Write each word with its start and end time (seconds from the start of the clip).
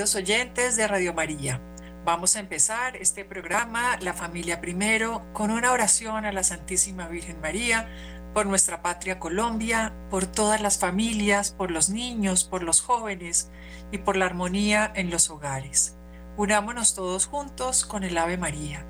Queridos 0.00 0.14
oyentes 0.14 0.76
de 0.76 0.88
Radio 0.88 1.12
María. 1.12 1.60
Vamos 2.06 2.34
a 2.34 2.40
empezar 2.40 2.96
este 2.96 3.22
programa, 3.22 3.98
La 4.00 4.14
Familia 4.14 4.58
Primero, 4.58 5.26
con 5.34 5.50
una 5.50 5.72
oración 5.72 6.24
a 6.24 6.32
la 6.32 6.42
Santísima 6.42 7.06
Virgen 7.06 7.38
María 7.42 7.86
por 8.32 8.46
nuestra 8.46 8.80
patria 8.80 9.18
Colombia, 9.18 9.92
por 10.08 10.24
todas 10.24 10.62
las 10.62 10.78
familias, 10.78 11.50
por 11.50 11.70
los 11.70 11.90
niños, 11.90 12.44
por 12.44 12.62
los 12.62 12.80
jóvenes 12.80 13.50
y 13.92 13.98
por 13.98 14.16
la 14.16 14.24
armonía 14.24 14.90
en 14.94 15.10
los 15.10 15.28
hogares. 15.28 15.98
Unámonos 16.38 16.94
todos 16.94 17.26
juntos 17.26 17.84
con 17.84 18.02
el 18.02 18.16
Ave 18.16 18.38
María. 18.38 18.86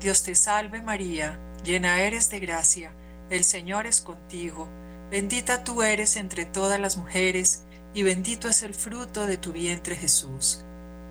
Dios 0.00 0.22
te 0.22 0.34
salve 0.34 0.80
María, 0.80 1.38
llena 1.64 2.00
eres 2.00 2.30
de 2.30 2.40
gracia, 2.40 2.92
el 3.28 3.44
Señor 3.44 3.86
es 3.86 4.00
contigo, 4.00 4.70
bendita 5.10 5.64
tú 5.64 5.82
eres 5.82 6.16
entre 6.16 6.44
todas 6.44 6.80
las 6.80 6.96
mujeres, 6.96 7.64
y 7.94 8.02
bendito 8.02 8.48
es 8.48 8.62
el 8.62 8.74
fruto 8.74 9.26
de 9.26 9.38
tu 9.38 9.52
vientre 9.52 9.96
Jesús. 9.96 10.64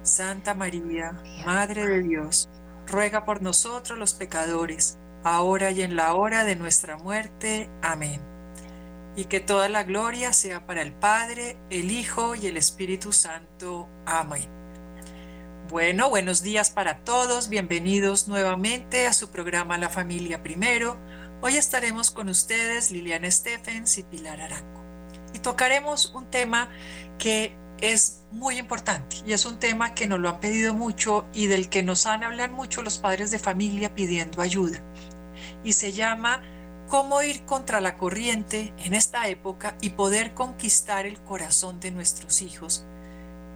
Santa 0.04 0.54
María, 0.54 1.20
Madre 1.46 1.88
de 1.88 2.04
Dios, 2.04 2.50
ruega 2.86 3.26
por 3.26 3.42
nosotros 3.42 3.98
los 3.98 4.14
pecadores, 4.14 5.00
ahora 5.24 5.72
y 5.72 5.82
en 5.82 5.96
la 5.96 6.14
hora 6.14 6.44
de 6.44 6.56
nuestra 6.56 6.98
muerte. 6.98 7.70
Amén. 7.82 8.22
Y 9.16 9.26
que 9.26 9.40
toda 9.40 9.70
la 9.70 9.84
gloria 9.84 10.34
sea 10.34 10.68
para 10.68 10.82
el 10.82 10.94
Padre, 10.94 11.58
el 11.70 11.90
Hijo 11.90 12.36
y 12.36 12.48
el 12.48 12.58
Espíritu 12.58 13.14
Santo. 13.14 13.90
Amén. 14.06 14.48
Bueno, 15.70 16.12
buenos 16.12 16.44
días 16.44 16.70
para 16.70 17.00
todos, 17.00 17.50
bienvenidos 17.50 18.28
nuevamente 18.28 19.08
a 19.08 19.14
su 19.14 19.32
programa 19.32 19.80
La 19.80 19.90
Familia 19.90 20.44
Primero. 20.44 20.98
Hoy 21.42 21.58
estaremos 21.58 22.12
con 22.12 22.30
ustedes 22.30 22.92
Liliana 22.92 23.30
Stephens 23.30 23.98
y 23.98 24.04
Pilar 24.04 24.40
Arango 24.40 24.82
y 25.34 25.40
tocaremos 25.40 26.14
un 26.16 26.26
tema 26.32 26.70
que 27.20 27.56
es 27.82 28.24
muy 28.32 28.58
importante 28.58 29.18
y 29.26 29.34
es 29.34 29.46
un 29.46 29.60
tema 29.60 29.94
que 29.94 30.08
nos 30.08 30.20
lo 30.20 30.30
han 30.30 30.40
pedido 30.40 30.74
mucho 30.74 31.26
y 31.34 31.48
del 31.48 31.68
que 31.68 31.84
nos 31.84 32.06
han 32.06 32.24
hablado 32.24 32.54
mucho 32.54 32.82
los 32.82 33.00
padres 33.00 33.32
de 33.32 33.40
familia 33.40 33.94
pidiendo 33.94 34.42
ayuda. 34.42 34.82
Y 35.64 35.74
se 35.74 35.92
llama 35.92 36.42
cómo 36.88 37.22
ir 37.22 37.44
contra 37.44 37.82
la 37.82 37.98
corriente 37.98 38.74
en 38.78 38.94
esta 38.94 39.28
época 39.28 39.76
y 39.82 39.90
poder 39.90 40.34
conquistar 40.34 41.06
el 41.06 41.20
corazón 41.20 41.82
de 41.82 41.92
nuestros 41.92 42.42
hijos. 42.42 42.86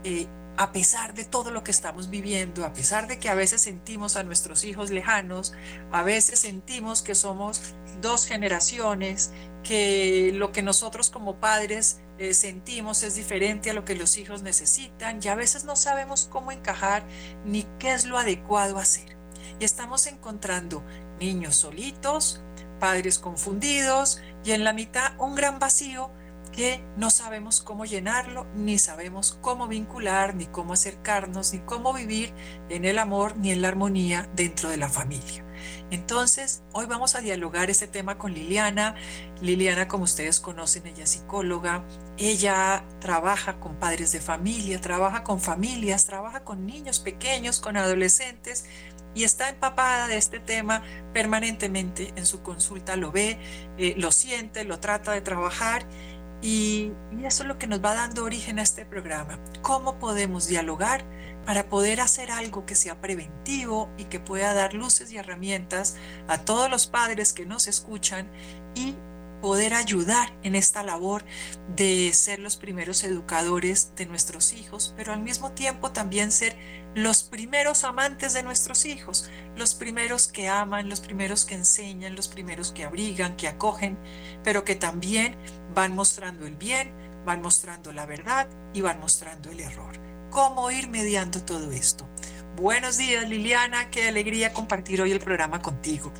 Eh, 0.04 0.28
a 0.59 0.74
pesar 0.74 1.14
de 1.14 1.24
todo 1.24 1.52
lo 1.52 1.64
que 1.64 1.72
estamos 1.72 2.09
viviendo, 2.09 2.66
a 2.66 2.74
pesar 2.74 3.08
de 3.08 3.18
que 3.18 3.30
a 3.30 3.34
veces 3.34 3.62
sentimos 3.62 4.18
a 4.18 4.24
nuestros 4.24 4.66
hijos 4.66 4.90
lejanos, 4.90 5.53
a 5.90 6.03
veces 6.03 6.40
sentimos 6.40 7.02
que 7.02 7.16
somos 7.16 7.75
dos 8.02 8.25
generaciones, 8.25 9.31
que 9.64 10.34
lo 10.36 10.52
que 10.52 10.62
nosotros 10.62 11.12
como 11.12 11.38
padres 11.38 12.02
eh, 12.18 12.34
sentimos 12.34 13.03
es 13.03 13.16
diferente 13.16 13.69
a 13.69 13.74
lo 13.74 13.86
que 13.86 13.96
los 13.96 14.18
hijos 14.18 14.42
necesitan 14.42 15.22
y 15.24 15.30
a 15.30 15.36
veces 15.36 15.64
no 15.64 15.78
sabemos 15.78 16.28
cómo 16.30 16.52
encajar 16.52 17.08
ni 17.46 17.66
qué 17.80 17.94
es 17.94 18.03
lo 18.03 18.18
adecuado 18.18 18.80
hacer. 18.80 19.16
Y 19.62 19.64
estamos 19.64 20.08
encontrando 20.08 20.84
niños 21.22 21.56
solitos, 21.56 22.42
padres 22.81 23.18
confundidos 23.18 24.22
y 24.44 24.52
en 24.52 24.66
la 24.66 24.74
mitad 24.74 25.14
un 25.19 25.36
gran 25.36 25.58
vacío 25.58 26.12
que 26.52 26.84
no 26.98 27.10
sabemos 27.10 27.62
cómo 27.62 27.86
llenarlo, 27.86 28.46
ni 28.56 28.78
sabemos 28.80 29.38
cómo 29.42 29.68
vincular, 29.68 30.36
ni 30.36 30.46
cómo 30.46 30.74
acercarnos, 30.74 31.54
ni 31.54 31.60
cómo 31.60 31.94
vivir 31.94 32.34
en 32.70 32.86
el 32.86 32.98
amor, 32.98 33.38
ni 33.38 33.52
en 33.52 33.62
la 33.62 33.70
armonía 33.70 34.30
dentro 34.36 34.70
de 34.70 34.78
la 34.78 34.90
familia. 34.90 35.46
Entonces, 35.92 36.64
hoy 36.72 36.86
vamos 36.86 37.16
a 37.16 37.22
dialogar 37.22 37.70
este 37.70 37.88
tema 37.88 38.18
con 38.18 38.34
Liliana. 38.34 38.96
Liliana, 39.42 39.88
como 39.88 40.04
ustedes 40.04 40.40
conocen, 40.40 40.88
ella 40.88 41.04
es 41.04 41.12
psicóloga, 41.12 41.84
ella 42.18 42.86
trabaja 43.00 43.60
con 43.60 43.76
padres 43.76 44.12
de 44.12 44.20
familia, 44.20 44.80
trabaja 44.80 45.24
con 45.24 45.40
familias, 45.40 46.06
trabaja 46.06 46.44
con 46.44 46.66
niños 46.66 47.00
pequeños, 47.00 47.60
con 47.60 47.78
adolescentes 47.78 48.66
y 49.16 49.24
está 49.24 49.50
empapada 49.50 50.08
de 50.08 50.18
este 50.18 50.40
tema 50.40 50.84
permanentemente 51.14 52.14
en 52.16 52.26
su 52.26 52.42
consulta, 52.44 52.96
lo 52.96 53.12
ve, 53.12 53.40
eh, 53.78 53.96
lo 53.98 54.12
siente, 54.12 54.64
lo 54.66 54.80
trata 54.80 55.12
de 55.12 55.22
trabajar 55.22 55.86
y, 56.42 56.92
y 57.18 57.26
eso 57.26 57.44
es 57.44 57.48
lo 57.48 57.58
que 57.58 57.68
nos 57.68 57.84
va 57.84 57.94
dando 57.94 58.24
origen 58.24 58.60
a 58.60 58.64
este 58.64 58.86
programa. 58.86 59.40
¿Cómo 59.62 60.00
podemos 60.00 60.48
dialogar? 60.48 61.04
para 61.46 61.68
poder 61.68 62.00
hacer 62.00 62.30
algo 62.30 62.68
que 62.68 62.76
sea 62.76 63.02
preventivo 63.02 63.90
y 63.98 64.04
que 64.04 64.20
pueda 64.20 64.54
dar 64.54 64.76
luces 64.76 65.12
y 65.12 65.18
herramientas 65.18 65.96
a 66.28 66.40
todos 66.40 66.70
los 66.70 66.86
padres 66.86 67.34
que 67.34 67.48
nos 67.48 67.68
escuchan 67.68 68.30
y 68.76 68.94
poder 69.42 69.74
ayudar 69.74 70.32
en 70.44 70.54
esta 70.54 70.84
labor 70.84 71.24
de 71.76 72.12
ser 72.14 72.40
los 72.40 72.58
primeros 72.58 73.04
educadores 73.04 73.94
de 73.96 74.06
nuestros 74.06 74.54
hijos, 74.54 74.94
pero 74.98 75.14
al 75.14 75.22
mismo 75.22 75.52
tiempo 75.52 75.92
también 75.92 76.32
ser 76.32 76.56
los 76.96 77.24
primeros 77.24 77.84
amantes 77.84 78.34
de 78.34 78.44
nuestros 78.44 78.86
hijos, 78.86 79.30
los 79.56 79.76
primeros 79.76 80.28
que 80.28 80.48
aman, 80.48 80.90
los 80.90 81.02
primeros 81.02 81.46
que 81.46 81.56
enseñan, 81.56 82.16
los 82.16 82.28
primeros 82.28 82.72
que 82.72 82.84
abrigan, 82.84 83.36
que 83.36 83.48
acogen, 83.48 83.98
pero 84.44 84.64
que 84.64 84.76
también 84.76 85.36
van 85.76 85.94
mostrando 85.94 86.46
el 86.46 86.56
bien, 86.56 86.92
van 87.26 87.42
mostrando 87.42 87.92
la 87.92 88.06
verdad 88.06 88.48
y 88.74 88.82
van 88.82 89.00
mostrando 89.00 89.52
el 89.52 89.60
error. 89.60 89.96
Cómo 90.32 90.72
ir 90.72 90.90
mediando 90.90 91.44
todo 91.44 91.72
esto. 91.72 92.08
Buenos 92.56 92.98
días 92.98 93.30
Liliana, 93.30 93.90
qué 93.90 94.08
alegría 94.08 94.52
compartir 94.52 95.02
hoy 95.02 95.12
el 95.12 95.20
programa 95.20 95.62
contigo. 95.62 96.12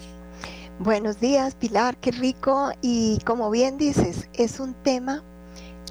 Buenos 0.80 1.20
días 1.20 1.56
Pilar, 1.56 1.98
qué 1.98 2.12
rico. 2.12 2.72
Y 2.82 3.20
como 3.26 3.50
bien 3.50 3.78
dices, 3.78 4.30
es 4.34 4.60
un 4.60 4.74
tema 4.76 5.24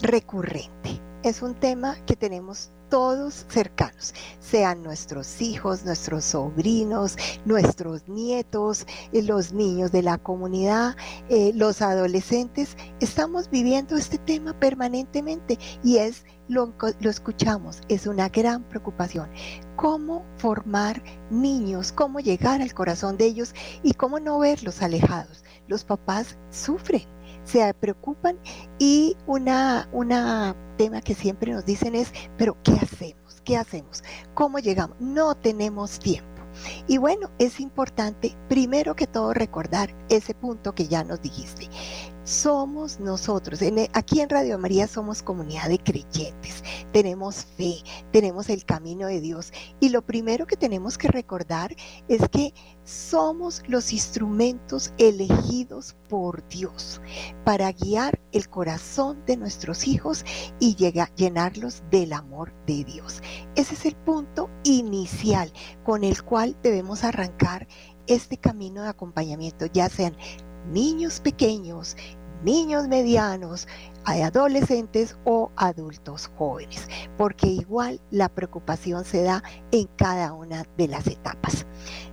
recurrente, 0.01 1.01
es 1.23 1.43
un 1.43 1.55
tema 1.55 1.97
que 2.07 2.17
tenemos 2.17 2.71
todos 2.89 3.47
cercanos, 3.49 4.15
sean 4.41 4.83
nuestros 4.83 5.41
hijos, 5.41 5.85
nuestros 5.85 6.25
sobrinos, 6.25 7.17
nuestros 7.45 8.09
nietos, 8.09 8.87
eh, 9.13 9.23
los 9.23 9.53
niños 9.53 9.93
de 9.93 10.03
la 10.03 10.19
comunidad, 10.19 10.97
eh, 11.29 11.53
los 11.55 11.83
adolescentes. 11.83 12.77
Estamos 13.01 13.51
viviendo 13.51 13.97
este 13.97 14.19
tema 14.19 14.59
permanentemente 14.59 15.59
y 15.85 15.99
es 15.99 16.25
lo, 16.49 16.73
lo, 17.01 17.11
escuchamos, 17.11 17.81
es 17.89 18.07
una 18.07 18.29
gran 18.29 18.63
preocupación. 18.65 19.29
¿Cómo 19.77 20.25
formar 20.37 21.03
niños? 21.31 21.93
¿Cómo 21.93 22.21
llegar 22.21 22.63
al 22.63 22.73
corazón 22.73 23.17
de 23.19 23.27
ellos? 23.27 23.55
Y 23.83 23.93
cómo 23.95 24.19
no 24.19 24.39
verlos 24.39 24.83
alejados. 24.83 25.45
Los 25.67 25.85
papás 25.85 26.39
sufren 26.51 27.18
se 27.49 27.73
preocupan 27.75 28.39
y 28.79 29.17
una, 29.27 29.89
una 29.93 30.55
tema 30.77 31.01
que 31.01 31.15
siempre 31.15 31.53
nos 31.53 31.65
dicen 31.65 31.95
es, 31.95 32.13
pero 32.37 32.57
¿qué 32.63 32.73
hacemos? 32.73 33.41
¿Qué 33.45 33.57
hacemos? 33.57 34.03
¿Cómo 34.35 34.59
llegamos? 34.59 34.97
No 35.01 35.35
tenemos 35.35 35.99
tiempo. 35.99 36.29
Y 36.87 36.99
bueno, 36.99 37.31
es 37.39 37.61
importante 37.61 38.37
primero 38.49 38.97
que 38.97 39.07
todo 39.07 39.33
recordar 39.33 39.95
ese 40.09 40.35
punto 40.35 40.75
que 40.75 40.89
ya 40.89 41.05
nos 41.05 41.21
dijiste 41.23 41.69
somos 42.29 43.01
nosotros. 43.01 43.61
Aquí 43.95 44.21
en 44.21 44.29
Radio 44.29 44.59
María 44.59 44.87
somos 44.87 45.23
comunidad 45.23 45.69
de 45.69 45.79
creyentes, 45.79 46.63
tenemos 46.93 47.47
fe, 47.57 47.77
tenemos 48.13 48.51
el 48.51 48.67
camino 48.67 49.07
de 49.07 49.23
Dios. 49.23 49.51
Y 49.81 49.89
lo 49.89 50.03
primero 50.03 50.47
que 50.47 50.57
tenemos 50.57 50.99
que 50.99 51.09
recordar 51.09 51.75
es 52.07 52.29
que 52.29 52.53
somos 52.85 53.63
los 53.67 53.93
instrumentos 53.95 54.93
elegidos 54.99 55.97
por 56.09 56.47
Dios 56.49 57.01
para 57.45 57.73
guiar 57.73 58.21
el 58.33 58.49
corazón 58.51 59.25
de 59.25 59.39
nuestros 59.39 59.87
hijos 59.87 60.25
y 60.61 60.77
llenarlos 61.17 61.83
del 61.91 62.13
amor 62.13 62.53
de 62.67 62.85
Dios. 62.85 63.23
Ese 63.55 63.75
es 63.75 63.87
el 63.87 63.97
punto 63.97 64.51
inicial 64.65 65.51
con 65.83 66.05
el 66.05 66.23
cual 66.23 66.57
debemos 66.63 67.05
arrancar 67.05 67.67
este 68.07 68.39
camino 68.39 68.83
de 68.83 68.89
acompañamiento, 68.89 69.67
ya 69.67 69.89
sean 69.91 70.17
niños 70.71 71.21
pequeños, 71.21 71.97
niños 72.45 72.89
medianos, 72.89 73.67
adolescentes 74.05 75.17
o 75.25 75.51
adultos 75.57 76.31
jóvenes, 76.37 76.89
porque 77.17 77.47
igual 77.47 78.01
la 78.11 78.29
preocupación 78.29 79.05
se 79.05 79.23
da 79.23 79.43
en 79.71 79.87
cada 79.97 80.33
una 80.33 80.65
de 80.77 80.89
las 80.89 81.07
etapas. 81.07 81.67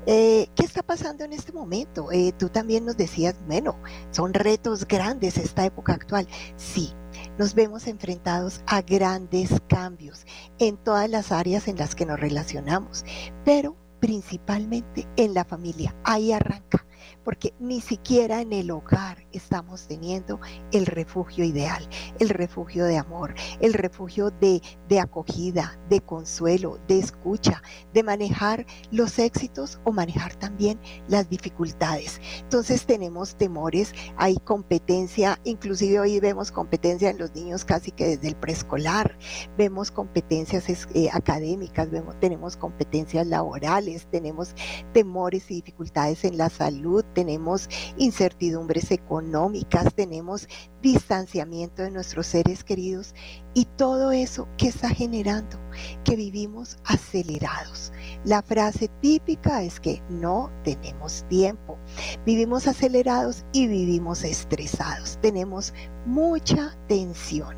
Eh, 0.05 0.47
¿Qué 0.55 0.65
está 0.65 0.83
pasando 0.83 1.23
en 1.23 1.33
este 1.33 1.51
momento? 1.51 2.11
Eh, 2.11 2.33
tú 2.37 2.49
también 2.49 2.85
nos 2.85 2.97
decías, 2.97 3.35
bueno, 3.47 3.77
son 4.11 4.33
retos 4.33 4.87
grandes 4.87 5.37
esta 5.37 5.65
época 5.65 5.93
actual. 5.93 6.27
Sí, 6.57 6.93
nos 7.37 7.53
vemos 7.55 7.87
enfrentados 7.87 8.61
a 8.67 8.81
grandes 8.81 9.61
cambios 9.67 10.25
en 10.59 10.77
todas 10.77 11.09
las 11.09 11.31
áreas 11.31 11.67
en 11.67 11.77
las 11.77 11.95
que 11.95 12.05
nos 12.05 12.19
relacionamos, 12.19 13.05
pero 13.43 13.75
principalmente 13.99 15.07
en 15.15 15.33
la 15.33 15.45
familia. 15.45 15.95
Ahí 16.03 16.31
arranca 16.31 16.85
porque 17.25 17.53
ni 17.59 17.81
siquiera 17.81 18.39
en 18.39 18.53
el 18.53 18.71
hogar 18.71 19.25
estamos 19.33 19.87
teniendo 19.87 20.39
el 20.71 20.85
refugio 20.85 21.43
ideal, 21.43 21.85
el 22.19 22.29
refugio 22.29 22.85
de 22.85 22.97
amor, 22.97 23.33
el 23.59 23.73
refugio 23.73 24.29
de, 24.29 24.61
de 24.87 24.99
acogida, 24.99 25.77
de 25.89 25.99
consuelo, 25.99 26.79
de 26.87 26.99
escucha, 26.99 27.61
de 27.93 28.03
manejar 28.03 28.65
los 28.91 29.19
éxitos 29.19 29.79
o 29.83 29.91
manejar 29.91 30.35
también 30.35 30.79
las 31.07 31.27
dificultades. 31.29 32.21
Entonces 32.39 32.85
tenemos 32.85 33.35
temores, 33.35 33.93
hay 34.15 34.37
competencia, 34.37 35.39
inclusive 35.43 35.99
hoy 35.99 36.19
vemos 36.19 36.51
competencia 36.51 37.09
en 37.09 37.17
los 37.17 37.33
niños 37.33 37.65
casi 37.65 37.91
que 37.91 38.05
desde 38.07 38.27
el 38.29 38.35
preescolar, 38.35 39.17
vemos 39.57 39.89
competencias 39.89 40.69
eh, 40.93 41.09
académicas, 41.11 41.89
vemos, 41.89 42.19
tenemos 42.19 42.55
competencias 42.55 43.25
laborales, 43.25 44.07
tenemos 44.11 44.53
temores 44.93 45.49
y 45.49 45.55
dificultades 45.55 46.23
en 46.23 46.37
la 46.37 46.49
salud, 46.49 47.03
tenemos 47.15 47.67
incertidumbres 47.97 48.91
económicas, 48.91 49.91
tenemos 49.95 50.47
distanciamiento 50.83 51.81
de 51.81 51.89
nuestros 51.89 52.27
seres 52.27 52.63
queridos 52.63 53.15
y 53.55 53.65
todo 53.65 54.11
eso 54.11 54.47
que 54.57 54.67
está 54.67 54.89
generando 54.89 55.59
que 56.03 56.15
vivimos 56.15 56.77
acelerados. 56.83 57.91
La 58.25 58.41
frase 58.41 58.89
típica 59.01 59.61
es 59.61 59.79
que 59.79 60.01
no 60.09 60.51
tenemos 60.63 61.23
tiempo. 61.29 61.77
Vivimos 62.25 62.67
acelerados 62.67 63.45
y 63.53 63.67
vivimos 63.67 64.23
estresados. 64.23 65.19
Tenemos 65.21 65.75
mucha 66.07 66.75
tensión. 66.87 67.55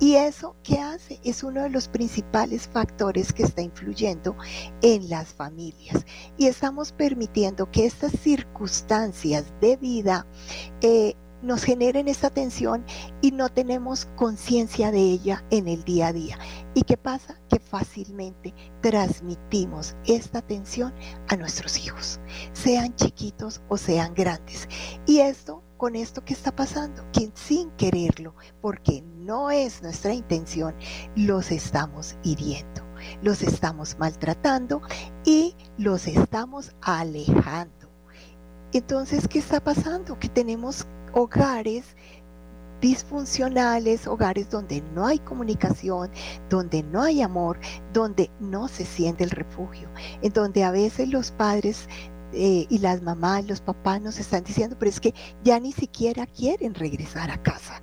Y 0.00 0.14
eso 0.14 0.56
que 0.62 0.78
hace 0.78 1.20
es 1.22 1.42
uno 1.42 1.62
de 1.64 1.70
los 1.70 1.88
principales 1.88 2.66
factores 2.66 3.30
que 3.30 3.42
está 3.42 3.60
influyendo 3.60 4.34
en 4.80 5.06
las 5.10 5.34
familias. 5.34 6.06
Y 6.38 6.46
estamos 6.46 6.92
permitiendo 6.92 7.70
que 7.70 7.84
estas 7.84 8.12
circunstancias 8.12 9.52
de 9.60 9.76
vida 9.76 10.26
eh, 10.80 11.14
nos 11.46 11.62
generen 11.62 12.08
esta 12.08 12.28
tensión 12.28 12.84
y 13.22 13.30
no 13.30 13.48
tenemos 13.48 14.06
conciencia 14.16 14.90
de 14.90 15.00
ella 15.00 15.44
en 15.50 15.68
el 15.68 15.84
día 15.84 16.08
a 16.08 16.12
día. 16.12 16.38
¿Y 16.74 16.82
qué 16.82 16.96
pasa? 16.96 17.40
Que 17.48 17.60
fácilmente 17.60 18.52
transmitimos 18.82 19.94
esta 20.06 20.42
tensión 20.42 20.92
a 21.28 21.36
nuestros 21.36 21.78
hijos, 21.78 22.20
sean 22.52 22.94
chiquitos 22.96 23.62
o 23.68 23.76
sean 23.76 24.12
grandes. 24.14 24.68
Y 25.06 25.20
esto, 25.20 25.62
con 25.76 25.94
esto 25.94 26.24
que 26.24 26.34
está 26.34 26.54
pasando, 26.54 27.04
que 27.12 27.30
sin 27.34 27.70
quererlo, 27.72 28.34
porque 28.60 29.02
no 29.02 29.50
es 29.50 29.82
nuestra 29.82 30.12
intención, 30.12 30.74
los 31.14 31.52
estamos 31.52 32.16
hiriendo, 32.24 32.82
los 33.22 33.42
estamos 33.42 33.96
maltratando 33.98 34.82
y 35.24 35.54
los 35.78 36.08
estamos 36.08 36.74
alejando. 36.82 37.88
Entonces, 38.72 39.28
¿qué 39.28 39.38
está 39.38 39.62
pasando? 39.62 40.18
Que 40.18 40.28
tenemos 40.28 40.86
hogares 41.16 41.96
disfuncionales, 42.82 44.06
hogares 44.06 44.50
donde 44.50 44.82
no 44.94 45.06
hay 45.06 45.18
comunicación, 45.18 46.10
donde 46.50 46.82
no 46.82 47.02
hay 47.02 47.22
amor, 47.22 47.58
donde 47.94 48.30
no 48.38 48.68
se 48.68 48.84
siente 48.84 49.24
el 49.24 49.30
refugio, 49.30 49.88
en 50.20 50.30
donde 50.34 50.62
a 50.62 50.70
veces 50.70 51.08
los 51.08 51.30
padres 51.30 51.88
eh, 52.34 52.66
y 52.68 52.78
las 52.80 53.00
mamás, 53.00 53.46
los 53.46 53.62
papás 53.62 54.02
nos 54.02 54.18
están 54.18 54.44
diciendo, 54.44 54.76
pero 54.78 54.90
es 54.90 55.00
que 55.00 55.14
ya 55.42 55.58
ni 55.58 55.72
siquiera 55.72 56.26
quieren 56.26 56.74
regresar 56.74 57.30
a 57.30 57.42
casa. 57.42 57.82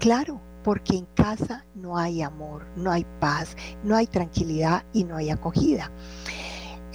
Claro, 0.00 0.40
porque 0.64 0.96
en 0.96 1.06
casa 1.14 1.64
no 1.76 1.96
hay 1.96 2.20
amor, 2.20 2.66
no 2.76 2.90
hay 2.90 3.06
paz, 3.20 3.56
no 3.84 3.94
hay 3.94 4.08
tranquilidad 4.08 4.84
y 4.92 5.04
no 5.04 5.16
hay 5.16 5.30
acogida. 5.30 5.92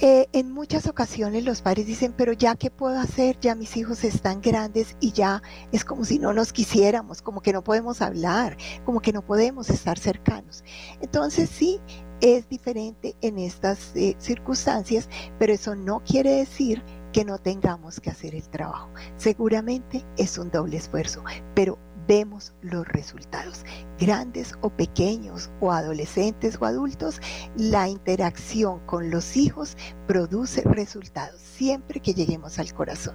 Eh, 0.00 0.28
en 0.32 0.52
muchas 0.52 0.86
ocasiones 0.86 1.44
los 1.44 1.60
padres 1.60 1.86
dicen, 1.86 2.14
pero 2.16 2.32
ya 2.32 2.54
qué 2.54 2.70
puedo 2.70 3.00
hacer, 3.00 3.36
ya 3.40 3.56
mis 3.56 3.76
hijos 3.76 4.04
están 4.04 4.40
grandes 4.40 4.96
y 5.00 5.10
ya 5.10 5.42
es 5.72 5.84
como 5.84 6.04
si 6.04 6.20
no 6.20 6.32
nos 6.32 6.52
quisiéramos, 6.52 7.20
como 7.20 7.40
que 7.40 7.52
no 7.52 7.64
podemos 7.64 8.00
hablar, 8.00 8.56
como 8.84 9.00
que 9.00 9.12
no 9.12 9.22
podemos 9.22 9.70
estar 9.70 9.98
cercanos. 9.98 10.62
Entonces 11.00 11.50
sí, 11.50 11.80
es 12.20 12.48
diferente 12.48 13.16
en 13.22 13.40
estas 13.40 13.94
eh, 13.96 14.14
circunstancias, 14.20 15.08
pero 15.38 15.52
eso 15.52 15.74
no 15.74 16.00
quiere 16.04 16.30
decir 16.30 16.80
que 17.12 17.24
no 17.24 17.38
tengamos 17.38 17.98
que 17.98 18.10
hacer 18.10 18.36
el 18.36 18.48
trabajo. 18.48 18.90
Seguramente 19.16 20.04
es 20.16 20.38
un 20.38 20.50
doble 20.50 20.76
esfuerzo, 20.76 21.24
pero 21.54 21.76
vemos 22.08 22.54
los 22.62 22.88
resultados. 22.88 23.64
Grandes 24.00 24.54
o 24.62 24.70
pequeños 24.70 25.50
o 25.60 25.70
adolescentes 25.70 26.58
o 26.60 26.64
adultos, 26.64 27.20
la 27.56 27.88
interacción 27.88 28.80
con 28.86 29.10
los 29.10 29.36
hijos 29.36 29.76
produce 30.08 30.62
resultados 30.62 31.40
siempre 31.40 32.00
que 32.00 32.14
lleguemos 32.14 32.58
al 32.58 32.72
corazón. 32.72 33.14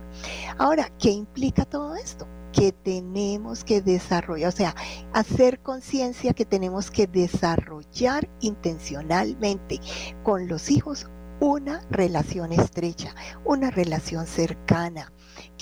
Ahora, 0.58 0.90
¿qué 1.00 1.10
implica 1.10 1.66
todo 1.66 1.96
esto? 1.96 2.26
que 2.54 2.72
tenemos 2.72 3.64
que 3.64 3.82
desarrollar, 3.82 4.50
o 4.50 4.52
sea, 4.52 4.76
hacer 5.12 5.60
conciencia 5.62 6.34
que 6.34 6.46
tenemos 6.46 6.92
que 6.92 7.08
desarrollar 7.08 8.30
intencionalmente 8.42 9.80
con 10.22 10.48
los 10.48 10.70
hijos 10.70 11.08
una 11.40 11.82
relación 11.90 12.54
estrecha, 12.54 13.16
una 13.44 13.72
relación 13.72 14.28
cercana, 14.28 15.12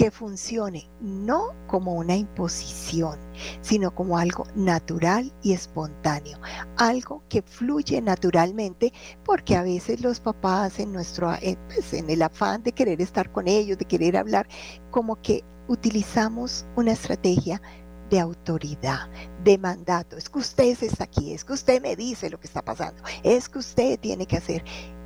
que 0.01 0.09
funcione 0.09 0.89
no 0.99 1.53
como 1.67 1.93
una 1.93 2.15
imposición, 2.15 3.19
sino 3.61 3.93
como 3.93 4.17
algo 4.17 4.47
natural 4.55 5.31
y 5.43 5.53
espontáneo, 5.53 6.39
algo 6.77 7.21
que 7.29 7.43
fluye 7.43 8.01
naturalmente, 8.01 8.91
porque 9.23 9.55
a 9.55 9.61
veces 9.61 10.01
los 10.01 10.19
papás 10.19 10.79
en 10.79 10.91
nuestro, 10.91 11.31
eh, 11.35 11.55
pues, 11.67 11.93
en 11.93 12.09
el 12.09 12.23
afán 12.23 12.63
de 12.63 12.71
querer 12.71 12.99
estar 12.99 13.31
con 13.31 13.47
ellos, 13.47 13.77
de 13.77 13.85
querer 13.85 14.17
hablar, 14.17 14.47
como 14.89 15.21
que 15.21 15.43
utilizamos 15.67 16.65
una 16.75 16.93
estrategia 16.93 17.61
de 18.09 18.21
autoridad, 18.21 19.07
de 19.43 19.59
mandato. 19.59 20.17
Es 20.17 20.31
que 20.31 20.39
usted 20.39 20.81
está 20.81 21.03
aquí, 21.03 21.31
es 21.31 21.45
que 21.45 21.53
usted 21.53 21.79
me 21.79 21.95
dice 21.95 22.31
lo 22.31 22.39
que 22.39 22.47
está 22.47 22.63
pasando, 22.63 23.03
es 23.21 23.47
que 23.47 23.59
usted 23.59 23.99
tiene 23.99 24.25
que 24.25 24.37
hacer. 24.37 24.63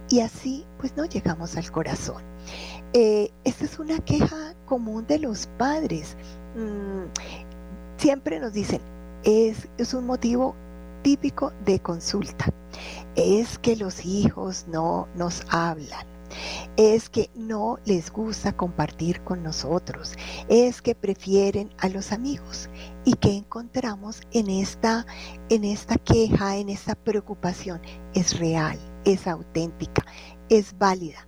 Y 0.09 0.21
así 0.21 0.65
pues 0.77 0.95
no 0.95 1.03
llegamos 1.03 1.57
al 1.57 1.69
corazón. 1.69 2.23
Eh, 2.97 3.29
esta 3.43 3.65
es 3.65 3.77
una 3.77 3.99
queja 3.99 4.55
común 4.65 5.05
de 5.05 5.19
los 5.19 5.47
padres. 5.57 6.15
Mm, 6.55 7.11
siempre 7.97 8.39
nos 8.39 8.53
dicen, 8.53 8.79
es, 9.25 9.67
es 9.77 9.93
un 9.93 10.05
motivo 10.05 10.55
típico 11.01 11.51
de 11.65 11.81
consulta. 11.81 12.53
Es 13.17 13.59
que 13.59 13.75
los 13.75 14.05
hijos 14.05 14.65
no 14.69 15.09
nos 15.13 15.43
hablan. 15.49 16.07
Es 16.77 17.09
que 17.09 17.29
no 17.35 17.79
les 17.83 18.09
gusta 18.09 18.55
compartir 18.55 19.21
con 19.25 19.43
nosotros. 19.43 20.13
Es 20.47 20.81
que 20.81 20.95
prefieren 20.95 21.73
a 21.79 21.89
los 21.89 22.13
amigos. 22.13 22.69
¿Y 23.03 23.15
que 23.15 23.35
encontramos 23.35 24.21
en 24.31 24.49
esta, 24.49 25.05
en 25.49 25.65
esta 25.65 25.97
queja, 25.97 26.55
en 26.55 26.69
esta 26.69 26.95
preocupación? 26.95 27.81
Es 28.13 28.39
real, 28.39 28.79
es 29.03 29.27
auténtica, 29.27 30.05
es 30.47 30.77
válida. 30.77 31.25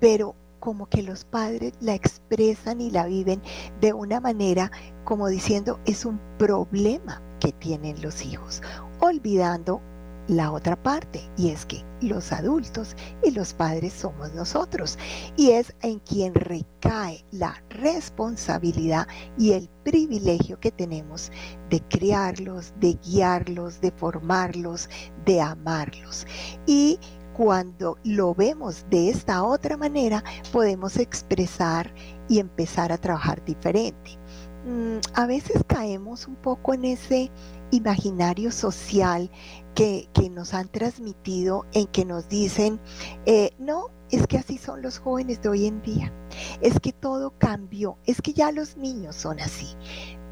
Pero 0.00 0.34
como 0.60 0.86
que 0.86 1.02
los 1.02 1.24
padres 1.24 1.72
la 1.80 1.94
expresan 1.94 2.80
y 2.80 2.90
la 2.90 3.06
viven 3.06 3.42
de 3.80 3.92
una 3.92 4.20
manera 4.20 4.70
como 5.04 5.28
diciendo 5.28 5.80
es 5.86 6.04
un 6.04 6.20
problema 6.38 7.20
que 7.40 7.52
tienen 7.52 8.00
los 8.02 8.24
hijos, 8.24 8.62
olvidando 9.00 9.80
la 10.28 10.52
otra 10.52 10.80
parte 10.80 11.28
y 11.36 11.50
es 11.50 11.66
que 11.66 11.84
los 12.00 12.30
adultos 12.30 12.94
y 13.22 13.32
los 13.32 13.52
padres 13.52 13.92
somos 13.92 14.32
nosotros 14.32 14.96
y 15.36 15.50
es 15.50 15.74
en 15.82 15.98
quien 15.98 16.34
recae 16.34 17.24
la 17.32 17.60
responsabilidad 17.70 19.08
y 19.36 19.52
el 19.52 19.68
privilegio 19.82 20.60
que 20.60 20.70
tenemos 20.70 21.32
de 21.68 21.80
criarlos, 21.80 22.72
de 22.78 22.96
guiarlos, 23.04 23.80
de 23.80 23.90
formarlos, 23.90 24.88
de 25.24 25.40
amarlos. 25.40 26.26
Y 26.64 27.00
cuando 27.36 27.98
lo 28.04 28.34
vemos 28.34 28.84
de 28.90 29.10
esta 29.10 29.42
otra 29.42 29.76
manera, 29.76 30.22
podemos 30.52 30.96
expresar 30.96 31.92
y 32.28 32.38
empezar 32.38 32.92
a 32.92 32.98
trabajar 32.98 33.44
diferente. 33.44 34.18
Mm, 34.64 34.98
a 35.14 35.26
veces 35.26 35.62
caemos 35.66 36.26
un 36.26 36.36
poco 36.36 36.74
en 36.74 36.84
ese 36.84 37.30
imaginario 37.70 38.52
social 38.52 39.30
que, 39.74 40.08
nos 40.30 40.52
han 40.52 40.68
transmitido 40.68 41.64
en 41.72 41.86
que 41.86 42.04
nos 42.04 42.28
dicen, 42.28 42.78
eh, 43.24 43.52
no, 43.58 43.86
es 44.10 44.26
que 44.26 44.38
así 44.38 44.58
son 44.58 44.82
los 44.82 44.98
jóvenes 44.98 45.40
de 45.40 45.48
hoy 45.48 45.66
en 45.66 45.80
día, 45.82 46.12
es 46.60 46.78
que 46.78 46.92
todo 46.92 47.32
cambió, 47.38 47.96
es 48.04 48.20
que 48.20 48.32
ya 48.32 48.52
los 48.52 48.76
niños 48.76 49.16
son 49.16 49.40
así. 49.40 49.66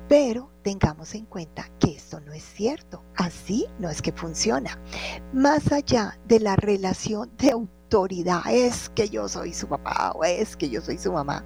Pero 0.08 0.50
tengamos 0.62 1.14
en 1.14 1.26
cuenta 1.26 1.68
que 1.78 1.92
esto 1.92 2.20
no 2.20 2.32
es 2.32 2.42
cierto. 2.42 3.04
Así 3.16 3.66
no 3.78 3.90
es 3.90 4.00
que 4.00 4.12
funciona. 4.12 4.80
Más 5.32 5.70
allá 5.70 6.18
de 6.26 6.40
la 6.40 6.56
relación 6.56 7.30
de 7.36 7.50
autoridad, 7.50 8.42
es 8.50 8.88
que 8.90 9.08
yo 9.08 9.28
soy 9.28 9.52
su 9.52 9.66
papá 9.68 10.12
o 10.14 10.24
es 10.24 10.56
que 10.56 10.70
yo 10.70 10.80
soy 10.80 10.98
su 10.98 11.12
mamá, 11.12 11.44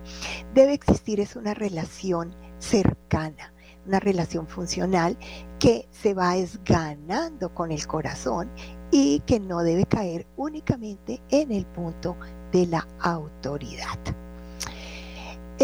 debe 0.54 0.74
existir 0.74 1.20
es 1.20 1.36
una 1.36 1.54
relación 1.54 2.34
cercana, 2.58 3.52
una 3.86 4.00
relación 4.00 4.46
funcional 4.46 5.18
que 5.58 5.88
se 5.90 6.14
va 6.14 6.36
esganando 6.36 7.52
con 7.54 7.72
el 7.72 7.86
corazón 7.86 8.50
y 8.90 9.20
que 9.20 9.40
no 9.40 9.62
debe 9.62 9.86
caer 9.86 10.26
únicamente 10.36 11.20
en 11.30 11.50
el 11.50 11.66
punto 11.66 12.16
de 12.52 12.66
la 12.66 12.86
autoridad. 13.00 13.98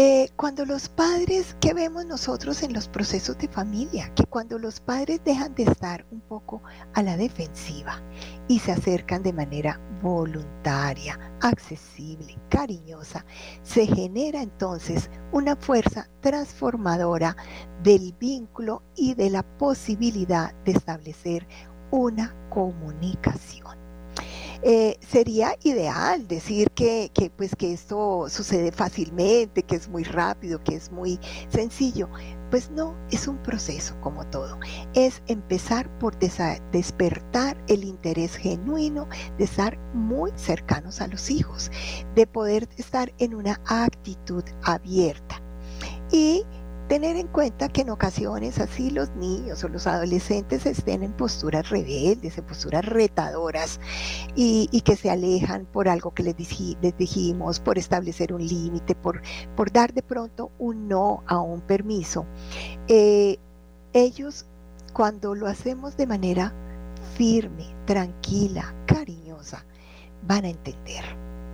Eh, 0.01 0.29
cuando 0.37 0.63
los 0.63 0.87
padres, 0.87 1.57
¿qué 1.59 1.73
vemos 1.73 2.05
nosotros 2.05 2.63
en 2.63 2.71
los 2.71 2.87
procesos 2.87 3.37
de 3.37 3.49
familia? 3.49 4.09
Que 4.15 4.23
cuando 4.23 4.57
los 4.57 4.79
padres 4.79 5.19
dejan 5.25 5.53
de 5.55 5.63
estar 5.63 6.05
un 6.09 6.21
poco 6.21 6.63
a 6.93 7.03
la 7.03 7.17
defensiva 7.17 8.01
y 8.47 8.59
se 8.59 8.71
acercan 8.71 9.23
de 9.23 9.33
manera 9.33 9.77
voluntaria, 10.01 11.19
accesible, 11.41 12.37
cariñosa, 12.47 13.25
se 13.61 13.87
genera 13.87 14.41
entonces 14.41 15.09
una 15.33 15.57
fuerza 15.57 16.09
transformadora 16.21 17.35
del 17.83 18.15
vínculo 18.17 18.83
y 18.95 19.15
de 19.15 19.29
la 19.29 19.43
posibilidad 19.43 20.53
de 20.63 20.71
establecer 20.71 21.45
una 21.91 22.33
comunicación. 22.49 23.78
Eh, 24.61 24.99
sería 25.07 25.55
ideal 25.63 26.27
decir 26.27 26.69
que, 26.71 27.11
pues, 27.37 27.55
que 27.55 27.71
esto 27.71 28.27
sucede 28.29 28.71
fácilmente, 28.71 29.63
que 29.63 29.75
es 29.75 29.87
muy 29.87 30.03
rápido, 30.03 30.61
que 30.63 30.75
es 30.75 30.91
muy 30.91 31.19
sencillo. 31.47 32.09
Pues 32.49 32.71
no, 32.71 32.97
es 33.11 33.27
un 33.27 33.37
proceso 33.37 33.95
como 34.01 34.25
todo. 34.27 34.59
Es 34.93 35.21
empezar 35.27 35.89
por 35.99 36.17
despertar 36.17 37.63
el 37.67 37.83
interés 37.83 38.35
genuino 38.35 39.07
de 39.37 39.43
estar 39.45 39.77
muy 39.93 40.31
cercanos 40.35 40.99
a 40.99 41.07
los 41.07 41.29
hijos, 41.29 41.71
de 42.15 42.27
poder 42.27 42.67
estar 42.77 43.13
en 43.19 43.35
una 43.35 43.61
actitud 43.65 44.43
abierta. 44.63 45.41
Y 46.11 46.43
tener 46.89 47.17
en 47.17 47.27
cuenta 47.27 47.69
que 47.69 47.81
en 47.81 47.91
ocasiones 47.91 48.59
así 48.59 48.89
los 48.89 49.11
niños 49.11 49.63
o 49.63 49.67
los 49.69 49.85
adolescentes 49.85 50.65
estén 50.65 51.03
en 51.03 51.13
posturas 51.13 51.69
rebeldes, 51.69 52.39
en 52.39 52.45
posturas 52.45 52.83
retadoras 52.83 53.79
y, 54.35 54.67
que 54.81 54.95
se 54.95 55.11
alejan 55.11 55.67
por 55.67 55.87
algo 55.87 56.15
que 56.15 56.23
les, 56.23 56.35
dijimos, 56.97 57.59
por 57.59 57.77
establecer 57.77 58.33
un 58.33 58.45
límite, 58.45 58.95
por, 58.95 59.21
dar 59.71 59.93
de 59.93 60.01
pronto 60.01 60.51
un 60.57 60.87
no 60.87 61.23
a 61.27 61.39
un 61.39 61.61
permiso. 61.61 62.25
Eh, 62.87 63.37
ellos 63.93 64.47
cuando 64.91 65.35
lo 65.35 65.45
hacemos 65.45 65.95
de 65.95 66.07
manera 66.07 66.55
firme, 67.15 67.67
tranquila, 67.85 68.73
cariñosa, 68.87 69.63
van 70.23 70.45
a 70.45 70.49
entender, 70.49 71.03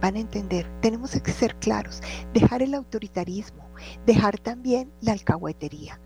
van 0.01 0.15
a 0.15 0.19
entender. 0.19 0.67
Tenemos 0.81 1.11
que 1.11 1.31
ser 1.31 1.55
claros, 1.55 2.01
dejar 2.33 2.61
el 2.61 2.73
autoritarismo 2.73 3.65
dejar 4.05 4.37
también 4.39 4.91
la 5.01 5.13
alcahuetería, 5.13 5.99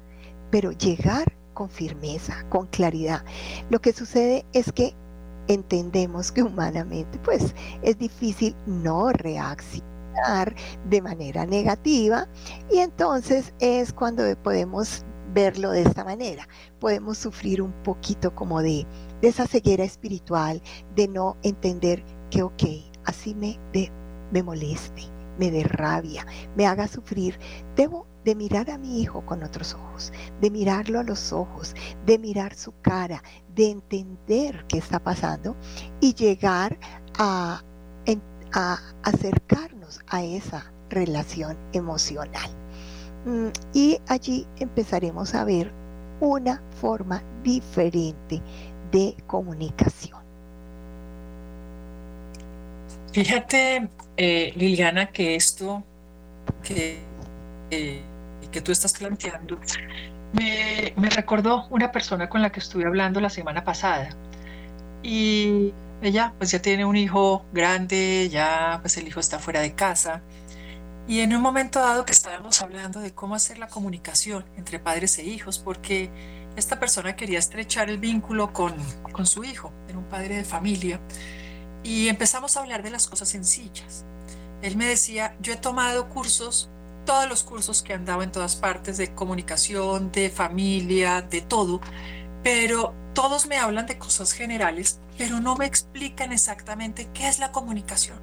pero 0.51 0.71
llegar 0.71 1.33
con 1.53 1.69
firmeza, 1.69 2.45
con 2.49 2.67
claridad. 2.67 3.23
Lo 3.69 3.79
que 3.79 3.93
sucede 3.93 4.45
es 4.53 4.71
que 4.71 4.95
entendemos 5.47 6.31
que 6.31 6.43
humanamente 6.43 7.17
pues 7.19 7.55
es 7.81 7.97
difícil 7.97 8.55
no 8.65 9.11
reaccionar 9.11 10.55
de 10.89 11.01
manera 11.01 11.45
negativa 11.45 12.27
y 12.71 12.77
entonces 12.79 13.53
es 13.59 13.93
cuando 13.93 14.23
podemos 14.43 15.05
verlo 15.33 15.71
de 15.71 15.83
esta 15.83 16.03
manera. 16.03 16.47
Podemos 16.79 17.17
sufrir 17.17 17.61
un 17.61 17.71
poquito 17.83 18.33
como 18.33 18.61
de, 18.61 18.85
de 19.21 19.27
esa 19.27 19.47
ceguera 19.47 19.83
espiritual, 19.83 20.61
de 20.95 21.07
no 21.07 21.37
entender 21.43 22.03
que 22.29 22.43
ok, 22.43 22.63
así 23.09 23.35
me, 23.35 23.59
me 24.31 24.43
moleste, 24.43 25.03
me 25.37 25.51
dé 25.51 25.63
rabia, 25.63 26.25
me 26.55 26.65
haga 26.65 26.87
sufrir, 26.87 27.37
debo 27.75 28.07
de 28.23 28.35
mirar 28.35 28.69
a 28.69 28.77
mi 28.77 29.01
hijo 29.01 29.25
con 29.25 29.43
otros 29.43 29.73
ojos, 29.73 30.13
de 30.41 30.51
mirarlo 30.51 30.99
a 30.99 31.03
los 31.03 31.33
ojos, 31.33 31.75
de 32.05 32.19
mirar 32.19 32.53
su 32.53 32.73
cara, 32.81 33.23
de 33.55 33.71
entender 33.71 34.65
qué 34.67 34.77
está 34.77 34.99
pasando 34.99 35.55
y 35.99 36.13
llegar 36.13 36.77
a, 37.17 37.63
a 38.53 38.79
acercarnos 39.03 39.99
a 40.07 40.23
esa 40.23 40.71
relación 40.89 41.57
emocional. 41.73 42.49
Mm, 43.25 43.47
y 43.73 43.99
allí 44.07 44.47
empezaremos 44.57 45.33
a 45.35 45.43
ver 45.43 45.71
una 46.19 46.61
forma 46.79 47.23
diferente 47.43 48.41
de 48.91 49.15
comunicación. 49.27 50.18
Fíjate, 53.11 53.89
eh, 54.17 54.53
Liliana, 54.55 55.07
que 55.11 55.35
esto 55.35 55.83
que, 56.63 56.99
eh, 57.71 58.01
que 58.51 58.61
tú 58.61 58.71
estás 58.71 58.93
planteando 58.93 59.59
me, 60.33 60.93
me, 60.95 61.09
recordó 61.09 61.67
una 61.69 61.91
persona 61.91 62.29
con 62.29 62.41
la 62.41 62.51
que 62.51 62.59
estuve 62.59 62.85
hablando 62.85 63.19
la 63.19 63.29
semana 63.29 63.63
pasada. 63.63 64.09
Y 65.01 65.73
ella 66.01 66.33
pues 66.37 66.51
ya 66.51 66.61
tiene 66.61 66.85
un 66.85 66.95
hijo 66.95 67.45
grande, 67.51 68.29
ya 68.31 68.77
pues 68.81 68.97
el 68.97 69.07
hijo 69.07 69.19
está 69.19 69.39
fuera 69.39 69.61
de 69.61 69.73
casa. 69.73 70.21
Y 71.07 71.21
en 71.21 71.35
un 71.35 71.41
momento 71.41 71.79
dado 71.79 72.05
que 72.05 72.11
estábamos 72.11 72.61
hablando 72.61 72.99
de 72.99 73.11
cómo 73.15 73.33
hacer 73.33 73.57
la 73.57 73.67
comunicación 73.67 74.45
entre 74.57 74.77
padres 74.77 75.17
e 75.17 75.23
hijos, 75.23 75.57
porque 75.57 76.11
esta 76.55 76.79
persona 76.79 77.15
quería 77.15 77.39
estrechar 77.39 77.89
el 77.89 77.97
vínculo 77.97 78.53
con, 78.53 78.75
con 79.11 79.25
su 79.25 79.43
hijo, 79.43 79.73
era 79.87 79.97
un 79.97 80.03
padre 80.05 80.35
de 80.35 80.43
familia 80.43 80.99
y 81.83 82.07
empezamos 82.07 82.57
a 82.57 82.61
hablar 82.61 82.83
de 82.83 82.91
las 82.91 83.07
cosas 83.07 83.29
sencillas. 83.29 84.05
Él 84.61 84.75
me 84.75 84.85
decía, 84.85 85.35
yo 85.39 85.53
he 85.53 85.57
tomado 85.57 86.09
cursos, 86.09 86.69
todos 87.05 87.27
los 87.29 87.43
cursos 87.43 87.81
que 87.81 87.93
han 87.93 88.05
dado 88.05 88.23
en 88.23 88.31
todas 88.31 88.55
partes 88.55 88.97
de 88.97 89.13
comunicación, 89.13 90.11
de 90.11 90.29
familia, 90.29 91.21
de 91.21 91.41
todo, 91.41 91.79
pero 92.43 92.93
todos 93.13 93.47
me 93.47 93.57
hablan 93.57 93.85
de 93.85 93.97
cosas 93.97 94.33
generales, 94.33 94.99
pero 95.17 95.39
no 95.39 95.55
me 95.55 95.65
explican 95.65 96.31
exactamente 96.31 97.09
qué 97.13 97.27
es 97.27 97.39
la 97.39 97.51
comunicación, 97.51 98.19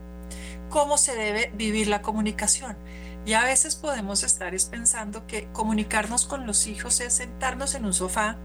cómo 0.68 0.98
se 0.98 1.14
debe 1.14 1.50
vivir 1.54 1.88
la 1.88 2.02
comunicación. 2.02 2.76
Y 3.24 3.32
a 3.32 3.42
veces 3.42 3.74
podemos 3.74 4.22
estar 4.22 4.54
pensando 4.70 5.26
que 5.26 5.48
comunicarnos 5.52 6.26
con 6.26 6.46
los 6.46 6.68
hijos 6.68 7.00
es 7.00 7.14
sentarnos 7.14 7.74
en 7.74 7.84
un 7.84 7.92
sofá, 7.92 8.36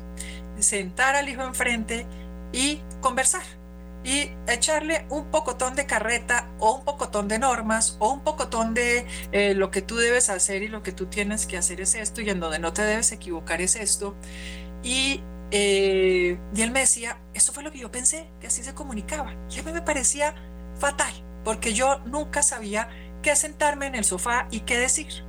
sentar 0.60 1.16
al 1.16 1.30
hijo 1.30 1.44
enfrente 1.44 2.08
y 2.52 2.80
conversar 3.00 3.44
y 4.04 4.32
echarle 4.48 5.06
un 5.10 5.30
pocotón 5.30 5.76
de 5.76 5.86
carreta 5.86 6.50
o 6.60 6.76
un 6.76 6.84
pocotón 6.86 7.28
de 7.28 7.40
normas 7.40 7.98
o 8.00 8.12
un 8.12 8.22
pocotón 8.22 8.74
de 8.74 9.06
eh, 9.32 9.54
lo 9.54 9.70
que 9.70 9.82
tú 9.82 9.96
debes 9.98 10.30
hacer 10.30 10.64
y 10.64 10.68
lo 10.68 10.82
que 10.82 10.92
tú 10.92 11.06
tienes 11.06 11.46
que 11.46 11.58
hacer 11.58 11.82
es 11.82 11.96
esto 11.96 12.22
y 12.22 12.30
en 12.30 12.40
donde 12.40 12.60
no 12.60 12.74
te 12.74 12.82
debes 12.82 13.12
equivocar 13.12 13.62
es 13.62 13.76
esto. 13.76 14.16
Y, 14.84 15.22
eh, 15.52 16.40
y 16.56 16.62
él 16.62 16.72
me 16.72 16.82
decía, 16.82 17.20
eso 17.34 17.54
fue 17.54 17.64
lo 17.64 17.72
que 17.72 17.80
yo 17.80 17.92
pensé, 17.92 18.30
que 18.40 18.48
así 18.48 18.64
se 18.64 18.74
comunicaba. 18.74 19.36
Y 19.52 19.60
a 19.60 19.64
mí 19.64 19.72
me 19.72 19.82
parecía 19.82 20.36
fatal, 20.80 21.14
porque 21.44 21.74
yo 21.74 22.00
nunca 22.06 22.42
sabía 22.42 22.90
qué 23.22 23.36
sentarme 23.36 23.86
en 23.86 23.96
el 23.96 24.04
sofá 24.04 24.48
y 24.50 24.62
qué 24.62 24.80
decir. 24.80 25.24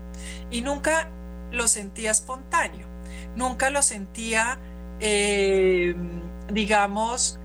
Y 0.51 0.63
nunca 0.63 1.11
lo 1.51 1.69
sentía 1.69 2.11
espontáneo, 2.11 2.87
nunca 3.37 3.69
lo 3.69 3.83
sentía, 3.83 4.59
eh, 5.01 5.95
digamos, 6.51 7.39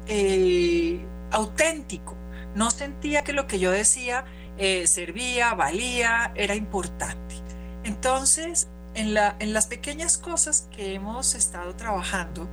auténtico. 1.32 2.16
No 2.56 2.72
sentía 2.72 3.24
que 3.24 3.34
lo 3.34 3.48
que 3.48 3.60
yo 3.60 3.72
decía 3.72 4.26
eh, 4.58 4.88
servía, 4.88 5.54
valía, 5.54 6.32
era 6.36 6.56
importante. 6.56 7.36
Entonces, 7.84 8.68
en, 8.96 9.14
la, 9.14 9.36
en 9.40 9.54
las 9.54 9.68
pequeñas 9.68 10.18
cosas 10.18 10.68
que 10.76 10.96
hemos 10.96 11.36
estado 11.36 11.76
trabajando, 11.76 12.50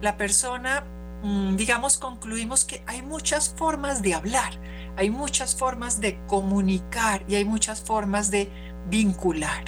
la 0.00 0.16
persona, 0.16 0.84
mm, 1.22 1.56
digamos, 1.56 1.98
concluimos 1.98 2.64
que 2.64 2.82
hay 2.86 3.02
muchas 3.02 3.54
formas 3.56 4.02
de 4.02 4.14
hablar, 4.14 4.52
hay 4.96 5.10
muchas 5.10 5.56
formas 5.56 6.00
de 6.00 6.18
comunicar 6.26 7.24
y 7.28 7.36
hay 7.36 7.44
muchas 7.44 7.80
formas 7.80 8.30
de 8.30 8.50
vincular. 8.88 9.64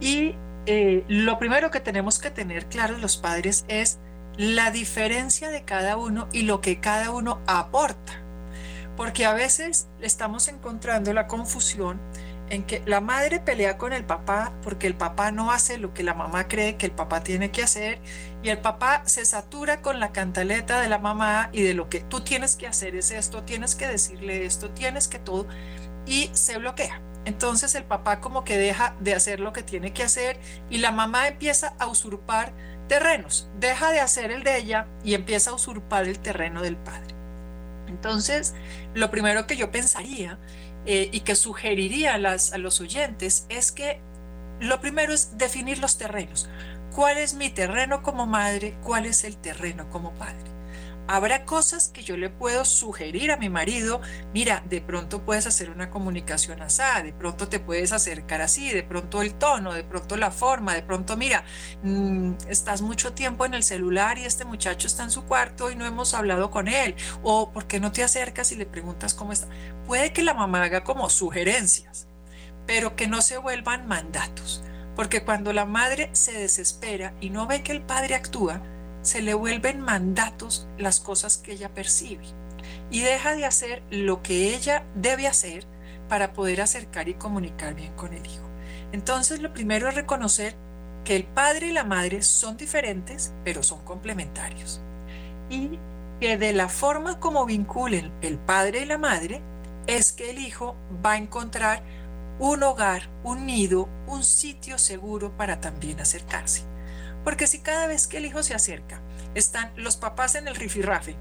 Y 0.00 0.34
eh, 0.66 1.04
lo 1.08 1.38
primero 1.38 1.70
que 1.70 1.80
tenemos 1.80 2.18
que 2.18 2.30
tener 2.30 2.66
claros 2.66 3.00
los 3.00 3.16
padres 3.16 3.64
es 3.68 3.98
la 4.36 4.70
diferencia 4.70 5.50
de 5.50 5.62
cada 5.62 5.96
uno 5.96 6.28
y 6.32 6.42
lo 6.42 6.60
que 6.60 6.80
cada 6.80 7.10
uno 7.10 7.40
aporta. 7.46 8.20
Porque 8.96 9.24
a 9.24 9.32
veces 9.32 9.88
estamos 10.00 10.48
encontrando 10.48 11.12
la 11.12 11.26
confusión 11.26 12.00
en 12.52 12.64
que 12.64 12.82
la 12.84 13.00
madre 13.00 13.40
pelea 13.40 13.78
con 13.78 13.94
el 13.94 14.04
papá 14.04 14.52
porque 14.62 14.86
el 14.86 14.94
papá 14.94 15.30
no 15.30 15.50
hace 15.52 15.78
lo 15.78 15.94
que 15.94 16.02
la 16.02 16.12
mamá 16.12 16.48
cree 16.48 16.76
que 16.76 16.84
el 16.84 16.92
papá 16.92 17.22
tiene 17.22 17.50
que 17.50 17.62
hacer 17.62 17.98
y 18.42 18.50
el 18.50 18.58
papá 18.58 19.02
se 19.06 19.24
satura 19.24 19.80
con 19.80 20.00
la 20.00 20.12
cantaleta 20.12 20.80
de 20.82 20.90
la 20.90 20.98
mamá 20.98 21.48
y 21.52 21.62
de 21.62 21.72
lo 21.72 21.88
que 21.88 22.00
tú 22.00 22.20
tienes 22.20 22.56
que 22.56 22.66
hacer 22.66 22.94
es 22.94 23.10
esto, 23.10 23.42
tienes 23.44 23.74
que 23.74 23.86
decirle 23.86 24.44
esto, 24.44 24.70
tienes 24.70 25.08
que 25.08 25.18
todo 25.18 25.46
y 26.04 26.30
se 26.34 26.58
bloquea. 26.58 27.00
Entonces 27.24 27.74
el 27.74 27.84
papá 27.84 28.20
como 28.20 28.44
que 28.44 28.58
deja 28.58 28.96
de 29.00 29.14
hacer 29.14 29.40
lo 29.40 29.54
que 29.54 29.62
tiene 29.62 29.94
que 29.94 30.02
hacer 30.02 30.38
y 30.68 30.78
la 30.78 30.92
mamá 30.92 31.28
empieza 31.28 31.74
a 31.78 31.86
usurpar 31.86 32.52
terrenos, 32.92 33.48
deja 33.58 33.90
de 33.90 34.00
hacer 34.00 34.30
el 34.30 34.42
de 34.42 34.58
ella 34.58 34.86
y 35.02 35.14
empieza 35.14 35.50
a 35.50 35.54
usurpar 35.54 36.06
el 36.06 36.18
terreno 36.18 36.60
del 36.60 36.76
padre. 36.76 37.14
Entonces, 37.86 38.52
lo 38.92 39.10
primero 39.10 39.46
que 39.46 39.56
yo 39.56 39.70
pensaría 39.70 40.38
eh, 40.84 41.08
y 41.10 41.20
que 41.20 41.34
sugeriría 41.34 42.16
a, 42.16 42.16
a 42.16 42.58
los 42.58 42.82
oyentes 42.82 43.46
es 43.48 43.72
que 43.72 44.02
lo 44.60 44.82
primero 44.82 45.14
es 45.14 45.38
definir 45.38 45.78
los 45.78 45.96
terrenos. 45.96 46.50
¿Cuál 46.94 47.16
es 47.16 47.32
mi 47.32 47.48
terreno 47.48 48.02
como 48.02 48.26
madre? 48.26 48.76
¿Cuál 48.82 49.06
es 49.06 49.24
el 49.24 49.38
terreno 49.38 49.88
como 49.88 50.12
padre? 50.12 50.50
Habrá 51.08 51.44
cosas 51.44 51.88
que 51.88 52.02
yo 52.04 52.16
le 52.16 52.30
puedo 52.30 52.64
sugerir 52.64 53.32
a 53.32 53.36
mi 53.36 53.48
marido, 53.48 54.00
mira, 54.32 54.62
de 54.68 54.80
pronto 54.80 55.24
puedes 55.24 55.46
hacer 55.46 55.70
una 55.70 55.90
comunicación 55.90 56.62
así, 56.62 56.82
de 57.02 57.12
pronto 57.12 57.48
te 57.48 57.58
puedes 57.58 57.92
acercar 57.92 58.40
así, 58.40 58.70
de 58.70 58.82
pronto 58.82 59.20
el 59.20 59.34
tono, 59.34 59.72
de 59.74 59.84
pronto 59.84 60.16
la 60.16 60.30
forma, 60.30 60.74
de 60.74 60.82
pronto, 60.82 61.16
mira, 61.16 61.44
mm, 61.82 62.34
estás 62.48 62.82
mucho 62.82 63.12
tiempo 63.12 63.44
en 63.44 63.54
el 63.54 63.62
celular 63.62 64.16
y 64.16 64.24
este 64.24 64.44
muchacho 64.44 64.86
está 64.86 65.02
en 65.02 65.10
su 65.10 65.24
cuarto 65.24 65.70
y 65.70 65.76
no 65.76 65.84
hemos 65.86 66.14
hablado 66.14 66.50
con 66.50 66.68
él, 66.68 66.94
o 67.22 67.50
¿por 67.52 67.66
qué 67.66 67.80
no 67.80 67.92
te 67.92 68.04
acercas 68.04 68.52
y 68.52 68.56
le 68.56 68.66
preguntas 68.66 69.12
cómo 69.12 69.32
está? 69.32 69.48
Puede 69.86 70.12
que 70.12 70.22
la 70.22 70.34
mamá 70.34 70.62
haga 70.62 70.84
como 70.84 71.10
sugerencias, 71.10 72.06
pero 72.66 72.94
que 72.96 73.08
no 73.08 73.22
se 73.22 73.38
vuelvan 73.38 73.88
mandatos, 73.88 74.62
porque 74.94 75.24
cuando 75.24 75.52
la 75.52 75.66
madre 75.66 76.10
se 76.12 76.32
desespera 76.32 77.12
y 77.20 77.30
no 77.30 77.46
ve 77.46 77.62
que 77.62 77.72
el 77.72 77.82
padre 77.82 78.14
actúa, 78.14 78.62
se 79.02 79.22
le 79.22 79.34
vuelven 79.34 79.80
mandatos 79.80 80.68
las 80.78 81.00
cosas 81.00 81.36
que 81.36 81.52
ella 81.52 81.74
percibe 81.74 82.24
y 82.90 83.00
deja 83.00 83.34
de 83.34 83.44
hacer 83.44 83.82
lo 83.90 84.22
que 84.22 84.54
ella 84.54 84.84
debe 84.94 85.26
hacer 85.26 85.66
para 86.08 86.32
poder 86.32 86.60
acercar 86.60 87.08
y 87.08 87.14
comunicar 87.14 87.74
bien 87.74 87.92
con 87.94 88.12
el 88.12 88.24
hijo. 88.26 88.48
Entonces 88.92 89.40
lo 89.40 89.52
primero 89.52 89.88
es 89.88 89.94
reconocer 89.94 90.54
que 91.04 91.16
el 91.16 91.24
padre 91.24 91.68
y 91.68 91.72
la 91.72 91.84
madre 91.84 92.22
son 92.22 92.56
diferentes, 92.56 93.32
pero 93.44 93.62
son 93.62 93.84
complementarios. 93.84 94.80
Y 95.50 95.78
que 96.20 96.36
de 96.36 96.52
la 96.52 96.68
forma 96.68 97.18
como 97.18 97.44
vinculen 97.46 98.12
el 98.22 98.38
padre 98.38 98.82
y 98.82 98.84
la 98.84 98.98
madre, 98.98 99.42
es 99.86 100.12
que 100.12 100.30
el 100.30 100.38
hijo 100.38 100.76
va 101.04 101.12
a 101.12 101.16
encontrar 101.16 101.82
un 102.38 102.62
hogar, 102.62 103.10
un 103.24 103.46
nido, 103.46 103.88
un 104.06 104.22
sitio 104.22 104.78
seguro 104.78 105.36
para 105.36 105.60
también 105.60 106.00
acercarse. 106.00 106.62
Porque 107.24 107.46
si 107.46 107.60
cada 107.60 107.86
vez 107.86 108.06
que 108.06 108.18
el 108.18 108.26
hijo 108.26 108.42
se 108.42 108.54
acerca, 108.54 109.00
están 109.34 109.72
los 109.76 109.96
papás 109.96 110.34
en 110.34 110.48
el 110.48 110.56
rifirrafe, 110.56 111.16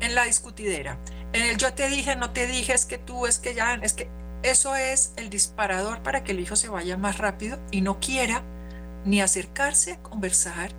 en 0.00 0.14
la 0.14 0.24
discutidera, 0.24 0.98
en 1.32 1.42
el 1.42 1.56
yo 1.56 1.74
te 1.74 1.88
dije, 1.88 2.16
no 2.16 2.30
te 2.30 2.46
dije, 2.46 2.74
es 2.74 2.86
que 2.86 2.98
tú, 2.98 3.26
es 3.26 3.38
que 3.38 3.54
ya, 3.54 3.74
es 3.74 3.92
que 3.92 4.08
eso 4.42 4.76
es 4.76 5.12
el 5.16 5.30
disparador 5.30 6.02
para 6.02 6.22
que 6.22 6.32
el 6.32 6.40
hijo 6.40 6.56
se 6.56 6.68
vaya 6.68 6.96
más 6.96 7.18
rápido 7.18 7.58
y 7.70 7.80
no 7.80 7.98
quiera 7.98 8.42
ni 9.04 9.20
acercarse 9.20 9.92
a 9.92 10.02
conversar, 10.02 10.70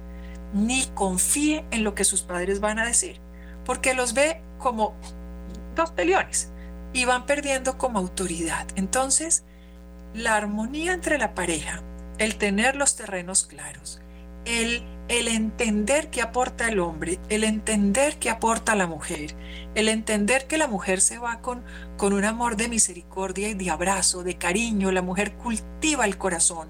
ni 0.54 0.86
confíe 0.94 1.66
en 1.72 1.84
lo 1.84 1.96
que 1.96 2.04
sus 2.04 2.22
padres 2.22 2.60
van 2.60 2.80
a 2.80 2.86
decir, 2.86 3.20
porque 3.66 3.94
los 3.94 4.14
ve 4.14 4.42
como 4.58 4.96
dos 5.76 5.92
peleones 5.92 6.52
y 6.94 7.06
van 7.06 7.26
perdiendo 7.26 7.78
como 7.78 8.00
autoridad. 8.00 8.68
Entonces, 8.76 9.44
la 10.14 10.36
armonía 10.36 10.94
entre 10.94 11.18
la 11.18 11.34
pareja, 11.36 11.84
el 12.18 12.38
tener 12.38 12.76
los 12.76 12.96
terrenos 12.96 13.46
claros, 13.46 14.02
el, 14.48 14.82
el 15.10 15.28
entender 15.28 16.10
que 16.10 16.22
aporta 16.22 16.70
el 16.70 16.80
hombre, 16.80 17.20
el 17.30 17.44
entender 17.44 18.18
que 18.18 18.30
aporta 18.30 18.76
la 18.76 18.88
mujer, 18.88 19.36
el 19.76 19.90
entender 19.90 20.48
que 20.48 20.58
la 20.58 20.68
mujer 20.68 21.02
se 21.02 21.18
va 21.18 21.42
con, 21.42 21.64
con 21.98 22.14
un 22.14 22.24
amor 22.24 22.56
de 22.56 22.70
misericordia 22.70 23.50
y 23.50 23.54
de 23.54 23.70
abrazo, 23.70 24.24
de 24.24 24.38
cariño, 24.38 24.92
la 24.92 25.02
mujer 25.02 25.34
cultiva 25.34 26.06
el 26.06 26.18
corazón, 26.18 26.70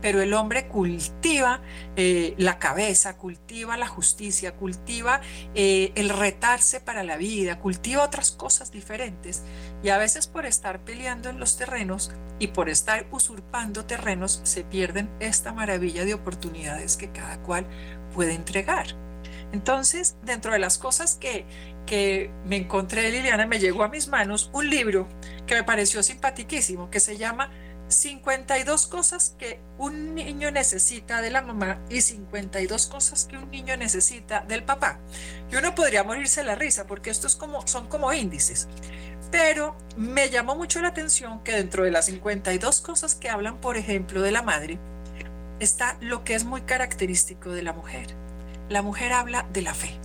pero 0.00 0.22
el 0.22 0.34
hombre 0.34 0.68
cultiva 0.68 1.60
eh, 1.96 2.34
la 2.38 2.58
cabeza, 2.58 3.16
cultiva 3.16 3.76
la 3.76 3.88
justicia, 3.88 4.56
cultiva 4.56 5.20
eh, 5.54 5.92
el 5.94 6.08
retarse 6.08 6.80
para 6.80 7.04
la 7.04 7.16
vida, 7.16 7.58
cultiva 7.58 8.02
otras 8.02 8.32
cosas 8.32 8.70
diferentes. 8.70 9.42
Y 9.82 9.90
a 9.90 9.98
veces 9.98 10.26
por 10.26 10.46
estar 10.46 10.80
peleando 10.84 11.28
en 11.28 11.38
los 11.38 11.56
terrenos 11.56 12.12
y 12.38 12.48
por 12.48 12.68
estar 12.68 13.06
usurpando 13.10 13.84
terrenos, 13.84 14.40
se 14.44 14.64
pierden 14.64 15.10
esta 15.20 15.52
maravilla 15.52 16.04
de 16.04 16.14
oportunidades 16.14 16.96
que 16.96 17.10
cada 17.10 17.38
cual 17.42 17.66
puede 18.14 18.34
entregar. 18.34 18.86
Entonces, 19.52 20.16
dentro 20.22 20.52
de 20.52 20.60
las 20.60 20.78
cosas 20.78 21.16
que, 21.16 21.44
que 21.84 22.30
me 22.46 22.56
encontré, 22.56 23.10
Liliana, 23.10 23.46
me 23.46 23.58
llegó 23.58 23.82
a 23.82 23.88
mis 23.88 24.06
manos 24.08 24.50
un 24.52 24.70
libro 24.70 25.08
que 25.46 25.56
me 25.56 25.64
pareció 25.64 26.02
simpaticísimo, 26.02 26.88
que 26.88 27.00
se 27.00 27.16
llama 27.16 27.50
52 27.90 28.86
cosas 28.86 29.34
que 29.38 29.60
un 29.78 30.14
niño 30.14 30.50
necesita 30.50 31.20
de 31.20 31.30
la 31.30 31.42
mamá 31.42 31.78
y 31.90 32.00
52 32.00 32.86
cosas 32.86 33.24
que 33.24 33.36
un 33.36 33.50
niño 33.50 33.76
necesita 33.76 34.40
del 34.40 34.62
papá. 34.62 34.98
Y 35.50 35.56
uno 35.56 35.74
podría 35.74 36.04
morirse 36.04 36.44
la 36.44 36.54
risa 36.54 36.86
porque 36.86 37.10
estos 37.10 37.36
como, 37.36 37.66
son 37.66 37.88
como 37.88 38.12
índices. 38.12 38.68
Pero 39.30 39.76
me 39.96 40.30
llamó 40.30 40.56
mucho 40.56 40.80
la 40.80 40.88
atención 40.88 41.42
que 41.44 41.52
dentro 41.52 41.84
de 41.84 41.90
las 41.90 42.06
52 42.06 42.80
cosas 42.80 43.14
que 43.14 43.28
hablan, 43.28 43.60
por 43.60 43.76
ejemplo, 43.76 44.22
de 44.22 44.32
la 44.32 44.42
madre, 44.42 44.78
está 45.60 45.96
lo 46.00 46.24
que 46.24 46.34
es 46.34 46.44
muy 46.44 46.62
característico 46.62 47.50
de 47.50 47.62
la 47.62 47.72
mujer. 47.72 48.14
La 48.68 48.82
mujer 48.82 49.12
habla 49.12 49.46
de 49.52 49.62
la 49.62 49.74
fe. 49.74 49.98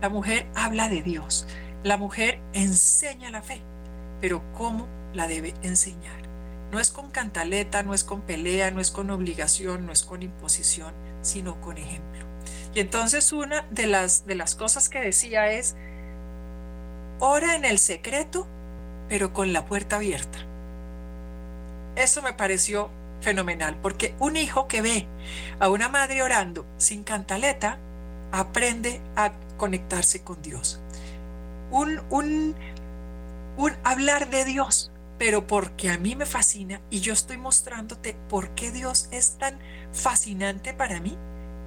La 0.00 0.08
mujer 0.08 0.46
habla 0.54 0.88
de 0.88 1.02
Dios. 1.02 1.46
La 1.82 1.96
mujer 1.96 2.40
enseña 2.52 3.30
la 3.30 3.42
fe. 3.42 3.62
Pero 4.20 4.42
¿cómo 4.52 4.86
la 5.14 5.26
debe 5.26 5.54
enseñar? 5.62 6.25
No 6.76 6.82
es 6.82 6.90
con 6.90 7.10
cantaleta, 7.10 7.82
no 7.82 7.94
es 7.94 8.04
con 8.04 8.20
pelea, 8.20 8.70
no 8.70 8.82
es 8.82 8.90
con 8.90 9.08
obligación, 9.08 9.86
no 9.86 9.92
es 9.92 10.02
con 10.02 10.20
imposición, 10.20 10.92
sino 11.22 11.58
con 11.62 11.78
ejemplo. 11.78 12.26
Y 12.74 12.80
entonces 12.80 13.32
una 13.32 13.62
de 13.70 13.86
las, 13.86 14.26
de 14.26 14.34
las 14.34 14.54
cosas 14.54 14.90
que 14.90 15.00
decía 15.00 15.50
es, 15.50 15.74
ora 17.18 17.54
en 17.54 17.64
el 17.64 17.78
secreto, 17.78 18.46
pero 19.08 19.32
con 19.32 19.54
la 19.54 19.64
puerta 19.64 19.96
abierta. 19.96 20.38
Eso 21.96 22.20
me 22.20 22.34
pareció 22.34 22.90
fenomenal, 23.22 23.78
porque 23.80 24.14
un 24.18 24.36
hijo 24.36 24.68
que 24.68 24.82
ve 24.82 25.06
a 25.58 25.70
una 25.70 25.88
madre 25.88 26.22
orando 26.22 26.66
sin 26.76 27.04
cantaleta, 27.04 27.78
aprende 28.32 29.00
a 29.16 29.32
conectarse 29.56 30.22
con 30.22 30.42
Dios. 30.42 30.78
Un, 31.70 32.02
un, 32.10 32.54
un 33.56 33.72
hablar 33.82 34.28
de 34.28 34.44
Dios, 34.44 34.92
pero 35.18 35.46
porque 35.46 35.88
a 35.88 35.98
mí 35.98 36.14
me 36.14 36.26
fascina 36.26 36.80
y 36.90 37.00
yo 37.00 37.12
estoy 37.12 37.38
mostrándote 37.38 38.16
por 38.28 38.54
qué 38.54 38.70
Dios 38.70 39.08
es 39.10 39.38
tan 39.38 39.58
fascinante 39.92 40.74
para 40.74 41.00
mí, 41.00 41.16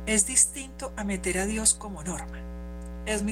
es 0.06 0.28
distinto 0.28 0.94
a 0.96 1.04
meter 1.04 1.38
a 1.40 1.46
Dios 1.46 1.74
como 1.74 2.04
norma. 2.04 2.40
Es, 3.06 3.24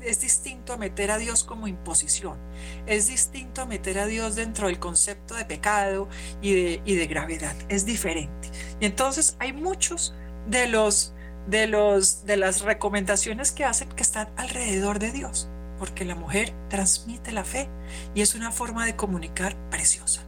es 0.00 0.20
distinto 0.20 0.72
a 0.72 0.76
meter 0.76 1.10
a 1.10 1.18
Dios 1.18 1.44
como 1.44 1.68
imposición. 1.68 2.38
Es 2.86 3.08
distinto 3.08 3.62
a 3.62 3.66
meter 3.66 3.98
a 3.98 4.06
Dios 4.06 4.34
dentro 4.34 4.68
del 4.68 4.78
concepto 4.78 5.34
de 5.34 5.44
pecado 5.44 6.08
y 6.40 6.54
de, 6.54 6.82
y 6.84 6.94
de 6.94 7.06
gravedad. 7.06 7.54
Es 7.68 7.84
diferente. 7.84 8.50
Y 8.80 8.86
entonces 8.86 9.36
hay 9.38 9.52
muchos 9.52 10.14
de 10.48 10.68
los 10.68 11.12
de 11.48 11.68
los 11.68 12.24
de 12.24 12.36
las 12.36 12.62
recomendaciones 12.62 13.52
que 13.52 13.64
hacen 13.64 13.88
que 13.90 14.02
están 14.02 14.28
alrededor 14.36 14.98
de 14.98 15.12
Dios 15.12 15.48
porque 15.78 16.04
la 16.04 16.14
mujer 16.14 16.54
transmite 16.68 17.32
la 17.32 17.44
fe 17.44 17.68
y 18.14 18.22
es 18.22 18.34
una 18.34 18.52
forma 18.52 18.86
de 18.86 18.96
comunicar 18.96 19.56
preciosa. 19.70 20.24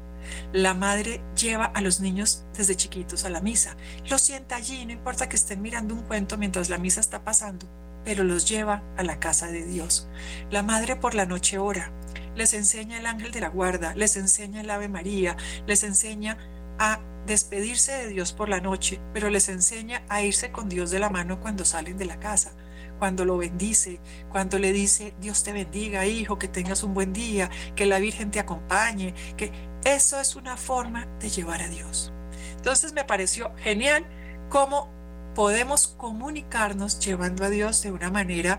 La 0.53 0.75
madre 0.75 1.23
lleva 1.37 1.67
a 1.67 1.81
los 1.81 2.01
niños 2.01 2.45
desde 2.57 2.77
chiquitos 2.77 3.25
a 3.25 3.31
la 3.31 3.41
misa, 3.41 3.77
los 4.09 4.21
sienta 4.21 4.57
allí, 4.57 4.85
no 4.85 4.93
importa 4.93 5.29
que 5.29 5.37
estén 5.37 5.63
mirando 5.63 5.95
un 5.95 6.03
cuento 6.03 6.37
mientras 6.37 6.69
la 6.69 6.79
misa 6.79 7.01
está 7.01 7.25
pasando, 7.25 7.67
pero 8.05 8.25
los 8.25 8.49
lleva 8.49 8.83
a 8.97 9.03
la 9.03 9.21
casa 9.21 9.47
de 9.49 9.65
Dios. 9.65 10.09
La 10.51 10.63
madre 10.63 10.97
por 10.97 11.15
la 11.15 11.27
noche 11.27 11.59
ora, 11.59 11.93
les 12.35 12.55
enseña 12.55 12.99
el 12.99 13.07
ángel 13.07 13.33
de 13.33 13.41
la 13.41 13.49
guarda, 13.49 13.95
les 13.95 14.17
enseña 14.17 14.61
el 14.61 14.71
Ave 14.71 14.89
María, 14.89 15.37
les 15.67 15.83
enseña 15.83 16.39
a 16.79 17.01
despedirse 17.27 17.93
de 17.93 18.09
Dios 18.09 18.33
por 18.33 18.49
la 18.49 18.61
noche, 18.61 19.01
pero 19.13 19.29
les 19.29 19.49
enseña 19.49 20.03
a 20.09 20.23
irse 20.23 20.53
con 20.53 20.69
Dios 20.69 20.91
de 20.91 20.99
la 20.99 21.11
mano 21.11 21.41
cuando 21.41 21.65
salen 21.65 21.99
de 21.99 22.07
la 22.07 22.21
casa 22.21 22.53
cuando 22.99 23.25
lo 23.25 23.39
bendice, 23.39 24.01
cuando 24.31 24.59
le 24.59 24.73
dice, 24.73 25.15
Dios 25.21 25.43
te 25.43 25.53
bendiga, 25.53 26.07
hijo, 26.07 26.39
que 26.39 26.49
tengas 26.49 26.83
un 26.83 26.95
buen 26.95 27.13
día, 27.13 27.51
que 27.75 27.87
la 27.87 27.99
Virgen 27.99 28.31
te 28.31 28.41
acompañe, 28.41 29.15
que 29.37 29.53
eso 29.85 30.21
es 30.21 30.37
una 30.37 30.57
forma 30.57 31.07
de 31.21 31.31
llevar 31.31 31.63
a 31.63 31.69
Dios. 31.69 32.13
Entonces 32.57 32.93
me 32.93 33.05
pareció 33.05 33.55
genial 33.57 34.05
cómo 34.49 34.91
podemos 35.35 35.87
comunicarnos 35.87 36.99
llevando 36.99 37.45
a 37.45 37.51
Dios 37.51 37.83
de 37.83 37.93
una 37.93 38.11
manera 38.11 38.59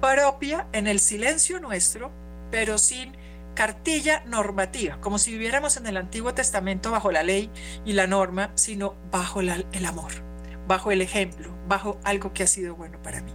propia 0.00 0.66
en 0.72 0.86
el 0.86 1.00
silencio 1.00 1.60
nuestro, 1.60 2.10
pero 2.50 2.76
sin 2.76 3.16
cartilla 3.54 4.22
normativa, 4.26 5.00
como 5.00 5.18
si 5.18 5.32
viviéramos 5.32 5.76
en 5.76 5.86
el 5.86 5.96
Antiguo 5.96 6.34
Testamento 6.34 6.90
bajo 6.90 7.10
la 7.12 7.22
ley 7.22 7.50
y 7.84 7.92
la 7.92 8.06
norma, 8.06 8.50
sino 8.54 8.94
bajo 9.10 9.40
el 9.40 9.86
amor 9.86 10.31
bajo 10.66 10.92
el 10.92 11.02
ejemplo, 11.02 11.54
bajo 11.68 11.98
algo 12.04 12.32
que 12.32 12.42
ha 12.42 12.46
sido 12.46 12.74
bueno 12.74 13.00
para 13.02 13.20
mí. 13.20 13.32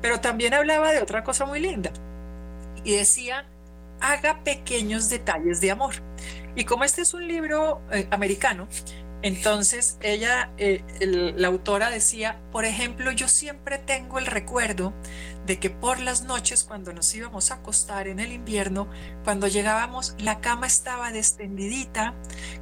Pero 0.00 0.20
también 0.20 0.54
hablaba 0.54 0.92
de 0.92 1.02
otra 1.02 1.24
cosa 1.24 1.46
muy 1.46 1.60
linda 1.60 1.90
y 2.84 2.96
decía, 2.96 3.46
haga 4.00 4.42
pequeños 4.44 5.08
detalles 5.08 5.60
de 5.60 5.70
amor. 5.70 5.94
Y 6.54 6.64
como 6.64 6.84
este 6.84 7.02
es 7.02 7.14
un 7.14 7.26
libro 7.26 7.80
eh, 7.90 8.06
americano, 8.10 8.68
entonces 9.22 9.98
ella, 10.02 10.50
eh, 10.58 10.82
la 11.36 11.48
autora 11.48 11.90
decía, 11.90 12.38
por 12.52 12.64
ejemplo, 12.64 13.10
yo 13.10 13.28
siempre 13.28 13.78
tengo 13.78 14.18
el 14.18 14.26
recuerdo 14.26 14.92
de 15.46 15.58
que 15.60 15.70
por 15.70 16.00
las 16.00 16.22
noches 16.22 16.64
cuando 16.64 16.92
nos 16.92 17.14
íbamos 17.14 17.50
a 17.50 17.54
acostar 17.54 18.08
en 18.08 18.18
el 18.18 18.32
invierno, 18.32 18.88
cuando 19.24 19.46
llegábamos 19.46 20.14
la 20.18 20.40
cama 20.40 20.66
estaba 20.66 21.12
destendidita 21.12 22.14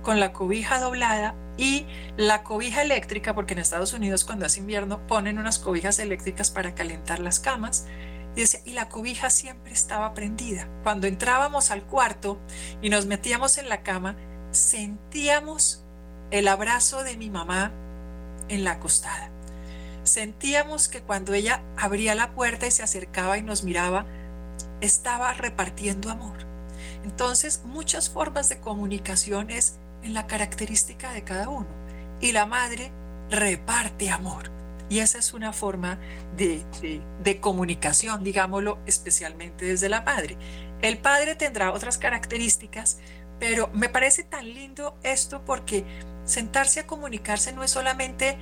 con 0.02 0.20
la 0.20 0.32
cobija 0.32 0.78
doblada 0.78 1.34
y 1.56 1.86
la 2.16 2.42
cobija 2.42 2.82
eléctrica, 2.82 3.34
porque 3.34 3.54
en 3.54 3.60
Estados 3.60 3.94
Unidos 3.94 4.24
cuando 4.24 4.46
es 4.46 4.58
invierno 4.58 5.06
ponen 5.06 5.38
unas 5.38 5.58
cobijas 5.58 5.98
eléctricas 5.98 6.50
para 6.50 6.74
calentar 6.74 7.20
las 7.20 7.40
camas. 7.40 7.86
Y, 8.36 8.72
la 8.72 8.88
cobija 8.88 9.30
siempre 9.30 9.72
estaba 9.72 10.12
prendida. 10.12 10.68
Cuando 10.82 11.06
entrábamos 11.06 11.70
al 11.70 11.84
cuarto 11.84 12.40
y 12.82 12.90
nos 12.90 13.06
metíamos 13.06 13.58
en 13.58 13.68
la 13.68 13.84
cama, 13.84 14.16
sentíamos 14.50 15.84
el 16.32 16.48
abrazo 16.48 17.04
de 17.04 17.16
mi 17.16 17.30
mamá 17.30 17.72
en 18.48 18.64
la 18.64 18.72
acostada. 18.72 19.33
Sentíamos 20.14 20.86
que 20.86 21.00
cuando 21.02 21.34
ella 21.34 21.60
abría 21.76 22.14
la 22.14 22.36
puerta 22.36 22.68
y 22.68 22.70
se 22.70 22.84
acercaba 22.84 23.36
y 23.36 23.42
nos 23.42 23.64
miraba, 23.64 24.06
estaba 24.80 25.32
repartiendo 25.32 26.08
amor. 26.08 26.36
Entonces, 27.02 27.62
muchas 27.64 28.10
formas 28.10 28.48
de 28.48 28.60
comunicación 28.60 29.50
es 29.50 29.80
en 30.04 30.14
la 30.14 30.28
característica 30.28 31.12
de 31.12 31.24
cada 31.24 31.48
uno. 31.48 31.66
Y 32.20 32.30
la 32.30 32.46
madre 32.46 32.92
reparte 33.28 34.08
amor. 34.08 34.52
Y 34.88 35.00
esa 35.00 35.18
es 35.18 35.34
una 35.34 35.52
forma 35.52 35.98
de, 36.36 36.64
de, 37.24 37.40
comunicación, 37.40 38.22
digámoslo, 38.22 38.78
especialmente 38.86 39.64
desde 39.64 39.88
la 39.88 40.02
madre. 40.02 40.36
El 40.80 40.98
padre 40.98 41.34
tendrá 41.34 41.72
otras 41.72 41.98
características, 41.98 42.98
pero 43.40 43.68
me 43.74 43.88
parece 43.88 44.22
tan 44.22 44.46
lindo 44.46 44.96
esto 45.02 45.44
porque 45.44 45.84
sentarse 46.24 46.78
a 46.78 46.86
comunicarse 46.86 47.52
no 47.52 47.64
es 47.64 47.72
solamente 47.72 48.38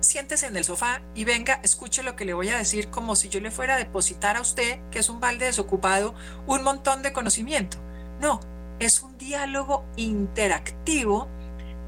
siéntese 0.00 0.46
en 0.46 0.56
el 0.56 0.64
sofá 0.64 1.02
y 1.14 1.24
venga, 1.24 1.60
escuche 1.62 2.02
lo 2.02 2.16
que 2.16 2.24
le 2.24 2.34
voy 2.34 2.48
a 2.48 2.58
decir 2.58 2.88
como 2.88 3.16
si 3.16 3.28
yo 3.28 3.40
le 3.40 3.50
fuera 3.50 3.74
a 3.74 3.78
depositar 3.78 4.36
a 4.36 4.40
usted, 4.40 4.80
que 4.90 4.98
es 4.98 5.08
un 5.08 5.20
balde 5.20 5.46
desocupado, 5.46 6.14
un 6.46 6.62
montón 6.62 7.02
de 7.02 7.12
conocimiento. 7.12 7.78
No, 8.20 8.40
es 8.78 9.02
un 9.02 9.16
diálogo 9.18 9.84
interactivo, 9.96 11.28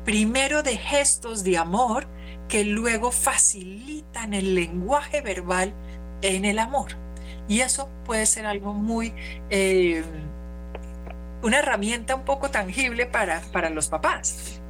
primero 0.04 0.62
de 0.62 0.76
gestos 0.76 1.44
de 1.44 1.58
amor, 1.58 2.06
que 2.48 2.64
luego 2.64 3.12
facilitan 3.12 4.34
el 4.34 4.54
lenguaje 4.54 5.20
verbal 5.20 5.72
en 6.22 6.44
el 6.44 6.58
amor. 6.58 6.92
Y 7.48 7.60
eso 7.60 7.88
puede 8.04 8.26
ser 8.26 8.46
algo 8.46 8.74
muy, 8.74 9.14
eh, 9.50 10.04
una 11.42 11.58
herramienta 11.58 12.14
un 12.14 12.24
poco 12.24 12.50
tangible 12.50 13.06
para, 13.06 13.40
para 13.52 13.70
los 13.70 13.88
papás. 13.88 14.60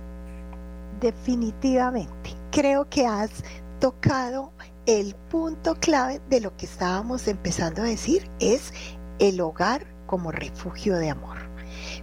Definitivamente. 1.00 2.39
Creo 2.50 2.88
que 2.88 3.06
has 3.06 3.30
tocado 3.78 4.52
el 4.86 5.14
punto 5.14 5.76
clave 5.76 6.20
de 6.28 6.40
lo 6.40 6.56
que 6.56 6.66
estábamos 6.66 7.28
empezando 7.28 7.82
a 7.82 7.84
decir, 7.84 8.28
es 8.40 8.72
el 9.20 9.40
hogar 9.40 9.86
como 10.06 10.32
refugio 10.32 10.96
de 10.96 11.10
amor. 11.10 11.39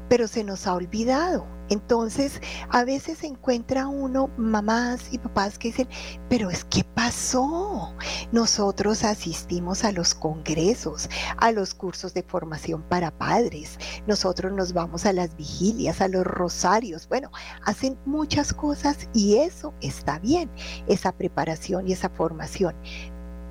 Pero 0.10 0.28
se 0.28 0.44
nos 0.44 0.68
ha 0.68 0.74
olvidado 0.74 1.58
entonces, 1.70 2.42
a 2.70 2.86
veces 2.86 3.20
se 3.20 3.28
encuentra 3.28 3.88
uno 3.88 4.30
mamás 4.38 5.10
y 5.12 5.18
papás 5.18 5.60
que 5.60 5.70
dicen, 5.70 5.90
pero 6.30 6.50
es 6.50 6.64
que 6.66 6.84
pasó. 6.84 7.94
Nosotros 8.32 9.04
asistimos 9.04 9.84
a 9.84 9.92
los 9.92 10.14
congresos, 10.14 11.10
a 11.38 11.52
los 11.52 11.74
cursos 11.74 12.14
de 12.14 12.24
formación 12.24 12.84
para 12.84 13.12
padres. 13.12 13.78
Nosotros 14.08 14.54
nos 14.54 14.74
vamos 14.74 15.06
a 15.06 15.14
las 15.14 15.36
vigilias, 15.36 16.00
a 16.00 16.08
los 16.08 16.26
rosarios. 16.26 17.08
Bueno, 17.10 17.32
hacen 17.66 17.98
muchas 18.06 18.54
cosas 18.54 19.10
y 19.14 19.38
eso 19.38 19.74
está 19.82 20.20
bien, 20.20 20.50
esa 20.88 21.12
preparación 21.12 21.88
y 21.88 21.94
esa 21.94 22.10
formación. 22.10 22.76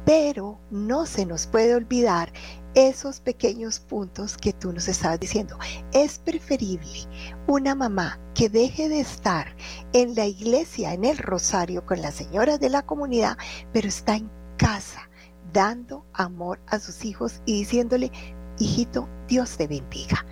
Pero 0.07 0.59
no 0.71 1.05
se 1.05 1.27
nos 1.27 1.49
puede 1.49 1.75
olvidar 1.75 2.33
esos 2.76 3.20
pequeños 3.20 3.80
puntos 3.80 4.36
que 4.36 4.52
tú 4.52 4.70
nos 4.70 4.86
estabas 4.86 5.18
diciendo. 5.18 5.58
Es 5.92 6.18
preferible 6.18 7.08
una 7.48 7.74
mamá 7.74 8.20
que 8.34 8.50
deje 8.50 8.90
de 8.90 9.00
estar 9.00 9.56
en 9.94 10.14
la 10.14 10.26
iglesia, 10.26 10.92
en 10.92 11.06
el 11.06 11.16
rosario 11.16 11.84
con 11.86 12.02
las 12.02 12.14
señoras 12.14 12.60
de 12.60 12.68
la 12.68 12.84
comunidad, 12.84 13.38
pero 13.72 13.88
está 13.88 14.16
en 14.16 14.30
casa 14.58 15.08
dando 15.54 16.04
amor 16.12 16.60
a 16.66 16.78
sus 16.78 17.06
hijos 17.06 17.40
y 17.46 17.60
diciéndole, 17.60 18.12
hijito, 18.58 19.08
Dios 19.26 19.56
te 19.56 19.66
bendiga. 19.66 20.26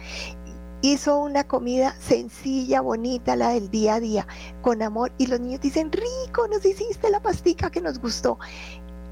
Hizo 0.82 1.16
una 1.16 1.44
comida 1.44 1.96
sencilla, 1.98 2.82
bonita, 2.82 3.36
la 3.36 3.48
del 3.50 3.70
día 3.70 3.94
a 3.94 4.00
día, 4.00 4.26
con 4.60 4.82
amor, 4.82 5.12
y 5.16 5.28
los 5.28 5.40
niños 5.40 5.62
dicen, 5.62 5.90
rico, 5.90 6.46
nos 6.48 6.62
hiciste 6.62 7.08
la 7.08 7.22
pastica 7.22 7.70
que 7.70 7.80
nos 7.80 7.98
gustó. 7.98 8.38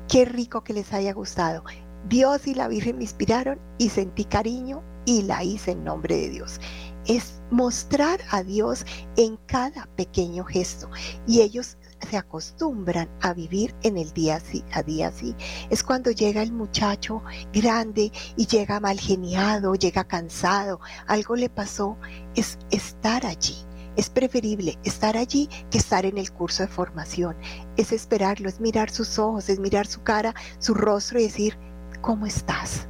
Qué 0.07 0.27
rico 0.27 0.63
que 0.63 0.75
les 0.75 0.93
haya 0.93 1.15
gustado. 1.15 1.65
Dios 2.09 2.47
y 2.47 2.55
la 2.55 2.69
Virgen 2.69 2.99
me 2.99 3.05
inspiraron 3.05 3.59
y 3.79 3.89
sentí 3.89 4.25
cariño 4.25 4.83
y 5.05 5.23
la 5.23 5.43
hice 5.43 5.73
en 5.73 5.85
nombre 5.85 6.17
de 6.17 6.31
Dios. 6.31 6.61
Es 7.07 7.43
mostrar 7.51 8.21
a 8.31 8.43
Dios 8.43 8.85
en 9.17 9.37
cada 9.47 9.87
pequeño 9.97 10.45
gesto 10.45 10.89
y 11.27 11.41
ellos 11.41 11.77
se 12.09 12.17
acostumbran 12.17 13.09
a 13.21 13.33
vivir 13.33 13.75
en 13.83 13.97
el 13.97 14.13
día 14.13 14.41
a 14.73 14.83
día 14.83 15.09
así. 15.09 15.35
Es 15.71 15.83
cuando 15.83 16.11
llega 16.11 16.43
el 16.43 16.53
muchacho 16.53 17.23
grande 17.53 18.13
y 18.37 18.47
llega 18.47 18.81
mal 18.81 18.99
geniado, 18.99 19.75
llega 19.75 20.05
cansado, 20.05 20.81
algo 21.07 21.37
le 21.37 21.49
pasó, 21.49 21.97
es 22.35 22.59
estar 22.71 23.27
allí. 23.27 23.57
Es 23.95 24.09
preferible 24.09 24.79
estar 24.85 25.19
allí 25.19 25.51
que 25.71 25.77
estar 25.77 26.07
en 26.07 26.17
el 26.17 26.33
curso 26.33 26.63
de 26.63 26.69
formación. 26.69 27.37
Es 27.77 27.93
esperarlo, 27.93 28.49
es 28.49 28.59
mirar 28.59 28.91
sus 28.91 29.19
ojos, 29.19 29.51
es 29.51 29.59
mirar 29.59 29.87
su 29.87 30.03
cara, 30.03 30.35
su 30.59 30.73
rostro 30.73 31.21
y 31.21 31.25
decir, 31.25 31.59
¿cómo 32.03 32.27
estás? 32.27 32.87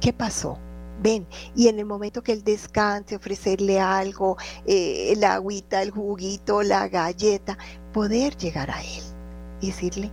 ¿Qué 0.00 0.12
pasó? 0.12 0.58
Ven, 1.02 1.26
y 1.54 1.68
en 1.68 1.78
el 1.78 1.84
momento 1.84 2.22
que 2.22 2.32
él 2.32 2.42
descanse, 2.42 3.16
ofrecerle 3.16 3.78
algo, 3.78 4.36
eh, 4.64 5.12
el 5.12 5.22
agüita, 5.22 5.82
el 5.82 5.90
juguito, 5.90 6.62
la 6.62 6.88
galleta, 6.88 7.58
poder 7.92 8.36
llegar 8.36 8.70
a 8.70 8.80
él 8.80 9.02
y 9.60 9.66
decirle, 9.66 10.10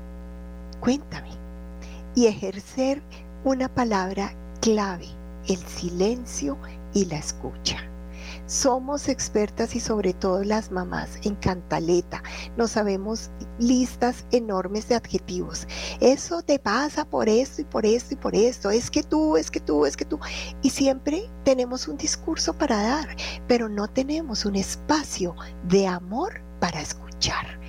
cuéntame. 0.80 1.30
Y 2.14 2.28
ejercer 2.28 3.02
una 3.44 3.68
palabra 3.68 4.34
clave, 4.62 5.08
el 5.48 5.58
silencio 5.58 6.58
y 6.94 7.06
la 7.06 7.18
escucha. 7.18 7.78
Somos 8.48 9.10
expertas 9.10 9.76
y 9.76 9.80
sobre 9.80 10.14
todo 10.14 10.44
las 10.44 10.72
mamás 10.72 11.18
en 11.24 11.34
cantaleta. 11.36 12.22
No 12.58 12.68
sabemos 12.68 13.32
listas 13.58 14.26
enormes 14.32 14.88
de 14.88 14.96
adjetivos. 14.96 15.68
Eso 16.00 16.44
te 16.44 16.60
pasa 16.60 17.06
por 17.06 17.28
esto 17.28 17.62
y 17.62 17.66
por 17.66 17.88
esto 17.88 18.14
y 18.14 18.18
por 18.18 18.36
esto. 18.36 18.70
Es 18.70 18.92
que 18.92 19.02
tú, 19.02 19.36
es 19.36 19.50
que 19.50 19.60
tú, 19.60 19.88
es 19.88 19.98
que 19.98 20.06
tú. 20.06 20.20
Y 20.62 20.70
siempre 20.70 21.28
tenemos 21.44 21.88
un 21.88 21.98
discurso 21.98 22.54
para 22.54 22.82
dar, 22.84 23.16
pero 23.48 23.68
no 23.68 23.88
tenemos 23.88 24.46
un 24.46 24.56
espacio 24.56 25.36
de 25.68 25.88
amor 25.88 26.42
para 26.60 26.82
escuchar. 26.82 27.60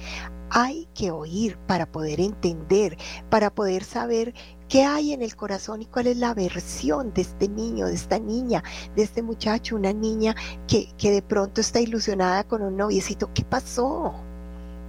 Hay 0.51 0.89
que 0.95 1.11
oír 1.11 1.59
para 1.67 1.87
poder 1.87 2.21
entender, 2.21 2.97
para 3.31 3.55
poder 3.55 3.83
saber 3.83 4.35
¿Qué 4.69 4.85
hay 4.85 5.13
en 5.13 5.23
el 5.23 5.37
corazón 5.37 5.83
y 5.83 5.87
cuál 5.87 6.09
es 6.09 6.17
la 6.17 6.35
versión 6.35 7.13
de 7.15 7.23
este 7.23 7.49
niño, 7.49 7.87
de 7.87 7.95
esta 7.95 8.19
niña, 8.19 8.65
de 8.97 9.05
este 9.05 9.23
muchacho, 9.23 9.77
una 9.77 9.93
niña 9.93 10.35
que, 10.67 10.89
que 10.99 11.13
de 11.13 11.23
pronto 11.23 11.61
está 11.61 11.81
ilusionada 11.81 12.43
con 12.43 12.63
un 12.63 12.77
noviecito? 12.77 13.31
¿Qué 13.33 13.45
pasó? 13.45 14.15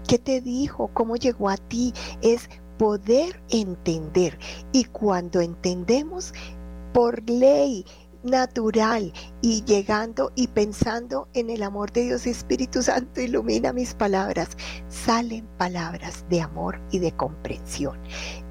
¿Qué 0.07 0.17
te 0.17 0.41
dijo? 0.41 0.89
¿Cómo 0.93 1.15
llegó 1.15 1.49
a 1.49 1.57
ti? 1.57 1.93
Es 2.23 2.49
poder 2.79 3.39
entender. 3.49 4.39
Y 4.71 4.85
cuando 4.85 5.41
entendemos, 5.41 6.33
por 6.93 7.29
ley, 7.29 7.85
natural 8.27 9.11
y 9.41 9.63
llegando 9.63 10.31
y 10.35 10.47
pensando 10.47 11.27
en 11.33 11.49
el 11.49 11.63
amor 11.63 11.91
de 11.91 12.03
Dios 12.03 12.27
Espíritu 12.27 12.83
Santo 12.83 13.21
ilumina 13.21 13.73
mis 13.73 13.93
palabras, 13.93 14.49
salen 14.89 15.47
palabras 15.57 16.25
de 16.29 16.41
amor 16.41 16.79
y 16.91 16.99
de 16.99 17.11
comprensión. 17.13 17.99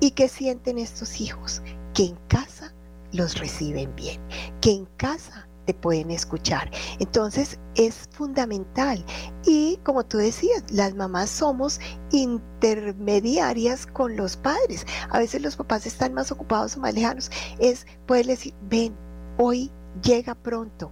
¿Y 0.00 0.10
qué 0.10 0.28
sienten 0.28 0.78
estos 0.78 1.20
hijos? 1.20 1.62
Que 1.94 2.06
en 2.06 2.16
casa 2.28 2.74
los 3.12 3.38
reciben 3.38 3.94
bien, 3.94 4.20
que 4.60 4.72
en 4.72 4.86
casa 4.96 5.46
te 5.66 5.74
pueden 5.74 6.10
escuchar. 6.10 6.70
Entonces 6.98 7.58
es 7.74 8.08
fundamental. 8.12 9.04
Y 9.44 9.78
como 9.84 10.04
tú 10.04 10.16
decías, 10.18 10.64
las 10.70 10.94
mamás 10.94 11.28
somos 11.28 11.80
intermediarias 12.12 13.86
con 13.86 14.16
los 14.16 14.36
padres. 14.36 14.86
A 15.10 15.18
veces 15.18 15.42
los 15.42 15.56
papás 15.56 15.86
están 15.86 16.14
más 16.14 16.32
ocupados 16.32 16.76
o 16.76 16.80
más 16.80 16.94
lejanos. 16.94 17.30
Es 17.58 17.86
poder 18.06 18.26
decir, 18.26 18.54
ven, 18.70 18.96
Hoy 19.38 19.70
llega 20.02 20.34
pronto. 20.34 20.90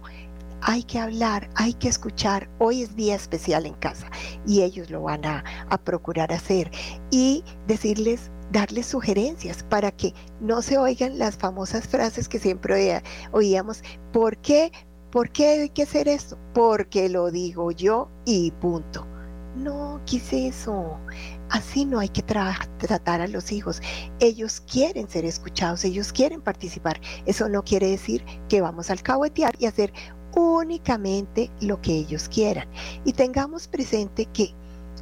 Hay 0.61 0.83
que 0.83 0.99
hablar, 0.99 1.49
hay 1.55 1.73
que 1.73 1.87
escuchar. 1.87 2.47
Hoy 2.59 2.83
es 2.83 2.95
día 2.95 3.15
especial 3.15 3.65
en 3.65 3.73
casa 3.73 4.07
y 4.45 4.61
ellos 4.61 4.91
lo 4.91 5.01
van 5.01 5.25
a, 5.25 5.43
procurar 5.83 6.31
hacer. 6.31 6.69
Y 7.09 7.43
decirles, 7.65 8.29
darles 8.51 8.85
sugerencias 8.85 9.63
para 9.63 9.91
que 9.91 10.13
no 10.41 10.61
se 10.61 10.77
oigan 10.77 11.17
las 11.17 11.37
famosas 11.37 11.87
frases 11.87 12.29
que 12.29 12.37
siempre 12.37 13.01
oíamos. 13.31 13.81
¿Por 14.13 14.37
qué? 14.37 14.71
¿Por 15.09 15.31
qué 15.31 15.47
hay 15.47 15.69
que 15.69 15.83
hacer 15.83 16.07
esto? 16.07 16.37
Porque 16.53 17.09
lo 17.09 17.31
digo 17.31 17.71
yo 17.71 18.09
y 18.25 18.51
punto. 18.51 19.07
No, 19.55 20.01
¿qué 20.05 20.17
es 20.17 20.33
eso? 20.33 20.99
Así 21.49 21.85
no 21.85 21.99
hay 21.99 22.09
que 22.09 22.21
tratar 22.23 23.21
a 23.21 23.27
los 23.27 23.51
hijos. 23.51 23.81
Ellos 24.19 24.61
quieren 24.61 25.09
ser 25.09 25.25
escuchados, 25.25 25.83
ellos 25.85 26.11
quieren 26.11 26.41
participar. 26.41 26.99
Eso 27.25 27.49
no 27.49 27.63
quiere 27.63 27.89
decir 27.89 28.23
que 28.49 28.61
vamos 28.61 28.89
al 28.89 29.01
cahuetear 29.01 29.53
y 29.59 29.65
hacer 29.65 29.93
únicamente 30.35 31.49
lo 31.61 31.81
que 31.81 31.93
ellos 31.93 32.29
quieran. 32.29 32.67
Y 33.05 33.13
tengamos 33.13 33.67
presente 33.67 34.25
que 34.27 34.53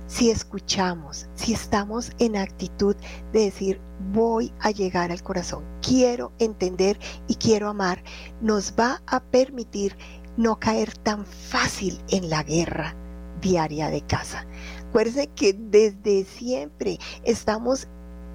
si 0.07 0.29
escuchamos, 0.29 1.27
si 1.33 1.53
estamos 1.53 2.11
en 2.19 2.35
actitud 2.35 2.95
de 3.31 3.45
decir, 3.45 3.81
voy 4.11 4.53
a 4.59 4.71
llegar 4.71 5.11
al 5.11 5.23
corazón, 5.23 5.63
quiero 5.81 6.33
entender 6.39 6.99
y 7.27 7.35
quiero 7.35 7.69
amar, 7.69 8.03
nos 8.41 8.73
va 8.73 9.01
a 9.07 9.21
permitir 9.21 9.97
no 10.37 10.59
caer 10.59 10.93
tan 10.97 11.25
fácil 11.25 11.99
en 12.09 12.29
la 12.29 12.43
guerra 12.43 12.95
diaria 13.41 13.89
de 13.89 14.01
casa. 14.01 14.45
Acuérdense 14.93 15.25
que 15.25 15.53
desde 15.53 16.23
siempre 16.23 16.99
estamos 17.23 17.87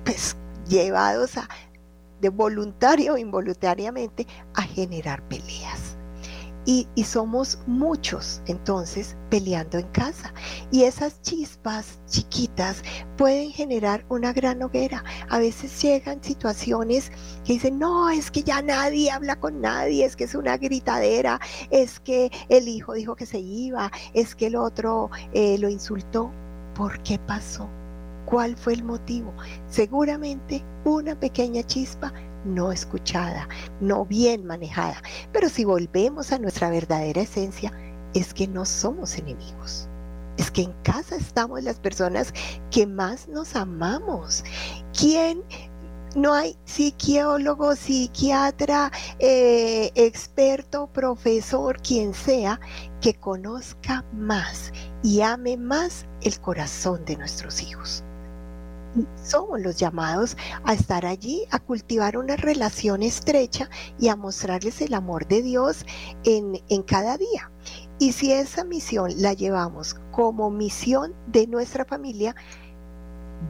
pues, 0.04 0.36
llevados 0.68 1.36
a, 1.36 1.48
de 2.20 2.30
voluntario 2.30 3.14
o 3.14 3.16
involuntariamente, 3.16 4.26
a 4.54 4.62
generar 4.62 5.22
peleas. 5.28 5.96
Y, 6.64 6.88
somos 7.04 7.60
muchos 7.68 8.42
entonces 8.46 9.16
peleando 9.30 9.78
en 9.78 9.86
casa. 9.90 10.34
Y 10.72 10.82
esas 10.82 11.22
chispas 11.22 12.00
chiquitas 12.06 12.82
pueden 13.16 13.52
generar 13.52 14.04
una 14.08 14.32
gran 14.32 14.60
hoguera. 14.60 15.04
A 15.30 15.38
veces 15.38 15.80
llegan 15.80 16.24
situaciones 16.24 17.12
que 17.44 17.52
dicen, 17.52 17.78
no, 17.78 18.10
es 18.10 18.32
que 18.32 18.42
ya 18.42 18.62
nadie 18.62 19.12
habla 19.12 19.36
con 19.36 19.60
nadie, 19.60 20.04
es 20.04 20.16
que 20.16 20.24
es 20.24 20.34
una 20.34 20.56
gritadera, 20.56 21.40
es 21.70 22.00
que 22.00 22.32
el 22.48 22.66
hijo 22.66 22.94
dijo 22.94 23.14
que 23.14 23.26
se 23.26 23.38
iba, 23.38 23.92
es 24.12 24.34
que 24.34 24.48
el 24.48 24.56
otro 24.56 25.08
eh, 25.32 25.56
lo 25.58 25.68
insultó. 25.68 26.32
¿Por 26.78 27.02
qué 27.02 27.18
pasó? 27.18 27.68
¿Cuál 28.24 28.56
fue 28.56 28.74
el 28.74 28.84
motivo? 28.84 29.34
Seguramente 29.68 30.64
una 30.84 31.18
pequeña 31.18 31.64
chispa 31.64 32.12
no 32.44 32.70
escuchada, 32.70 33.48
no 33.80 34.04
bien 34.06 34.46
manejada. 34.46 35.02
Pero 35.32 35.48
si 35.48 35.64
volvemos 35.64 36.30
a 36.30 36.38
nuestra 36.38 36.70
verdadera 36.70 37.22
esencia, 37.22 37.72
es 38.14 38.32
que 38.32 38.46
no 38.46 38.64
somos 38.64 39.18
enemigos. 39.18 39.88
Es 40.36 40.52
que 40.52 40.62
en 40.62 40.72
casa 40.84 41.16
estamos 41.16 41.64
las 41.64 41.80
personas 41.80 42.32
que 42.70 42.86
más 42.86 43.26
nos 43.26 43.56
amamos. 43.56 44.44
¿Quién 44.96 45.42
no 46.14 46.32
hay 46.32 46.56
psicólogo, 46.64 47.74
psiquiatra, 47.74 48.92
eh, 49.18 49.90
experto, 49.96 50.86
profesor, 50.92 51.82
quien 51.82 52.14
sea, 52.14 52.60
que 53.00 53.14
conozca 53.14 54.04
más 54.12 54.72
y 55.02 55.20
ame 55.20 55.56
más 55.56 56.06
el 56.22 56.38
corazón 56.40 57.04
de 57.04 57.16
nuestros 57.16 57.62
hijos 57.62 58.04
somos 59.22 59.60
los 59.60 59.76
llamados 59.76 60.36
a 60.64 60.74
estar 60.74 61.06
allí, 61.06 61.44
a 61.50 61.58
cultivar 61.58 62.16
una 62.16 62.36
relación 62.36 63.02
estrecha 63.02 63.68
y 63.98 64.08
a 64.08 64.16
mostrarles 64.16 64.80
el 64.80 64.94
amor 64.94 65.26
de 65.28 65.42
Dios 65.42 65.84
en, 66.24 66.60
en 66.68 66.82
cada 66.82 67.16
día. 67.16 67.50
Y 67.98 68.12
si 68.12 68.32
esa 68.32 68.64
misión 68.64 69.12
la 69.16 69.32
llevamos 69.32 69.96
como 70.10 70.50
misión 70.50 71.14
de 71.26 71.46
nuestra 71.46 71.84
familia, 71.84 72.34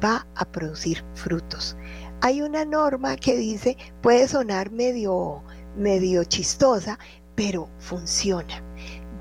va 0.02 0.26
a 0.34 0.44
producir 0.44 1.04
frutos. 1.14 1.76
Hay 2.20 2.42
una 2.42 2.64
norma 2.64 3.16
que 3.16 3.36
dice, 3.36 3.76
puede 4.02 4.26
sonar 4.26 4.70
medio, 4.70 5.42
medio 5.76 6.24
chistosa, 6.24 6.98
pero 7.36 7.68
funciona. 7.78 8.67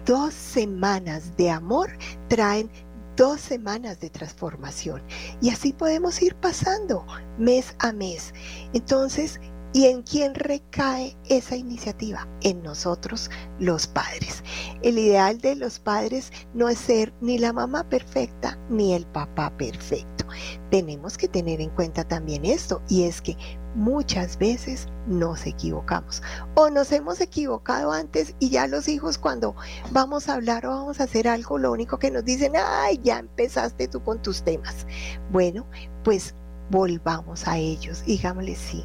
Dos 0.07 0.33
semanas 0.33 1.35
de 1.35 1.49
amor 1.49 1.89
traen 2.29 2.71
dos 3.17 3.41
semanas 3.41 3.99
de 3.99 4.09
transformación. 4.09 5.03
Y 5.41 5.49
así 5.49 5.73
podemos 5.73 6.21
ir 6.21 6.33
pasando 6.35 7.05
mes 7.37 7.75
a 7.79 7.91
mes. 7.91 8.33
Entonces, 8.71 9.41
¿y 9.73 9.87
en 9.87 10.03
quién 10.03 10.33
recae 10.33 11.17
esa 11.27 11.57
iniciativa? 11.57 12.25
En 12.41 12.63
nosotros 12.63 13.29
los 13.59 13.85
padres. 13.85 14.45
El 14.81 14.97
ideal 14.97 15.41
de 15.41 15.57
los 15.57 15.77
padres 15.77 16.31
no 16.53 16.69
es 16.69 16.79
ser 16.79 17.13
ni 17.19 17.37
la 17.37 17.51
mamá 17.51 17.83
perfecta 17.83 18.57
ni 18.69 18.93
el 18.93 19.05
papá 19.07 19.51
perfecto. 19.57 20.25
Tenemos 20.71 21.17
que 21.17 21.27
tener 21.27 21.59
en 21.59 21.71
cuenta 21.71 22.07
también 22.07 22.45
esto 22.45 22.81
y 22.87 23.03
es 23.03 23.21
que 23.21 23.35
muchas 23.77 24.39
veces 24.39 24.87
nos 25.05 25.45
equivocamos 25.45 26.23
o 26.55 26.69
nos 26.69 26.91
hemos 26.91 27.21
equivocado 27.21 27.91
antes 27.91 28.33
y 28.39 28.49
ya 28.49 28.67
los 28.67 28.87
hijos 28.89 29.19
cuando 29.19 29.55
vamos 29.91 30.27
a 30.27 30.33
hablar 30.33 30.65
o 30.65 30.71
vamos 30.71 30.99
a 30.99 31.03
hacer 31.03 31.27
algo, 31.27 31.59
lo 31.59 31.71
único 31.71 31.99
que 31.99 32.09
nos 32.09 32.25
dicen, 32.25 32.53
ay, 32.57 32.99
ya 33.03 33.19
empezaste 33.19 33.87
tú 33.87 34.01
con 34.01 34.19
tus 34.21 34.41
temas. 34.43 34.87
Bueno, 35.31 35.67
pues 36.03 36.33
volvamos 36.71 37.47
a 37.47 37.57
ellos, 37.57 38.03
digámosle 38.03 38.55
sí, 38.55 38.83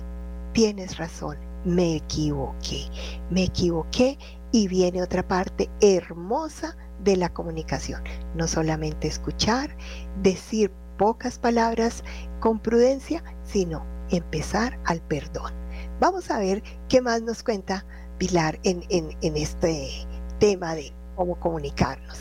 tienes 0.53 0.99
razón, 0.99 1.39
me 1.65 1.97
equivoqué, 1.97 2.85
me 3.31 3.45
equivoqué 3.45 4.19
y 4.53 4.69
viene 4.69 5.03
otra 5.03 5.27
parte 5.27 5.71
hermosa 5.81 6.77
de 7.03 7.17
la 7.17 7.33
comunicación, 7.33 8.03
no 8.37 8.47
solamente 8.47 9.09
escuchar, 9.09 9.75
decir 10.23 10.71
pocas 10.99 11.39
palabras 11.39 12.05
con 12.41 12.59
prudencia, 12.61 13.25
sino 13.43 13.87
empezar 14.17 14.79
al 14.85 15.01
perdón. 15.01 15.53
Vamos 16.01 16.31
a 16.31 16.39
ver 16.39 16.63
qué 16.89 17.01
más 17.01 17.23
nos 17.23 17.43
cuenta 17.43 17.85
Pilar 18.19 18.61
en, 18.63 18.85
este 19.21 20.07
tema 20.39 20.75
de 20.75 20.93
cómo 21.17 21.35
comunicarnos. 21.41 22.19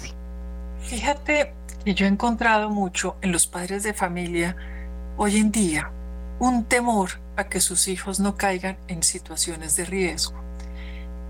Fíjate 0.80 1.54
que 1.86 1.94
yo 1.94 2.06
he 2.06 2.10
encontrado 2.10 2.70
mucho 2.72 3.18
en 3.22 3.32
los 3.32 3.46
padres 3.46 3.84
de 3.84 3.94
familia 3.94 4.56
hoy 5.18 5.38
en 5.38 5.52
día 5.52 5.92
un 6.40 6.64
temor 6.64 7.12
a 7.36 7.50
que 7.50 7.62
sus 7.62 7.88
hijos 7.88 8.20
no 8.20 8.36
caigan 8.36 8.78
en 8.88 9.04
situaciones 9.04 9.76
de 9.76 9.86
riesgo. 9.86 10.42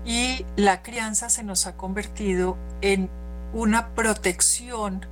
Y 0.06 0.46
la 0.56 0.82
crianza 0.82 1.28
se 1.28 1.44
nos 1.44 1.66
ha 1.66 1.76
convertido 1.76 2.56
en 2.80 3.10
una 3.52 3.88
protección 3.88 5.06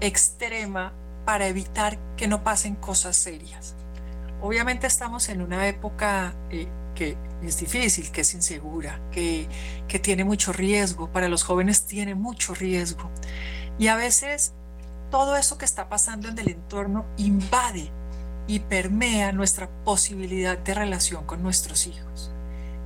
extrema 0.00 0.92
para 1.24 1.48
evitar 1.48 1.98
que 2.16 2.28
no 2.28 2.44
pasen 2.44 2.76
cosas 2.76 3.16
serias. 3.16 3.74
Obviamente 4.44 4.86
estamos 4.86 5.30
en 5.30 5.40
una 5.40 5.66
época 5.68 6.34
eh, 6.50 6.68
que 6.94 7.16
es 7.42 7.58
difícil, 7.58 8.12
que 8.12 8.20
es 8.20 8.34
insegura, 8.34 9.00
que, 9.10 9.48
que 9.88 9.98
tiene 9.98 10.22
mucho 10.22 10.52
riesgo, 10.52 11.10
para 11.10 11.30
los 11.30 11.44
jóvenes 11.44 11.86
tiene 11.86 12.14
mucho 12.14 12.52
riesgo. 12.52 13.10
Y 13.78 13.86
a 13.86 13.96
veces 13.96 14.52
todo 15.10 15.38
eso 15.38 15.56
que 15.56 15.64
está 15.64 15.88
pasando 15.88 16.28
en 16.28 16.38
el 16.38 16.50
entorno 16.50 17.06
invade 17.16 17.90
y 18.46 18.58
permea 18.58 19.32
nuestra 19.32 19.70
posibilidad 19.82 20.58
de 20.58 20.74
relación 20.74 21.24
con 21.24 21.42
nuestros 21.42 21.86
hijos. 21.86 22.30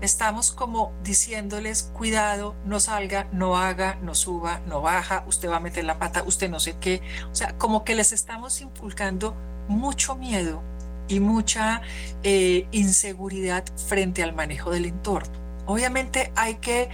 Estamos 0.01 0.53
como 0.53 0.92
diciéndoles, 1.03 1.90
cuidado, 1.92 2.55
no 2.66 2.79
salga, 2.79 3.27
no 3.33 3.57
haga, 3.57 3.97
no 3.97 4.14
suba, 4.14 4.61
no 4.68 4.81
baja, 4.81 5.25
usted 5.27 5.51
va 5.51 5.57
a 5.57 5.61
meter 5.61 5.85
la 5.85 5.99
pata, 5.99 6.23
usted 6.23 6.49
no 6.49 6.61
sé 6.61 6.77
qué. 6.79 7.03
O 7.33 7.35
sea, 7.35 7.59
como 7.59 7.83
que 7.83 7.97
les 7.97 8.12
estamos 8.12 8.61
inculcando 8.61 9.35
mucho 9.66 10.14
miedo 10.14 10.62
y 11.09 11.21
mucha 11.21 11.83
eh, 12.23 12.66
inseguridad 12.71 13.64
frente 13.88 14.23
al 14.23 14.35
manejo 14.35 14.71
del 14.71 14.87
entorno. 14.87 15.33
Obviamente 15.66 16.33
hay 16.37 16.57
que 16.57 16.88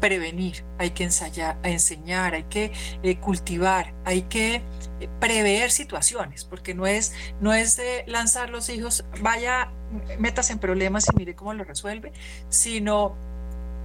prevenir, 0.00 0.64
hay 0.78 0.90
que 0.90 1.04
ensayar, 1.04 1.58
enseñar, 1.62 2.34
hay 2.34 2.44
que 2.44 2.72
eh, 3.02 3.16
cultivar, 3.16 3.94
hay 4.04 4.22
que 4.22 4.56
eh, 4.56 5.08
prever 5.18 5.70
situaciones, 5.70 6.44
porque 6.44 6.74
no 6.74 6.86
es, 6.86 7.14
no 7.40 7.54
es 7.54 7.80
lanzar 8.06 8.50
los 8.50 8.68
hijos, 8.68 9.04
vaya, 9.22 9.70
metas 10.18 10.50
en 10.50 10.58
problemas 10.58 11.06
y 11.10 11.16
mire 11.16 11.34
cómo 11.34 11.54
lo 11.54 11.64
resuelve, 11.64 12.12
sino 12.50 13.16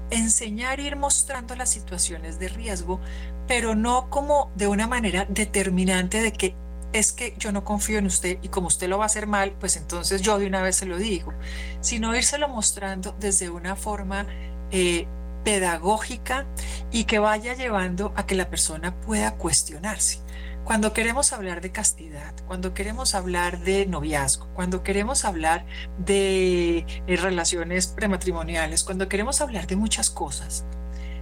enseñar 0.10 0.80
e 0.80 0.84
ir 0.84 0.96
mostrando 0.96 1.56
las 1.56 1.70
situaciones 1.70 2.40
de 2.40 2.50
riesgo, 2.50 3.00
pero 3.48 3.76
no 3.76 4.10
como 4.10 4.52
de 4.56 4.68
una 4.68 4.88
manera 4.88 5.26
determinante 5.30 6.22
de 6.22 6.34
que 6.34 6.56
es 6.94 7.12
que 7.12 7.36
yo 7.38 7.52
no 7.52 7.64
confío 7.64 8.00
en 8.00 8.06
usted 8.06 8.40
y 8.42 8.50
como 8.50 8.68
usted 8.68 8.88
lo 8.88 8.98
va 8.98 9.06
a 9.06 9.08
hacer 9.08 9.28
mal, 9.28 9.54
pues 9.60 9.78
entonces 9.78 10.22
yo 10.22 10.40
de 10.40 10.48
una 10.48 10.62
vez 10.62 10.78
se 10.78 10.86
lo 10.86 10.98
digo, 10.98 11.34
sino 11.82 12.16
írselo 12.16 12.48
mostrando 12.48 13.16
desde 13.20 13.50
una 13.50 13.76
forma 13.76 14.26
eh, 14.72 15.08
pedagógica 15.44 16.46
y 16.92 17.06
que 17.06 17.20
vaya 17.20 17.54
llevando 17.54 18.14
a 18.16 18.26
que 18.26 18.36
la 18.36 18.50
persona 18.50 19.00
pueda 19.02 19.36
cuestionarse. 19.36 20.20
Cuando 20.64 20.94
queremos 20.94 21.34
hablar 21.34 21.62
de 21.62 21.72
castidad, 21.72 22.36
cuando 22.46 22.74
queremos 22.74 23.16
hablar 23.16 23.60
de 23.60 23.88
noviazgo, 23.88 24.48
cuando 24.54 24.84
queremos 24.84 25.26
hablar 25.26 25.66
de 25.98 26.86
eh, 27.08 27.16
relaciones 27.16 27.88
prematrimoniales, 27.88 28.84
cuando 28.84 29.08
queremos 29.08 29.42
hablar 29.42 29.66
de 29.66 29.76
muchas 29.76 30.12
cosas, 30.12 30.66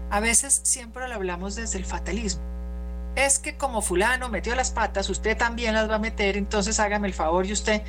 a 0.09 0.19
veces 0.19 0.59
siempre 0.63 1.07
lo 1.07 1.13
hablamos 1.13 1.55
desde 1.55 1.77
el 1.77 1.85
fatalismo 1.85 2.56
es 3.17 3.39
que 3.39 3.57
como 3.57 3.81
fulano 3.81 4.29
metió 4.29 4.53
las 4.55 4.71
patas, 4.71 5.09
usted 5.09 5.35
también 5.35 5.73
las 5.73 5.89
va 5.89 5.95
a 5.95 5.99
meter, 5.99 6.37
entonces 6.37 6.79
hágame 6.79 7.07
el 7.07 7.13
favor 7.13 7.45
y 7.45 7.51
usted... 7.51 7.81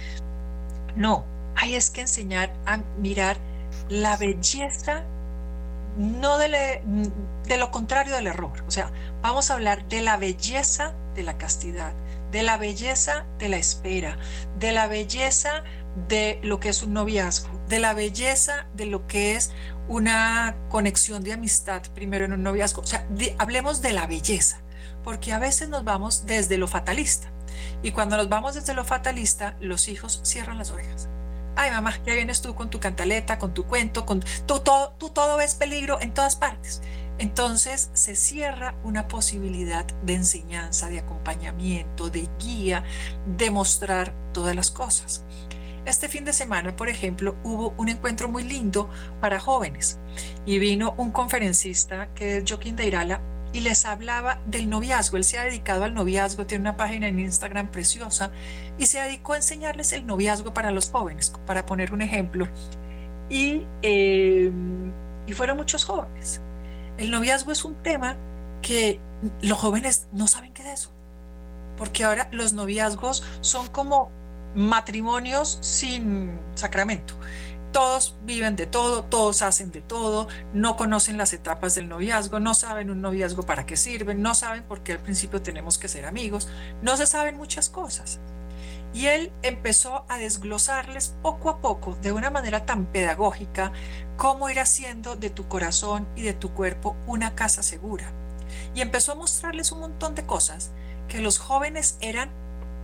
No, 0.96 1.24
hay 1.54 1.74
es 1.74 1.90
que 1.90 2.00
enseñar 2.00 2.52
a 2.64 2.78
mirar 2.98 3.36
la 3.90 4.16
belleza, 4.16 5.04
no 5.98 6.38
de, 6.38 6.80
de 7.46 7.56
lo 7.58 7.70
contrario 7.70 8.14
del 8.14 8.26
error. 8.26 8.52
O 8.66 8.70
sea, 8.70 8.90
vamos 9.20 9.50
a 9.50 9.54
hablar 9.54 9.86
de 9.88 10.00
la 10.00 10.16
belleza 10.16 10.94
de 11.14 11.22
la 11.22 11.36
castidad, 11.36 11.92
de 12.32 12.42
la 12.42 12.56
belleza 12.56 13.26
de 13.38 13.50
la 13.50 13.58
espera, 13.58 14.16
de 14.58 14.72
la 14.72 14.86
belleza 14.86 15.62
de 16.08 16.40
lo 16.42 16.58
que 16.58 16.70
es 16.70 16.82
un 16.82 16.94
noviazgo, 16.94 17.50
de 17.68 17.80
la 17.80 17.92
belleza 17.92 18.66
de 18.74 18.86
lo 18.86 19.06
que 19.06 19.36
es 19.36 19.52
una 19.88 20.56
conexión 20.70 21.22
de 21.22 21.34
amistad 21.34 21.82
primero 21.94 22.24
en 22.24 22.32
un 22.32 22.42
noviazgo. 22.42 22.82
O 22.82 22.86
sea, 22.86 23.06
hablemos 23.38 23.82
de 23.82 23.92
la 23.92 24.06
belleza, 24.06 24.60
porque 25.04 25.32
a 25.32 25.38
veces 25.38 25.68
nos 25.68 25.84
vamos 25.84 26.26
desde 26.26 26.58
lo 26.58 26.68
fatalista. 26.68 27.30
Y 27.82 27.92
cuando 27.92 28.16
nos 28.16 28.28
vamos 28.28 28.54
desde 28.54 28.74
lo 28.74 28.84
fatalista, 28.84 29.56
los 29.60 29.88
hijos 29.88 30.20
cierran 30.24 30.58
las 30.58 30.70
orejas. 30.70 31.08
Ay, 31.56 31.70
mamá, 31.70 31.98
ya 32.06 32.14
vienes 32.14 32.40
tú 32.40 32.54
con 32.54 32.70
tu 32.70 32.78
cantaleta, 32.78 33.38
con 33.38 33.52
tu 33.52 33.64
cuento, 33.64 34.06
con 34.06 34.20
tú 34.46 34.60
todo, 34.60 34.94
tú 34.98 35.10
todo 35.10 35.36
ves 35.36 35.54
peligro 35.54 36.00
en 36.00 36.14
todas 36.14 36.36
partes. 36.36 36.82
Entonces 37.18 37.90
se 37.94 38.14
cierra 38.14 38.76
una 38.84 39.08
posibilidad 39.08 39.84
de 40.02 40.14
enseñanza, 40.14 40.88
de 40.88 41.00
acompañamiento, 41.00 42.10
de 42.10 42.28
guía, 42.38 42.84
de 43.36 43.50
mostrar 43.50 44.14
todas 44.32 44.54
las 44.54 44.70
cosas. 44.70 45.24
Este 45.84 46.08
fin 46.08 46.24
de 46.24 46.32
semana, 46.32 46.76
por 46.76 46.88
ejemplo, 46.88 47.36
hubo 47.42 47.74
un 47.76 47.88
encuentro 47.88 48.28
muy 48.28 48.44
lindo 48.44 48.88
para 49.20 49.40
jóvenes 49.40 49.98
y 50.46 50.58
vino 50.58 50.94
un 50.96 51.10
conferencista 51.10 52.08
que 52.14 52.36
es 52.36 52.44
Joaquín 52.48 52.76
Deirala 52.76 53.20
y 53.52 53.60
les 53.60 53.84
hablaba 53.84 54.40
del 54.46 54.68
noviazgo. 54.68 55.16
Él 55.16 55.24
se 55.24 55.38
ha 55.38 55.44
dedicado 55.44 55.84
al 55.84 55.94
noviazgo, 55.94 56.46
tiene 56.46 56.62
una 56.62 56.76
página 56.76 57.08
en 57.08 57.18
Instagram 57.18 57.68
preciosa 57.68 58.30
y 58.78 58.86
se 58.86 59.00
dedicó 59.00 59.32
a 59.32 59.36
enseñarles 59.36 59.92
el 59.92 60.06
noviazgo 60.06 60.52
para 60.54 60.70
los 60.70 60.90
jóvenes, 60.90 61.32
para 61.46 61.66
poner 61.66 61.92
un 61.92 62.02
ejemplo. 62.02 62.48
Y, 63.28 63.66
eh, 63.82 64.50
y 65.26 65.32
fueron 65.32 65.56
muchos 65.56 65.84
jóvenes. 65.84 66.40
El 66.96 67.10
noviazgo 67.10 67.52
es 67.52 67.64
un 67.64 67.74
tema 67.82 68.16
que 68.62 69.00
los 69.42 69.58
jóvenes 69.58 70.08
no 70.12 70.26
saben 70.26 70.52
qué 70.52 70.62
es 70.62 70.80
eso, 70.80 70.92
porque 71.76 72.04
ahora 72.04 72.28
los 72.32 72.52
noviazgos 72.52 73.24
son 73.40 73.68
como 73.68 74.10
matrimonios 74.54 75.58
sin 75.60 76.38
sacramento. 76.54 77.14
Todos 77.72 78.16
viven 78.22 78.56
de 78.56 78.66
todo, 78.66 79.04
todos 79.04 79.42
hacen 79.42 79.70
de 79.70 79.82
todo, 79.82 80.28
no 80.52 80.76
conocen 80.76 81.18
las 81.18 81.32
etapas 81.32 81.74
del 81.74 81.88
noviazgo, 81.88 82.40
no 82.40 82.54
saben 82.54 82.90
un 82.90 83.02
noviazgo 83.02 83.42
para 83.42 83.66
qué 83.66 83.76
sirven, 83.76 84.22
no 84.22 84.34
saben 84.34 84.62
por 84.62 84.82
qué 84.82 84.92
al 84.92 85.00
principio 85.00 85.42
tenemos 85.42 85.78
que 85.78 85.88
ser 85.88 86.06
amigos, 86.06 86.48
no 86.82 86.96
se 86.96 87.06
saben 87.06 87.36
muchas 87.36 87.68
cosas. 87.68 88.20
Y 88.94 89.06
él 89.06 89.32
empezó 89.42 90.06
a 90.08 90.16
desglosarles 90.16 91.14
poco 91.22 91.50
a 91.50 91.60
poco, 91.60 91.96
de 92.00 92.12
una 92.12 92.30
manera 92.30 92.64
tan 92.64 92.86
pedagógica, 92.86 93.72
cómo 94.16 94.48
ir 94.48 94.60
haciendo 94.60 95.14
de 95.14 95.28
tu 95.28 95.46
corazón 95.46 96.08
y 96.16 96.22
de 96.22 96.32
tu 96.32 96.54
cuerpo 96.54 96.96
una 97.06 97.34
casa 97.34 97.62
segura. 97.62 98.10
Y 98.74 98.80
empezó 98.80 99.12
a 99.12 99.16
mostrarles 99.16 99.72
un 99.72 99.80
montón 99.80 100.14
de 100.14 100.24
cosas 100.24 100.70
que 101.06 101.20
los 101.20 101.38
jóvenes 101.38 101.98
eran 102.00 102.30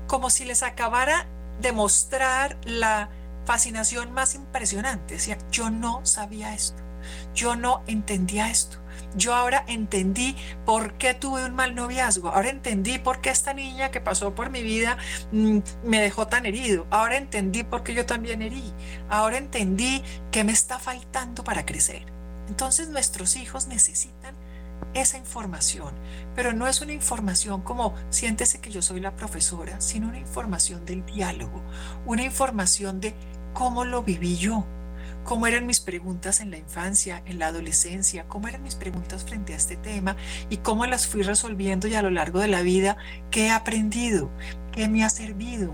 como 0.07 0.29
si 0.29 0.45
les 0.45 0.63
acabara 0.63 1.27
de 1.61 1.73
mostrar 1.73 2.59
la 2.65 3.09
fascinación 3.45 4.13
más 4.13 4.35
impresionante. 4.35 5.15
Decía, 5.15 5.39
yo 5.51 5.71
no 5.71 6.05
sabía 6.05 6.55
esto, 6.55 6.83
yo 7.35 7.57
no 7.57 7.83
entendía 7.87 8.51
esto. 8.51 8.79
Yo 9.17 9.35
ahora 9.35 9.65
entendí 9.69 10.37
por 10.65 10.95
qué 10.95 11.15
tuve 11.15 11.45
un 11.45 11.55
mal 11.55 11.75
noviazgo. 11.75 12.31
Ahora 12.31 12.51
entendí 12.51 12.99
por 12.99 13.21
qué 13.21 13.31
esta 13.31 13.55
niña 13.55 13.91
que 13.91 14.01
pasó 14.01 14.35
por 14.35 14.51
mi 14.51 14.63
vida 14.63 14.99
mm, 15.31 15.59
me 15.85 16.01
dejó 16.01 16.27
tan 16.27 16.47
herido. 16.47 16.87
Ahora 16.91 17.17
entendí 17.17 17.63
por 17.63 17.85
qué 17.85 17.95
yo 17.95 18.07
también 18.07 18.43
herí. 18.43 18.73
Ahora 19.09 19.39
entendí 19.39 20.03
qué 20.33 20.43
me 20.43 20.53
está 20.53 20.79
faltando 20.79 21.45
para 21.45 21.65
crecer. 21.65 22.07
Entonces 22.49 22.89
nuestros 22.89 23.37
hijos 23.37 23.69
necesitan 23.69 24.35
esa 24.93 25.17
información, 25.17 25.93
pero 26.35 26.53
no 26.53 26.69
es 26.69 26.81
una 26.81 26.93
información 26.93 27.63
como 27.63 27.95
siéntese 28.11 28.61
que 28.61 28.71
yo 28.71 28.83
soy 28.83 29.01
la 29.01 29.17
profesora, 29.17 29.81
sino 29.81 30.09
una 30.09 30.19
información 30.19 30.85
del 30.85 31.05
diálogo, 31.07 31.63
una 32.07 32.23
información 32.23 33.01
de 33.01 33.15
cómo 33.55 33.85
lo 33.85 34.03
viví 34.03 34.37
yo, 34.37 34.67
cómo 35.25 35.47
eran 35.47 35.67
mis 35.67 35.81
preguntas 35.81 36.41
en 36.41 36.51
la 36.51 36.59
infancia, 36.59 37.23
en 37.25 37.39
la 37.39 37.47
adolescencia, 37.47 38.27
cómo 38.29 38.49
eran 38.49 38.63
mis 38.63 38.75
preguntas 38.75 39.25
frente 39.25 39.55
a 39.55 39.57
este 39.57 39.77
tema 39.77 40.17
y 40.51 40.59
cómo 40.59 40.85
las 40.87 41.07
fui 41.07 41.23
resolviendo 41.23 41.89
y 41.89 41.95
a 41.95 42.03
lo 42.03 42.11
largo 42.11 42.41
de 42.41 42.49
la 42.49 42.63
vida, 42.63 42.97
qué 43.31 43.47
he 43.47 43.51
aprendido, 43.51 44.31
qué 44.73 44.89
me 44.89 45.05
ha 45.05 45.09
servido, 45.09 45.73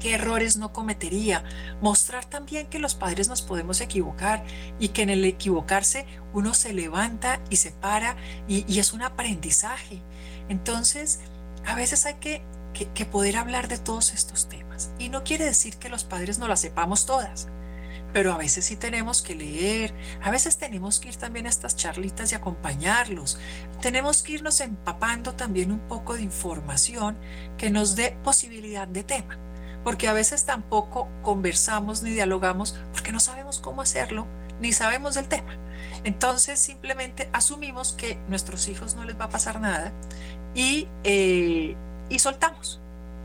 qué 0.00 0.14
errores 0.14 0.56
no 0.56 0.72
cometería. 0.72 1.44
Mostrar 1.80 2.24
también 2.24 2.66
que 2.66 2.80
los 2.80 2.94
padres 2.96 3.28
nos 3.28 3.42
podemos 3.42 3.80
equivocar 3.80 4.44
y 4.80 4.88
que 4.88 5.02
en 5.02 5.10
el 5.10 5.24
equivocarse 5.24 6.06
uno 6.32 6.54
se 6.54 6.72
levanta 6.72 7.40
y 7.50 7.56
se 7.56 7.70
para 7.70 8.16
y, 8.48 8.78
es 8.78 8.92
un 8.92 9.02
aprendizaje. 9.02 10.02
Entonces, 10.48 11.20
a 11.64 11.76
veces 11.76 12.04
hay 12.06 12.14
que, 12.14 12.42
que 12.72 13.04
poder 13.04 13.36
hablar 13.36 13.68
de 13.68 13.78
todos 13.78 14.12
estos 14.12 14.48
temas. 14.48 14.90
Y 14.98 15.08
no 15.08 15.24
quiere 15.24 15.44
decir 15.44 15.76
que 15.76 15.88
los 15.88 16.04
padres 16.04 16.38
no 16.38 16.48
las 16.48 16.60
sepamos 16.60 17.06
todas 17.06 17.48
pero 18.12 18.32
a 18.32 18.38
veces 18.38 18.64
sí 18.64 18.76
tenemos 18.76 19.22
que 19.22 19.34
leer, 19.34 19.94
a 20.22 20.30
veces 20.30 20.56
tenemos 20.56 21.00
que 21.00 21.08
ir 21.08 21.16
también 21.16 21.46
a 21.46 21.48
estas 21.48 21.76
charlitas 21.76 22.32
y 22.32 22.34
acompañarlos. 22.34 23.38
Tenemos 23.80 24.22
que 24.22 24.32
irnos 24.32 24.60
empapando 24.60 25.34
también 25.34 25.70
un 25.72 25.80
poco 25.80 26.14
de 26.14 26.22
información 26.22 27.16
que 27.56 27.70
nos 27.70 27.96
dé 27.96 28.16
posibilidad 28.24 28.88
de 28.88 29.04
tema, 29.04 29.38
porque 29.84 30.08
a 30.08 30.12
veces 30.12 30.44
tampoco 30.44 31.08
conversamos 31.22 32.02
ni 32.02 32.10
dialogamos 32.10 32.78
porque 32.92 33.12
no 33.12 33.20
sabemos 33.20 33.60
cómo 33.60 33.82
hacerlo 33.82 34.26
ni 34.60 34.72
sabemos 34.72 35.14
del 35.14 35.28
tema. 35.28 35.56
Entonces 36.04 36.58
simplemente 36.58 37.30
asumimos 37.32 37.92
que 37.92 38.18
nuestros 38.28 38.68
hijos 38.68 38.94
no 38.94 39.04
les 39.04 39.18
va 39.18 39.26
a 39.26 39.30
pasar 39.30 39.60
nada 39.60 39.92
y, 40.54 40.88
eh, 41.04 41.76
y 42.10 42.18
soltamos. 42.18 42.80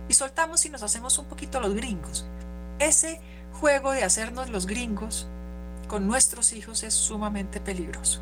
Y 0.08 0.14
soltamos 0.14 0.66
y 0.66 0.70
nos 0.70 0.84
hacemos 0.84 1.18
un 1.18 1.26
poquito 1.26 1.60
los 1.60 1.74
gringos. 1.74 2.26
Ese 2.80 3.20
juego 3.60 3.92
de 3.92 4.04
hacernos 4.04 4.50
los 4.50 4.68
gringos 4.68 5.28
con 5.90 6.08
nuestros 6.08 6.54
hijos 6.54 6.84
es 6.84 6.94
sumamente 6.94 7.60
peligroso. 7.60 8.22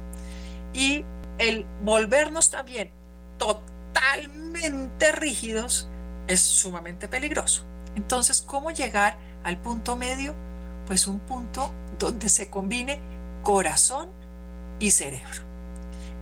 Y 0.74 1.06
el 1.38 1.66
volvernos 1.84 2.50
también 2.50 2.92
totalmente 3.38 5.12
rígidos 5.12 5.90
es 6.28 6.40
sumamente 6.40 7.08
peligroso. 7.08 7.66
Entonces, 7.96 8.42
¿cómo 8.42 8.72
llegar 8.72 9.18
al 9.44 9.58
punto 9.60 9.96
medio? 9.96 10.34
Pues 10.88 11.08
un 11.08 11.20
punto 11.20 11.72
donde 12.00 12.30
se 12.30 12.50
combine 12.50 13.00
corazón 13.44 14.10
y 14.80 14.92
cerebro. 14.92 15.44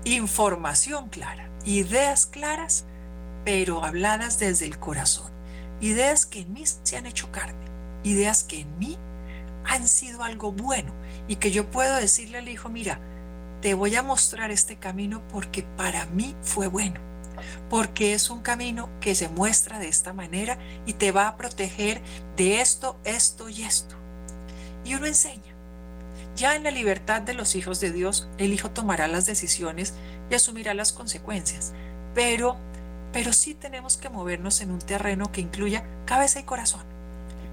Información 0.04 1.10
clara, 1.10 1.50
ideas 1.66 2.26
claras, 2.26 2.86
pero 3.44 3.84
habladas 3.84 4.40
desde 4.40 4.66
el 4.66 4.80
corazón. 4.80 5.32
Ideas 5.80 6.26
que 6.26 6.42
en 6.42 6.54
mí 6.54 6.64
se 6.66 6.98
han 6.98 7.06
hecho 7.06 7.32
carne 7.32 7.72
ideas 8.04 8.44
que 8.44 8.62
en 8.62 8.80
mí 8.80 8.98
han 9.66 9.88
sido 9.88 10.24
algo 10.24 10.52
bueno 10.52 10.94
y 11.28 11.36
que 11.36 11.52
yo 11.52 11.70
puedo 11.70 11.96
decirle 11.96 12.40
al 12.40 12.50
hijo, 12.50 12.70
mira, 12.70 13.00
te 13.62 13.74
voy 13.74 13.96
a 13.96 14.04
mostrar 14.04 14.52
este 14.52 14.78
camino 14.78 15.22
porque 15.32 15.64
para 15.64 16.06
mí 16.08 16.36
fue 16.42 16.68
bueno, 16.68 17.00
porque 17.70 18.14
es 18.14 18.30
un 18.30 18.42
camino 18.42 18.90
que 19.00 19.14
se 19.14 19.30
muestra 19.30 19.80
de 19.80 19.88
esta 19.88 20.14
manera 20.14 20.58
y 20.86 20.94
te 20.94 21.12
va 21.12 21.28
a 21.28 21.38
proteger 21.38 22.02
de 22.36 22.62
esto, 22.62 23.00
esto 23.04 23.50
y 23.50 23.64
esto. 23.64 23.96
Y 24.84 24.96
uno 24.96 25.06
enseña. 25.06 25.52
Ya 26.36 26.56
en 26.56 26.64
la 26.64 26.72
libertad 26.72 27.22
de 27.22 27.34
los 27.34 27.56
hijos 27.56 27.80
de 27.82 27.92
Dios, 27.92 28.28
el 28.38 28.54
hijo 28.54 28.72
tomará 28.72 29.08
las 29.08 29.26
decisiones 29.26 29.94
y 30.30 30.34
asumirá 30.34 30.74
las 30.74 30.92
consecuencias, 30.94 31.74
pero 32.16 32.58
pero 33.14 33.34
sí 33.34 33.54
tenemos 33.54 33.98
que 33.98 34.10
movernos 34.10 34.62
en 34.62 34.72
un 34.72 34.80
terreno 34.80 35.32
que 35.32 35.42
incluya 35.42 35.86
cabeza 36.06 36.40
y 36.40 36.44
corazón 36.44 36.84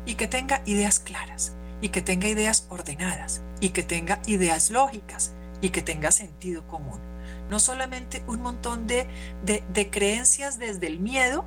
y 0.06 0.14
que 0.14 0.28
tenga 0.28 0.62
ideas 0.66 1.00
claras 1.00 1.52
y 1.80 1.90
que 1.90 2.02
tenga 2.02 2.28
ideas 2.28 2.66
ordenadas 2.70 3.42
y 3.60 3.70
que 3.70 3.82
tenga 3.82 4.20
ideas 4.26 4.70
lógicas 4.70 5.32
y 5.60 5.70
que 5.70 5.82
tenga 5.82 6.10
sentido 6.10 6.66
común. 6.66 7.00
No 7.50 7.60
solamente 7.60 8.22
un 8.26 8.42
montón 8.42 8.86
de, 8.86 9.08
de, 9.44 9.90
creencias 9.90 10.58
desde 10.58 10.86
el 10.86 11.00
miedo, 11.00 11.44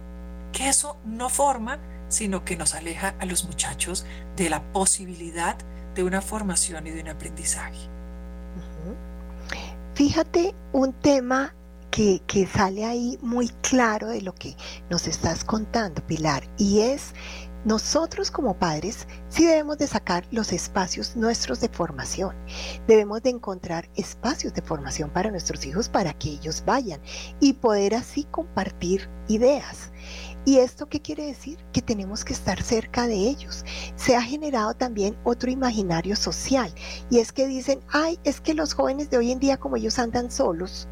que 0.52 0.68
eso 0.68 0.98
no 1.06 1.30
forma, 1.30 1.80
sino 2.10 2.44
que 2.44 2.58
nos 2.58 2.76
aleja 2.76 3.16
a 3.20 3.26
los 3.26 3.46
muchachos 3.46 4.06
de 4.36 4.50
la 4.50 4.62
posibilidad 4.74 5.58
de 5.96 6.04
una 6.04 6.22
formación 6.22 6.88
y 6.88 6.92
de 6.92 7.02
un 7.02 7.10
aprendizaje. 7.10 7.90
Fíjate 9.94 10.56
un 10.72 10.94
tema 10.94 11.54
que, 11.92 12.48
sale 12.52 12.86
ahí 12.86 13.20
muy 13.22 13.50
claro 13.62 14.08
de 14.08 14.22
lo 14.22 14.34
que 14.34 14.56
nos 14.90 15.08
estás 15.08 15.44
contando, 15.44 16.06
Pilar, 16.08 16.44
y 16.58 16.80
es 16.80 17.14
nosotros 17.64 18.32
como 18.32 18.58
padres 18.58 19.08
sí 19.30 19.46
debemos 19.46 19.78
de 19.78 19.86
sacar 19.86 20.26
los 20.32 20.52
espacios 20.52 21.16
nuestros 21.16 21.60
de 21.60 21.70
formación. 21.70 22.36
Debemos 22.88 23.22
de 23.22 23.30
encontrar 23.30 23.88
espacios 23.96 24.56
de 24.56 24.64
formación 24.64 25.12
para 25.12 25.30
nuestros 25.30 25.64
hijos 25.68 25.88
para 25.88 26.14
que 26.14 26.30
ellos 26.30 26.64
vayan 26.66 27.00
y 27.40 27.54
poder 27.54 27.94
así 27.94 28.24
compartir 28.32 29.08
ideas. 29.28 29.92
¿Y 30.44 30.58
esto 30.58 30.90
qué 30.90 31.02
quiere 31.02 31.28
decir? 31.28 31.60
Que 31.72 31.84
tenemos 31.84 32.26
que 32.26 32.34
estar 32.34 32.64
cerca 32.64 33.06
de 33.06 33.14
ellos. 33.14 33.64
Se 33.96 34.16
ha 34.16 34.24
generado 34.24 34.74
también 34.74 35.16
otro 35.24 35.52
imaginario 35.52 36.16
social 36.16 36.74
y 37.12 37.20
es 37.20 37.32
que 37.32 37.46
dicen, 37.46 37.82
ay, 37.90 38.18
es 38.24 38.42
que 38.42 38.56
los 38.56 38.74
jóvenes 38.74 39.12
de 39.12 39.18
hoy 39.18 39.32
en 39.32 39.40
día 39.40 39.58
como 39.58 39.76
ellos 39.76 40.00
andan 40.00 40.32
solos, 40.32 40.88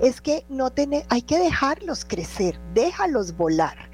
es 0.00 0.20
que 0.20 0.44
no 0.48 0.70
hay 1.08 1.22
que 1.22 1.38
dejarlos 1.38 2.04
crecer, 2.04 2.60
déjalos 2.74 3.36
volar 3.36 3.86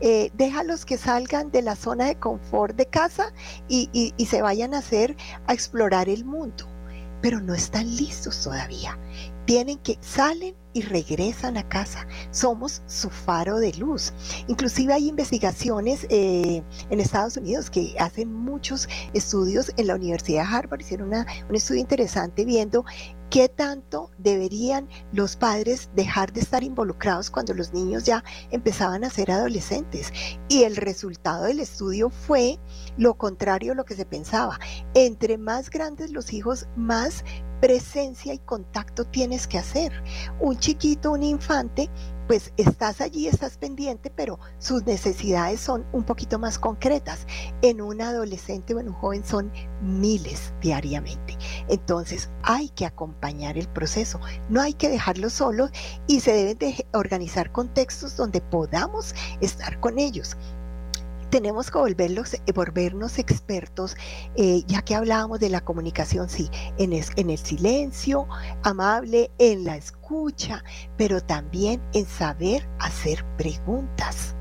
eh, 0.00 0.30
déjalos 0.34 0.84
que 0.84 0.98
salgan 0.98 1.50
de 1.50 1.62
la 1.62 1.76
zona 1.76 2.06
de 2.06 2.16
confort 2.16 2.76
de 2.76 2.86
casa 2.86 3.32
y, 3.68 3.88
y 4.16 4.26
se 4.26 4.42
vayan 4.42 4.74
a 4.74 4.78
hacer, 4.78 5.16
a 5.46 5.54
explorar 5.54 6.08
el 6.08 6.24
mundo. 6.24 6.68
Pero 7.22 7.40
no 7.40 7.54
están 7.54 7.94
listos 7.96 8.42
todavía. 8.42 8.98
Tienen 9.46 9.78
que, 9.78 9.96
salen 10.00 10.54
y 10.74 10.82
regresan 10.82 11.56
a 11.56 11.66
casa. 11.66 12.06
Somos 12.30 12.82
su 12.86 13.08
faro 13.08 13.58
de 13.58 13.72
luz. 13.74 14.12
Inclusive 14.48 14.92
hay 14.92 15.08
investigaciones 15.08 16.06
eh, 16.10 16.62
en 16.90 17.00
Estados 17.00 17.38
Unidos 17.38 17.70
que 17.70 17.94
hacen 17.98 18.32
muchos 18.32 18.88
estudios 19.14 19.72
en 19.78 19.86
la 19.86 19.94
Universidad 19.94 20.42
de 20.42 20.56
Harvard. 20.56 20.80
Hicieron 20.80 21.14
un 21.14 21.54
estudio 21.54 21.80
interesante 21.80 22.44
viendo 22.44 22.84
qué 23.30 23.48
tanto 23.48 24.10
deberían 24.18 24.88
los 25.12 25.34
padres 25.34 25.90
dejar 25.96 26.32
de 26.32 26.40
estar 26.40 26.62
involucrados 26.62 27.30
cuando 27.30 27.52
los 27.54 27.72
niños 27.72 28.04
ya 28.04 28.22
empezaban 28.50 29.02
a 29.04 29.10
ser 29.10 29.30
adolescentes. 29.30 30.12
Y 30.48 30.64
el 30.64 30.76
resultado 30.76 31.44
del 31.44 31.60
estudio 31.60 32.10
fue 32.10 32.58
lo 32.96 33.14
contrario 33.14 33.72
a 33.72 33.74
lo 33.74 33.84
que 33.84 33.96
se 33.96 34.04
pensaba. 34.04 34.58
Entre 34.94 35.38
más 35.38 35.70
grandes 35.70 36.10
los 36.10 36.32
hijos, 36.32 36.68
más 36.76 37.24
presencia 37.60 38.34
y 38.34 38.38
contacto 38.38 39.04
tienes 39.04 39.46
que 39.46 39.58
hacer. 39.58 39.92
Un 40.40 40.58
chiquito, 40.58 41.12
un 41.12 41.22
infante, 41.22 41.90
pues 42.26 42.52
estás 42.56 43.00
allí, 43.00 43.26
estás 43.26 43.58
pendiente, 43.58 44.10
pero 44.10 44.38
sus 44.58 44.84
necesidades 44.84 45.60
son 45.60 45.84
un 45.92 46.04
poquito 46.04 46.38
más 46.38 46.58
concretas. 46.58 47.26
En 47.62 47.80
un 47.80 48.00
adolescente 48.00 48.74
o 48.74 48.80
en 48.80 48.88
un 48.88 48.94
joven 48.94 49.24
son 49.24 49.52
miles 49.82 50.52
diariamente. 50.60 51.36
Entonces 51.68 52.30
hay 52.42 52.68
que 52.70 52.86
acompañar 52.86 53.58
el 53.58 53.68
proceso, 53.68 54.20
no 54.48 54.60
hay 54.60 54.74
que 54.74 54.88
dejarlo 54.88 55.30
solos 55.30 55.70
y 56.06 56.20
se 56.20 56.32
deben 56.32 56.58
de 56.58 56.86
organizar 56.92 57.52
contextos 57.52 58.16
donde 58.16 58.40
podamos 58.40 59.14
estar 59.40 59.80
con 59.80 59.98
ellos 59.98 60.36
tenemos 61.34 61.68
que 61.68 61.78
volverlos, 61.78 62.34
eh, 62.34 62.52
volvernos 62.54 63.18
expertos, 63.18 63.96
eh, 64.36 64.62
ya 64.68 64.82
que 64.82 64.94
hablábamos 64.94 65.40
de 65.40 65.48
la 65.48 65.62
comunicación, 65.62 66.28
sí, 66.28 66.48
en 66.78 66.92
el 66.92 67.38
silencio, 67.38 68.28
amable, 68.62 69.32
en 69.38 69.64
la 69.64 69.76
escucha, 69.76 70.62
pero 70.96 71.20
también 71.20 71.82
en 71.92 72.06
saber 72.06 72.68
hacer 72.78 73.24
preguntas 73.36 74.36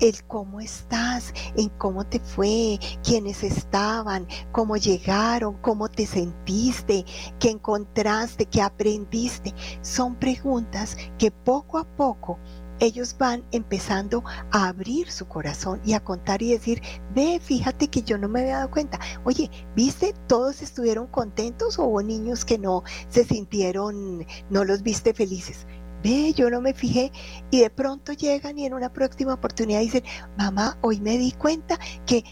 el 0.00 0.24
cómo 0.24 0.60
estás, 0.60 1.32
en 1.56 1.68
cómo 1.70 2.04
te 2.04 2.18
fue, 2.20 2.78
quiénes 3.02 3.42
estaban, 3.42 4.26
cómo 4.50 4.76
llegaron, 4.76 5.54
cómo 5.58 5.88
te 5.88 6.06
sentiste, 6.06 7.04
qué 7.38 7.50
encontraste, 7.50 8.46
qué 8.46 8.60
aprendiste. 8.62 9.54
Son 9.82 10.16
preguntas 10.16 10.96
que 11.18 11.30
poco 11.30 11.78
a 11.78 11.84
poco 11.84 12.38
ellos 12.80 13.16
van 13.18 13.44
empezando 13.52 14.24
a 14.50 14.68
abrir 14.68 15.10
su 15.10 15.26
corazón 15.26 15.80
y 15.84 15.92
a 15.92 16.00
contar 16.00 16.42
y 16.42 16.52
decir, 16.52 16.82
ve, 17.14 17.40
fíjate 17.42 17.88
que 17.88 18.02
yo 18.02 18.18
no 18.18 18.28
me 18.28 18.40
había 18.40 18.56
dado 18.56 18.70
cuenta. 18.70 18.98
Oye, 19.24 19.50
¿viste? 19.74 20.14
Todos 20.26 20.62
estuvieron 20.62 21.06
contentos 21.06 21.78
o 21.78 21.84
hubo 21.84 22.02
niños 22.02 22.44
que 22.44 22.58
no 22.58 22.82
se 23.08 23.24
sintieron, 23.24 24.26
no 24.50 24.64
los 24.64 24.82
viste 24.82 25.14
felices. 25.14 25.66
Ve, 26.02 26.34
yo 26.34 26.50
no 26.50 26.60
me 26.60 26.74
fijé 26.74 27.12
y 27.50 27.60
de 27.60 27.70
pronto 27.70 28.12
llegan 28.12 28.58
y 28.58 28.66
en 28.66 28.74
una 28.74 28.92
próxima 28.92 29.34
oportunidad 29.34 29.80
dicen, 29.80 30.04
mamá, 30.36 30.76
hoy 30.82 31.00
me 31.00 31.16
di 31.16 31.32
cuenta 31.32 31.78
que 32.04 32.24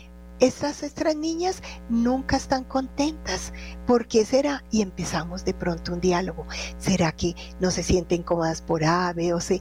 estas 0.43 0.83
otras 0.83 1.15
niñas 1.15 1.63
nunca 1.89 2.37
están 2.37 2.65
contentas. 2.65 3.53
¿Por 3.87 4.09
qué 4.09 4.25
será? 4.25 4.65
Y 4.73 4.83
empezamos 4.83 5.45
de 5.45 5.55
pronto 5.55 5.93
un 5.93 6.01
diálogo. 6.01 6.47
¿Será 6.79 7.13
que 7.13 7.37
no 7.61 7.71
se 7.71 7.85
sienten 7.85 8.25
cómodas 8.25 8.61
por 8.61 8.85
A, 8.85 9.15
o 9.33 9.41
C? 9.41 9.61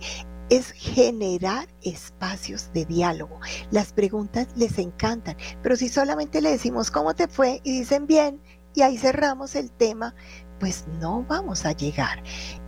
Es 0.52 0.72
generar 0.74 1.70
espacios 1.82 2.72
de 2.74 2.86
diálogo. 2.86 3.40
Las 3.72 3.94
preguntas 3.94 4.50
les 4.56 4.78
encantan, 4.78 5.38
pero 5.64 5.78
si 5.78 5.88
solamente 5.88 6.42
le 6.42 6.52
decimos 6.52 6.92
cómo 6.92 7.16
te 7.16 7.30
fue 7.30 7.62
y 7.64 7.80
dicen 7.80 8.06
bien 8.06 8.42
y 8.76 8.82
ahí 8.82 8.98
cerramos 8.98 9.56
el 9.56 9.72
tema, 9.72 10.14
pues 10.60 10.86
no 11.00 11.24
vamos 11.24 11.66
a 11.66 11.72
llegar. 11.72 12.22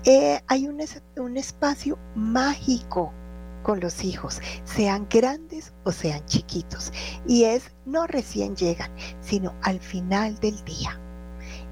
Eh, 0.05 0.41
hay 0.47 0.67
un, 0.67 0.81
un 1.17 1.38
espacio 1.38 1.99
mágico 2.15 3.13
con 3.63 3.81
los 3.81 4.03
hijos, 4.03 4.39
sean 4.63 5.05
grandes 5.09 5.73
o 5.84 5.91
sean 5.91 6.25
chiquitos. 6.25 6.93
Y 7.27 7.43
es 7.43 7.75
no 7.86 8.07
recién 8.07 8.55
llegan, 8.55 8.91
sino 9.19 9.53
al 9.61 9.81
final 9.81 10.39
del 10.39 10.63
día. 10.63 11.03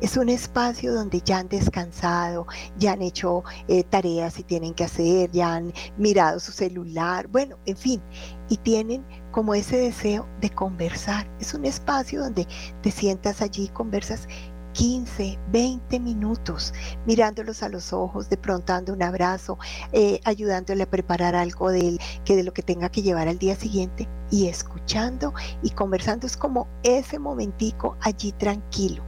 Es 0.02 0.18
un 0.18 0.30
espacio 0.30 0.96
donde 0.96 1.22
ya 1.24 1.38
han 1.38 1.48
descansado, 1.48 2.48
ya 2.78 2.94
han 2.94 3.04
hecho 3.04 3.44
eh, 3.68 3.84
tareas 3.84 4.40
y 4.40 4.44
tienen 4.44 4.74
que 4.74 4.86
hacer, 4.86 5.30
ya 5.32 5.54
han 5.54 5.72
mirado 5.96 6.40
su 6.40 6.52
celular, 6.52 7.28
bueno, 7.28 7.58
en 7.68 7.78
fin, 7.78 8.02
y 8.50 8.58
tienen 8.58 9.06
como 9.30 9.54
ese 9.54 9.78
deseo 9.78 10.28
de 10.42 10.50
conversar. 10.50 11.30
Es 11.40 11.54
un 11.54 11.66
espacio 11.66 12.22
donde 12.22 12.48
te 12.82 12.90
sientas 12.90 13.44
allí 13.44 13.66
y 13.66 13.70
conversas 13.70 14.28
15, 14.74 15.38
20 15.52 16.00
minutos, 16.00 16.74
mirándolos 17.06 17.62
a 17.62 17.70
los 17.70 17.94
ojos, 17.94 18.28
de 18.30 18.38
pronto 18.38 18.74
dando 18.74 18.94
un 18.94 19.04
abrazo, 19.04 19.60
eh, 19.92 20.20
ayudándole 20.24 20.84
a 20.84 20.90
preparar 20.90 21.36
algo 21.36 21.70
de 21.70 21.90
él, 21.90 22.00
que 22.26 22.36
de 22.36 22.44
lo 22.44 22.54
que 22.54 22.64
tenga 22.64 22.90
que 22.90 23.04
llevar 23.04 23.28
al 23.28 23.38
día 23.38 23.56
siguiente, 23.56 24.08
y 24.32 24.48
escuchando 24.48 25.34
y 25.62 25.72
conversando. 25.72 26.26
Es 26.26 26.38
como 26.38 26.68
ese 26.84 27.20
momentico 27.20 27.98
allí 28.02 28.32
tranquilo. 28.32 29.04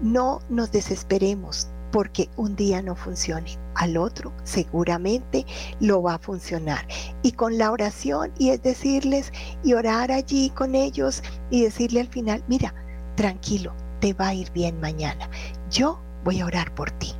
No 0.00 0.40
nos 0.48 0.70
desesperemos 0.72 1.68
porque 1.90 2.28
un 2.36 2.54
día 2.54 2.82
no 2.82 2.94
funcione, 2.94 3.58
al 3.74 3.96
otro 3.96 4.32
seguramente 4.44 5.46
lo 5.80 6.02
va 6.02 6.14
a 6.14 6.18
funcionar. 6.18 6.86
Y 7.22 7.32
con 7.32 7.58
la 7.58 7.72
oración, 7.72 8.32
y 8.38 8.50
es 8.50 8.62
decirles, 8.62 9.32
y 9.64 9.72
orar 9.72 10.12
allí 10.12 10.50
con 10.50 10.74
ellos, 10.74 11.22
y 11.50 11.62
decirle 11.62 12.00
al 12.00 12.08
final, 12.08 12.44
mira, 12.46 12.74
tranquilo, 13.16 13.72
te 14.00 14.12
va 14.12 14.28
a 14.28 14.34
ir 14.34 14.50
bien 14.52 14.80
mañana. 14.80 15.28
Yo 15.70 16.00
voy 16.24 16.40
a 16.40 16.46
orar 16.46 16.74
por 16.74 16.90
ti. 16.92 17.14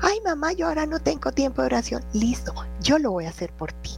Ay, 0.00 0.20
mamá, 0.24 0.52
yo 0.52 0.68
ahora 0.68 0.86
no 0.86 1.00
tengo 1.00 1.32
tiempo 1.32 1.60
de 1.60 1.66
oración. 1.66 2.02
Listo, 2.12 2.54
yo 2.80 2.98
lo 2.98 3.10
voy 3.10 3.26
a 3.26 3.30
hacer 3.30 3.52
por 3.52 3.72
ti. 3.72 3.90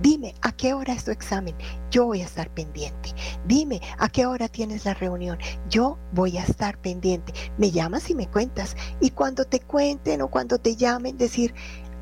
Dime, 0.00 0.34
¿a 0.42 0.52
qué 0.52 0.74
hora 0.74 0.92
es 0.92 1.04
tu 1.04 1.10
examen? 1.10 1.56
Yo 1.90 2.06
voy 2.06 2.20
a 2.20 2.24
estar 2.24 2.48
pendiente. 2.54 3.12
Dime, 3.46 3.80
¿a 3.98 4.08
qué 4.08 4.26
hora 4.26 4.46
tienes 4.46 4.84
la 4.84 4.94
reunión? 4.94 5.38
Yo 5.68 5.98
voy 6.12 6.38
a 6.38 6.44
estar 6.44 6.78
pendiente. 6.78 7.32
Me 7.56 7.72
llamas 7.72 8.08
y 8.08 8.14
me 8.14 8.28
cuentas. 8.28 8.76
Y 9.00 9.10
cuando 9.10 9.44
te 9.44 9.58
cuenten 9.58 10.22
o 10.22 10.28
cuando 10.28 10.58
te 10.58 10.76
llamen, 10.76 11.16
decir, 11.16 11.52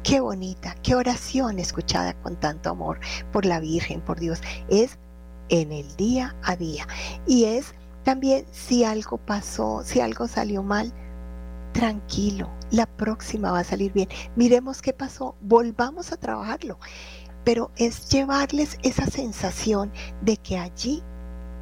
qué 0.02 0.20
bonita, 0.20 0.74
qué 0.82 0.94
oración 0.94 1.58
escuchada 1.58 2.12
con 2.20 2.36
tanto 2.36 2.68
amor 2.68 3.00
por 3.32 3.46
la 3.46 3.60
Virgen, 3.60 4.02
por 4.02 4.20
Dios. 4.20 4.42
Es 4.68 4.98
en 5.48 5.72
el 5.72 5.96
día 5.96 6.36
a 6.42 6.54
día. 6.54 6.86
Y 7.26 7.44
es 7.44 7.74
también 8.04 8.44
si 8.52 8.84
algo 8.84 9.16
pasó, 9.16 9.82
si 9.84 10.00
algo 10.00 10.28
salió 10.28 10.62
mal, 10.62 10.92
tranquilo, 11.72 12.50
la 12.70 12.86
próxima 12.86 13.52
va 13.52 13.60
a 13.60 13.64
salir 13.64 13.92
bien. 13.92 14.08
Miremos 14.36 14.82
qué 14.82 14.92
pasó, 14.92 15.34
volvamos 15.40 16.12
a 16.12 16.16
trabajarlo 16.16 16.78
pero 17.46 17.70
es 17.76 18.08
llevarles 18.08 18.76
esa 18.82 19.06
sensación 19.06 19.92
de 20.20 20.36
que 20.36 20.58
allí 20.58 21.00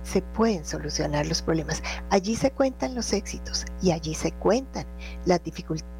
se 0.02 0.22
pueden 0.22 0.64
solucionar 0.64 1.26
los 1.26 1.42
problemas. 1.42 1.82
Allí 2.08 2.36
se 2.36 2.50
cuentan 2.50 2.94
los 2.94 3.12
éxitos 3.12 3.66
y 3.82 3.92
allí 3.92 4.14
se 4.14 4.32
cuentan 4.32 4.86
las 5.26 5.44
dificultades. 5.44 5.90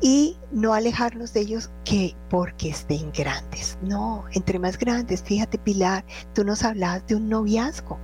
Y 0.00 0.38
no 0.52 0.72
alejarnos 0.72 1.32
de 1.32 1.40
ellos 1.40 1.70
que 1.84 2.14
porque 2.30 2.68
estén 2.68 3.10
grandes. 3.10 3.76
No, 3.82 4.24
entre 4.32 4.60
más 4.60 4.78
grandes, 4.78 5.24
fíjate 5.24 5.58
Pilar, 5.58 6.04
tú 6.32 6.44
nos 6.44 6.62
hablabas 6.62 7.04
de 7.08 7.16
un 7.16 7.28
noviazgo. 7.28 7.98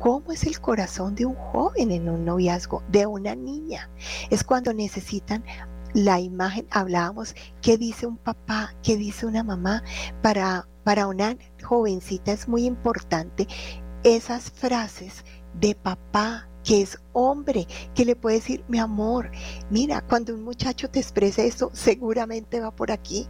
¿Cómo 0.00 0.32
es 0.32 0.44
el 0.44 0.60
corazón 0.60 1.14
de 1.14 1.24
un 1.24 1.34
joven 1.34 1.92
en 1.92 2.10
un 2.10 2.26
noviazgo, 2.26 2.82
de 2.88 3.06
una 3.06 3.34
niña? 3.34 3.88
Es 4.28 4.44
cuando 4.44 4.74
necesitan 4.74 5.42
la 5.98 6.20
imagen, 6.20 6.66
hablábamos, 6.70 7.34
qué 7.60 7.76
dice 7.76 8.06
un 8.06 8.18
papá, 8.18 8.74
qué 8.82 8.96
dice 8.96 9.26
una 9.26 9.42
mamá. 9.42 9.82
Para, 10.22 10.68
para 10.84 11.08
una 11.08 11.36
jovencita 11.62 12.32
es 12.32 12.46
muy 12.46 12.66
importante 12.66 13.48
esas 14.04 14.50
frases 14.50 15.24
de 15.54 15.74
papá 15.74 16.48
que 16.62 16.82
es 16.82 16.98
hombre, 17.12 17.66
que 17.94 18.04
le 18.04 18.14
puede 18.14 18.36
decir, 18.36 18.64
mi 18.68 18.78
amor, 18.78 19.30
mira, 19.70 20.00
cuando 20.02 20.34
un 20.34 20.44
muchacho 20.44 20.88
te 20.88 21.00
expresa 21.00 21.42
eso, 21.42 21.70
seguramente 21.72 22.60
va 22.60 22.70
por 22.70 22.92
aquí. 22.92 23.26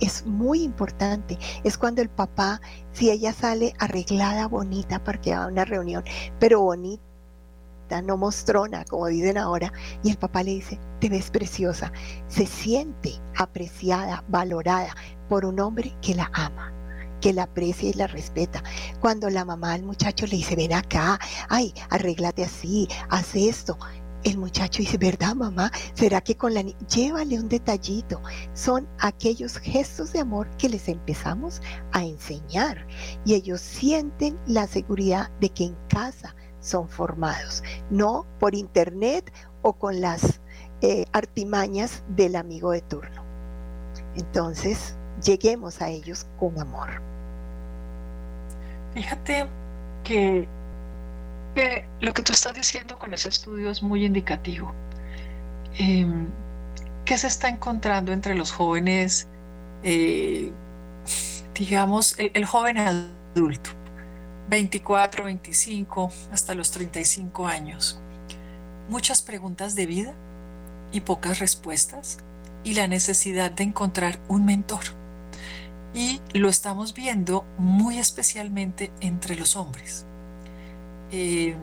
Es 0.00 0.24
muy 0.26 0.62
importante. 0.62 1.38
Es 1.62 1.76
cuando 1.76 2.00
el 2.00 2.08
papá, 2.08 2.60
si 2.92 3.10
ella 3.10 3.34
sale 3.34 3.74
arreglada, 3.78 4.48
bonita, 4.48 5.04
para 5.04 5.20
que 5.20 5.32
va 5.32 5.44
a 5.44 5.48
una 5.48 5.66
reunión, 5.66 6.02
pero 6.38 6.62
bonita 6.62 7.09
no 8.00 8.16
mostrona, 8.16 8.84
como 8.84 9.06
dicen 9.06 9.36
ahora, 9.36 9.72
y 10.02 10.10
el 10.10 10.16
papá 10.16 10.42
le 10.42 10.52
dice, 10.52 10.78
te 11.00 11.08
ves 11.08 11.30
preciosa, 11.30 11.92
se 12.28 12.46
siente 12.46 13.14
apreciada, 13.36 14.24
valorada 14.28 14.94
por 15.28 15.44
un 15.44 15.58
hombre 15.60 15.94
que 16.00 16.14
la 16.14 16.30
ama 16.32 16.72
que 17.20 17.34
la 17.34 17.42
aprecia 17.42 17.90
y 17.90 17.92
la 17.92 18.06
respeta. 18.06 18.62
Cuando 18.98 19.28
la 19.28 19.44
mamá 19.44 19.74
al 19.74 19.82
muchacho 19.82 20.26
le 20.26 20.36
dice, 20.36 20.56
ven 20.56 20.72
acá, 20.72 21.18
ay, 21.50 21.74
arréglate 21.90 22.42
así, 22.42 22.88
haz 23.10 23.34
esto, 23.34 23.76
el 24.24 24.36
muchacho 24.36 24.82
dice, 24.82 24.98
¿verdad 24.98 25.34
mamá? 25.34 25.70
¿Será 25.94 26.20
que 26.20 26.36
con 26.36 26.52
la 26.52 26.62
niña? 26.62 26.78
Llévale 26.94 27.38
un 27.38 27.48
detallito. 27.48 28.20
Son 28.52 28.86
aquellos 28.98 29.56
gestos 29.58 30.12
de 30.12 30.20
amor 30.20 30.48
que 30.58 30.68
les 30.68 30.88
empezamos 30.88 31.62
a 31.92 32.04
enseñar 32.04 32.86
y 33.24 33.34
ellos 33.34 33.60
sienten 33.60 34.38
la 34.46 34.66
seguridad 34.66 35.30
de 35.40 35.48
que 35.48 35.64
en 35.64 35.76
casa 35.88 36.34
son 36.60 36.88
formados, 36.88 37.62
no 37.90 38.26
por 38.38 38.54
internet 38.54 39.32
o 39.62 39.72
con 39.72 40.00
las 40.00 40.40
eh, 40.82 41.04
artimañas 41.12 42.02
del 42.08 42.36
amigo 42.36 42.72
de 42.72 42.80
turno. 42.82 43.22
Entonces, 44.16 44.94
lleguemos 45.22 45.80
a 45.80 45.88
ellos 45.88 46.26
con 46.38 46.58
amor. 46.58 47.02
Fíjate 48.94 49.46
que 50.04 50.48
lo 52.00 52.14
que 52.14 52.22
tú 52.22 52.32
estás 52.32 52.54
diciendo 52.54 52.98
con 52.98 53.12
ese 53.12 53.28
estudio 53.28 53.70
es 53.70 53.82
muy 53.82 54.04
indicativo. 54.04 54.72
Em, 55.78 56.28
¿Qué 57.04 57.18
se 57.18 57.26
está 57.26 57.48
encontrando 57.48 58.12
entre 58.12 58.34
los 58.34 58.52
jóvenes, 58.52 59.26
eh, 59.82 60.52
digamos, 61.54 62.14
el, 62.18 62.44
joven 62.44 62.78
adulto, 62.78 63.70
24, 64.50 65.24
25, 65.26 66.10
hasta 66.32 66.56
los 66.56 66.72
35 66.72 67.46
años? 67.46 68.00
Muchas 68.88 69.22
preguntas 69.22 69.76
de 69.76 69.86
vida 69.86 70.12
y 70.90 71.02
pocas 71.02 71.38
respuestas 71.38 72.18
y 72.64 72.74
la 72.74 72.88
necesidad 72.88 73.52
de 73.52 73.62
encontrar 73.62 74.18
un 74.26 74.44
mentor. 74.44 74.80
Y 75.94 76.20
lo 76.34 76.48
estamos 76.48 76.94
viendo 76.94 77.44
muy 77.58 77.98
especialmente 77.98 78.90
entre 79.00 79.36
los 79.36 79.54
hombres. 79.54 80.04
Eh, 81.12 81.54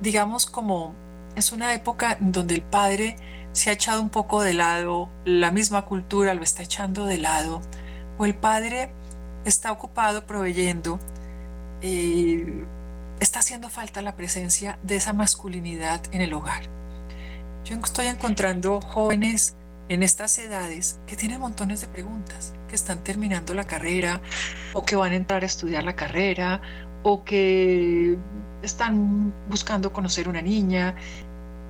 digamos 0.00 0.46
como 0.46 0.94
es 1.34 1.50
una 1.50 1.74
época 1.74 2.16
donde 2.20 2.54
el 2.54 2.62
padre 2.62 3.16
se 3.50 3.70
ha 3.70 3.72
echado 3.72 4.00
un 4.00 4.10
poco 4.10 4.40
de 4.40 4.54
lado, 4.54 5.08
la 5.24 5.50
misma 5.50 5.84
cultura 5.84 6.32
lo 6.34 6.44
está 6.44 6.62
echando 6.62 7.06
de 7.06 7.18
lado, 7.18 7.60
o 8.18 8.24
el 8.24 8.36
padre 8.36 8.92
está 9.44 9.72
ocupado 9.72 10.26
proveyendo, 10.26 11.00
está 11.80 13.40
haciendo 13.40 13.68
falta 13.70 14.02
la 14.02 14.16
presencia 14.16 14.78
de 14.82 14.96
esa 14.96 15.12
masculinidad 15.12 16.02
en 16.12 16.20
el 16.20 16.32
hogar. 16.32 16.64
Yo 17.64 17.76
estoy 17.76 18.06
encontrando 18.06 18.80
jóvenes 18.80 19.56
en 19.88 20.02
estas 20.02 20.38
edades 20.38 21.00
que 21.06 21.16
tienen 21.16 21.40
montones 21.40 21.80
de 21.80 21.88
preguntas, 21.88 22.54
que 22.68 22.74
están 22.74 23.02
terminando 23.04 23.54
la 23.54 23.64
carrera 23.64 24.20
o 24.72 24.84
que 24.84 24.96
van 24.96 25.12
a 25.12 25.16
entrar 25.16 25.42
a 25.42 25.46
estudiar 25.46 25.84
la 25.84 25.96
carrera 25.96 26.60
o 27.02 27.24
que 27.24 28.18
están 28.62 29.32
buscando 29.48 29.92
conocer 29.92 30.28
una 30.28 30.42
niña 30.42 30.94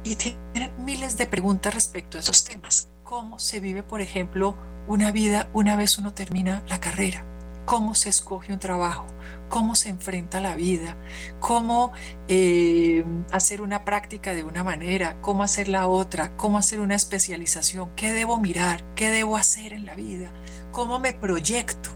y 0.04 0.16
tienen 0.16 0.72
miles 0.84 1.18
de 1.18 1.26
preguntas 1.26 1.74
respecto 1.74 2.16
a 2.16 2.20
esos 2.20 2.44
temas. 2.44 2.88
¿Cómo 3.04 3.38
se 3.38 3.60
vive, 3.60 3.82
por 3.82 4.00
ejemplo, 4.00 4.56
una 4.86 5.12
vida 5.12 5.48
una 5.52 5.76
vez 5.76 5.98
uno 5.98 6.12
termina 6.12 6.62
la 6.68 6.80
carrera? 6.80 7.24
¿Cómo 7.66 7.94
se 7.94 8.08
escoge 8.08 8.52
un 8.52 8.58
trabajo? 8.58 9.06
¿Cómo 9.48 9.74
se 9.74 9.90
enfrenta 9.90 10.40
la 10.40 10.54
vida? 10.54 10.96
¿Cómo 11.40 11.92
eh, 12.28 13.04
hacer 13.32 13.60
una 13.60 13.84
práctica 13.84 14.34
de 14.34 14.44
una 14.44 14.64
manera? 14.64 15.20
¿Cómo 15.20 15.42
hacer 15.42 15.68
la 15.68 15.88
otra? 15.88 16.36
¿Cómo 16.36 16.58
hacer 16.58 16.80
una 16.80 16.94
especialización? 16.94 17.90
¿Qué 17.96 18.12
debo 18.12 18.38
mirar? 18.38 18.82
¿Qué 18.94 19.10
debo 19.10 19.36
hacer 19.36 19.72
en 19.72 19.84
la 19.84 19.94
vida? 19.94 20.30
¿Cómo 20.72 20.98
me 20.98 21.12
proyecto? 21.12 21.90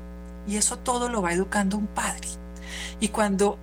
Y 0.47 0.57
eso 0.57 0.79
todo 0.79 1.09
lo 1.09 1.23
va 1.23 1.33
educando 1.33 1.79
un 1.79 1.87
padre. 1.87 2.29
Y 2.99 3.09
cuando 3.09 3.59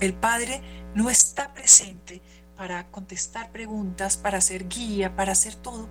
el 0.00 0.14
padre 0.14 0.62
no 0.94 1.10
está 1.10 1.52
presente 1.52 2.22
para 2.56 2.86
contestar 2.90 3.50
preguntas, 3.50 4.16
para 4.16 4.38
hacer 4.38 4.68
guía, 4.68 5.14
para 5.14 5.32
hacer 5.32 5.54
todo. 5.56 5.88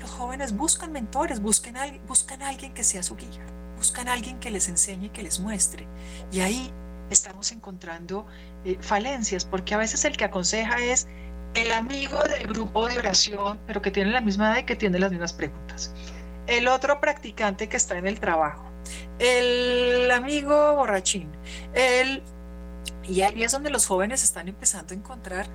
Los 0.00 0.10
jóvenes 0.10 0.56
buscan 0.56 0.92
mentores, 0.92 1.40
buscan, 1.40 1.76
alguien 2.42 2.72
que 2.74 2.84
sea 2.84 3.02
su 3.02 3.16
guía, 3.16 3.44
buscan 3.78 4.08
a 4.08 4.12
alguien 4.12 4.38
que 4.38 4.50
les 4.50 4.68
enseñe, 4.68 5.10
que 5.10 5.22
les 5.22 5.40
muestre. 5.40 5.86
Y 6.30 6.40
ahí 6.40 6.70
estamos 7.10 7.50
encontrando 7.52 8.26
eh, 8.64 8.76
falencias, 8.80 9.44
porque 9.44 9.74
a 9.74 9.78
veces 9.78 10.04
el 10.04 10.16
que 10.16 10.24
aconseja 10.24 10.78
es 10.78 11.08
el 11.54 11.72
amigo 11.72 12.22
del 12.24 12.46
grupo 12.46 12.86
de 12.88 12.98
oración, 12.98 13.58
pero 13.66 13.80
que 13.80 13.90
tiene 13.90 14.10
la 14.10 14.20
misma 14.20 14.50
edad 14.50 14.58
y 14.58 14.64
que 14.64 14.76
tiene 14.76 14.98
las 14.98 15.10
mismas 15.10 15.32
preguntas. 15.32 15.94
El 16.46 16.68
otro 16.68 17.00
practicante 17.00 17.68
que 17.68 17.76
está 17.76 17.96
en 17.96 18.06
el 18.06 18.20
trabajo. 18.20 18.70
El 19.18 20.10
amigo 20.10 20.76
borrachín. 20.76 21.30
El 21.72 22.22
y 23.08 23.22
ahí 23.22 23.42
es 23.42 23.52
donde 23.52 23.70
los 23.70 23.86
jóvenes 23.86 24.22
están 24.22 24.48
empezando 24.48 24.92
a 24.92 24.96
encontrar 24.96 25.46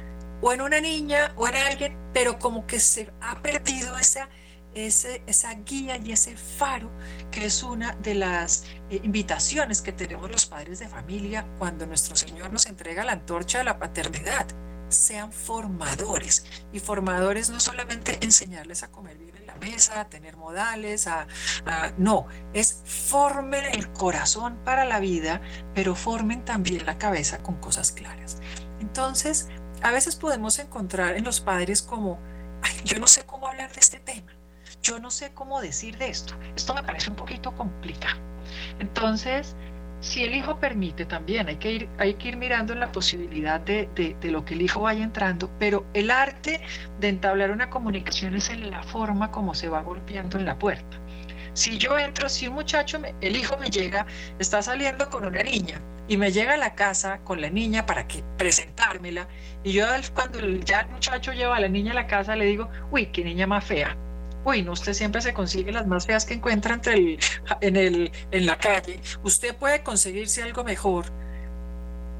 o 0.42 0.52
en 0.52 0.62
una 0.62 0.82
niña 0.82 1.32
o 1.36 1.48
en 1.48 1.56
alguien, 1.56 1.98
pero 2.14 2.40
como 2.40 2.66
que 2.66 2.80
se 2.80 3.12
ha 3.22 3.42
perdido 3.42 3.98
esa, 3.98 4.28
esa 4.76 5.54
guía 5.66 5.98
y 5.98 6.12
ese 6.12 6.36
faro 6.36 6.90
que 7.32 7.46
es 7.46 7.64
una 7.64 7.94
de 7.96 8.16
las 8.16 8.66
eh, 8.90 9.00
invitaciones 9.04 9.82
que 9.82 9.92
tenemos 9.92 10.32
los 10.32 10.46
padres 10.46 10.80
de 10.80 10.88
familia 10.88 11.46
cuando 11.58 11.86
nuestro 11.86 12.16
Señor 12.16 12.52
nos 12.52 12.66
entrega 12.66 13.04
la 13.04 13.14
antorcha 13.14 13.60
de 13.60 13.64
la 13.66 13.80
paternidad. 13.80 14.48
Sean 14.90 15.32
formadores 15.32 16.46
y 16.72 16.80
formadores 16.80 17.50
no 17.50 17.60
solamente 17.60 18.20
enseñarles 18.22 18.84
a 18.84 18.92
comer 18.92 19.18
bien 19.18 19.36
en 19.38 19.48
la 19.48 19.56
mesa, 19.56 20.02
a 20.02 20.10
tener 20.10 20.38
modales, 20.38 21.08
a, 21.08 21.28
no, 21.98 22.28
es 22.54 22.82
formen 22.86 23.66
el 23.66 23.92
corazón 23.92 24.60
para 24.64 24.86
la 24.86 25.00
vida, 25.00 25.42
pero 25.74 25.96
formen 25.96 26.46
también 26.46 26.86
la 26.86 27.00
cabeza 27.00 27.40
con 27.40 27.56
cosas 27.56 27.92
claras. 27.92 28.38
Entonces, 28.80 29.48
a 29.82 29.92
veces 29.92 30.16
podemos 30.16 30.60
encontrar 30.60 31.18
en 31.18 31.24
los 31.24 31.42
padres 31.42 31.82
como, 31.82 32.20
Ay, 32.62 32.82
yo 32.86 33.00
no 33.00 33.08
sé 33.08 33.26
cómo 33.26 33.48
hablar 33.48 33.72
de 33.74 33.80
este 33.80 34.00
tema, 34.00 34.32
yo 34.84 35.00
no 35.00 35.10
sé 35.10 35.32
cómo 35.34 35.62
decir 35.62 35.98
de 35.98 36.10
esto, 36.10 36.36
esto 36.56 36.76
me 36.76 36.84
parece 36.84 37.10
un 37.10 37.16
poquito 37.16 37.56
complicado. 37.56 38.20
Entonces, 38.80 39.56
si 40.02 40.24
el 40.24 40.36
hijo 40.36 40.60
permite 40.60 41.06
también, 41.06 41.48
hay 41.48 41.56
que 41.56 41.72
ir, 41.72 41.90
hay 41.98 42.16
que 42.16 42.28
ir 42.28 42.38
mirando 42.38 42.74
en 42.74 42.82
la 42.82 42.92
posibilidad 42.92 43.62
de, 43.62 43.88
de, 43.96 44.32
lo 44.32 44.44
que 44.44 44.56
el 44.56 44.62
hijo 44.62 44.82
vaya 44.82 45.02
entrando, 45.02 45.50
pero 45.58 45.86
el 45.94 46.12
arte 46.12 46.62
de 47.00 47.08
entablar 47.08 47.52
una 47.52 47.70
comunicación 47.70 48.36
es 48.36 48.50
en 48.50 48.70
la 48.70 48.84
forma 48.84 49.32
como 49.32 49.56
se 49.56 49.70
va 49.70 49.82
golpeando 49.82 50.38
en 50.38 50.46
la 50.46 50.60
puerta. 50.60 51.00
Si 51.54 51.78
yo 51.78 51.98
entro, 51.98 52.28
si 52.28 52.48
un 52.50 52.56
muchacho, 52.56 53.00
el 53.22 53.36
hijo 53.38 53.56
me 53.58 53.70
llega, 53.70 54.06
está 54.40 54.62
saliendo 54.62 55.10
con 55.10 55.26
una 55.26 55.44
niña 55.44 55.80
y 56.10 56.18
me 56.18 56.32
llega 56.32 56.56
a 56.56 56.58
la 56.58 56.76
casa 56.76 57.20
con 57.20 57.40
la 57.40 57.50
niña 57.50 57.86
para 57.86 58.06
que 58.06 58.22
presentármela, 58.38 59.30
y 59.64 59.72
yo 59.72 59.86
cuando 60.14 60.40
ya 60.66 60.82
el 60.82 60.90
muchacho 60.90 61.32
lleva 61.32 61.56
a 61.56 61.62
la 61.62 61.70
niña 61.70 61.94
a 61.94 61.96
la 61.96 62.08
casa 62.08 62.36
le 62.36 62.46
digo, 62.46 62.70
uy, 62.92 63.06
qué 63.06 63.24
niña 63.24 63.48
más 63.48 63.64
fea, 63.64 63.96
uy, 64.46 64.62
no, 64.62 64.74
usted 64.74 64.94
siempre 64.94 65.22
se 65.22 65.34
consigue 65.34 65.72
las 65.72 65.88
más 65.88 66.06
feas 66.06 66.26
que 66.26 66.36
encuentra 66.36 66.74
entre 66.74 66.94
el, 66.94 67.20
en, 67.62 67.76
el, 67.76 68.12
en 68.32 68.46
la 68.46 68.58
calle, 68.58 69.00
usted 69.24 69.56
puede 69.56 69.84
conseguirse 69.84 70.44
algo 70.44 70.64
mejor. 70.64 71.06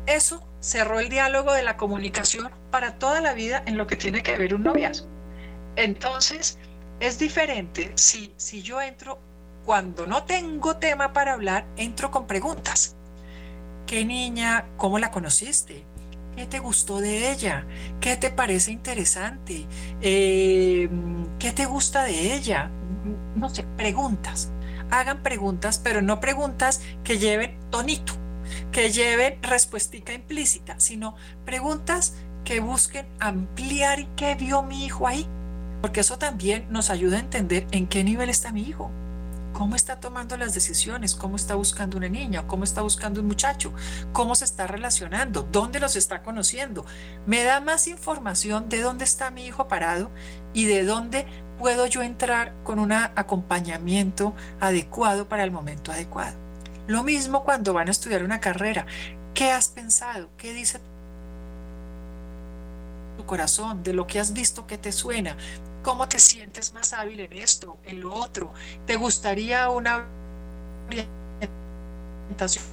Eso 0.06 0.46
cerró 0.60 1.00
el 1.00 1.10
diálogo 1.10 1.54
de 1.54 1.64
la 1.64 1.78
comunicación 1.78 2.50
para 2.72 2.98
toda 3.00 3.22
la 3.22 3.34
vida 3.34 3.64
en 3.66 3.78
lo 3.78 3.88
que 3.88 3.96
tiene 3.96 4.24
que 4.24 4.38
ver 4.38 4.54
un 4.54 4.64
noviazgo. 4.64 5.08
Entonces, 5.76 6.60
es 7.00 7.20
diferente 7.20 7.92
si, 7.96 8.34
si 8.38 8.62
yo 8.62 8.82
entro, 8.82 9.20
cuando 9.66 10.06
no 10.06 10.24
tengo 10.24 10.78
tema 10.78 11.14
para 11.14 11.34
hablar, 11.34 11.66
entro 11.78 12.12
con 12.12 12.28
preguntas. 12.28 12.96
¿Qué 13.86 14.06
niña? 14.06 14.66
¿Cómo 14.78 15.00
la 15.00 15.12
conociste? 15.12 15.86
¿Qué 16.36 16.48
te 16.48 16.60
gustó 16.60 17.00
de 17.00 17.32
ella? 17.32 17.66
¿Qué 18.00 18.18
te 18.18 18.32
parece 18.32 18.72
interesante? 18.72 19.68
Eh, 20.02 20.90
¿Qué 21.38 21.52
te 21.52 21.66
gusta 21.66 22.04
de 22.04 22.34
ella? 22.34 22.72
No 23.36 23.50
sé, 23.50 23.64
preguntas. 23.78 24.52
Hagan 24.90 25.22
preguntas, 25.22 25.80
pero 25.84 26.02
no 26.02 26.20
preguntas 26.20 26.82
que 27.04 27.20
lleven 27.20 27.58
tonito, 27.70 28.14
que 28.72 28.92
lleven 28.92 29.42
respuestica 29.44 30.14
implícita, 30.14 30.80
sino 30.80 31.16
preguntas 31.46 32.16
que 32.44 32.60
busquen 32.60 33.06
ampliar 33.20 34.00
y 34.00 34.10
qué 34.16 34.36
vio 34.36 34.64
mi 34.64 34.86
hijo 34.86 35.08
ahí, 35.08 35.28
porque 35.82 36.02
eso 36.02 36.18
también 36.18 36.66
nos 36.70 36.90
ayuda 36.90 37.18
a 37.18 37.22
entender 37.22 37.68
en 37.72 37.88
qué 37.88 38.04
nivel 38.04 38.30
está 38.30 38.52
mi 38.52 38.64
hijo 38.64 38.92
cómo 39.54 39.76
está 39.76 40.00
tomando 40.00 40.36
las 40.36 40.54
decisiones, 40.54 41.16
cómo 41.16 41.36
está 41.36 41.56
buscando 41.56 41.98
una 41.98 42.10
niña, 42.10 42.46
cómo 42.48 42.64
está 42.64 42.82
buscando 42.82 43.22
un 43.22 43.28
muchacho, 43.28 43.72
cómo 44.12 44.36
se 44.36 44.46
está 44.46 44.68
relacionando, 44.68 45.48
dónde 45.52 45.80
los 45.80 45.96
está 45.96 46.24
conociendo. 46.24 46.86
Me 47.26 47.44
da 47.44 47.62
más 47.62 47.88
información 47.88 48.68
de 48.68 48.82
dónde 48.82 49.06
está 49.06 49.32
mi 49.32 49.46
hijo 49.46 49.68
parado 49.68 50.12
y 50.54 50.66
de 50.66 50.84
dónde 50.84 51.26
puedo 51.60 51.86
yo 51.86 52.02
entrar 52.02 52.54
con 52.64 52.80
un 52.80 52.92
acompañamiento 52.92 54.34
adecuado 54.60 55.30
para 55.30 55.44
el 55.44 55.52
momento 55.52 55.92
adecuado. 55.92 56.36
Lo 56.88 57.04
mismo 57.04 57.44
cuando 57.44 57.74
van 57.74 57.88
a 57.88 57.92
estudiar 57.92 58.24
una 58.24 58.42
carrera. 58.42 58.86
¿Qué 59.34 59.52
has 59.52 59.70
pensado? 59.70 60.30
¿Qué 60.38 60.54
dice 60.54 60.80
tu 63.18 63.26
corazón? 63.26 63.84
De 63.84 63.94
lo 63.94 64.06
que 64.06 64.20
has 64.20 64.34
visto, 64.34 64.68
¿qué 64.68 64.78
te 64.78 64.92
suena? 64.92 65.38
¿Cómo 65.84 66.08
te 66.08 66.18
sientes 66.18 66.74
más 66.74 66.94
hábil 66.94 67.20
en 67.20 67.34
esto, 67.34 67.78
en 67.84 68.02
lo 68.02 68.14
otro? 68.14 68.54
¿Te 68.86 68.96
gustaría 68.96 69.70
una 69.70 70.06
orientación 70.88 72.64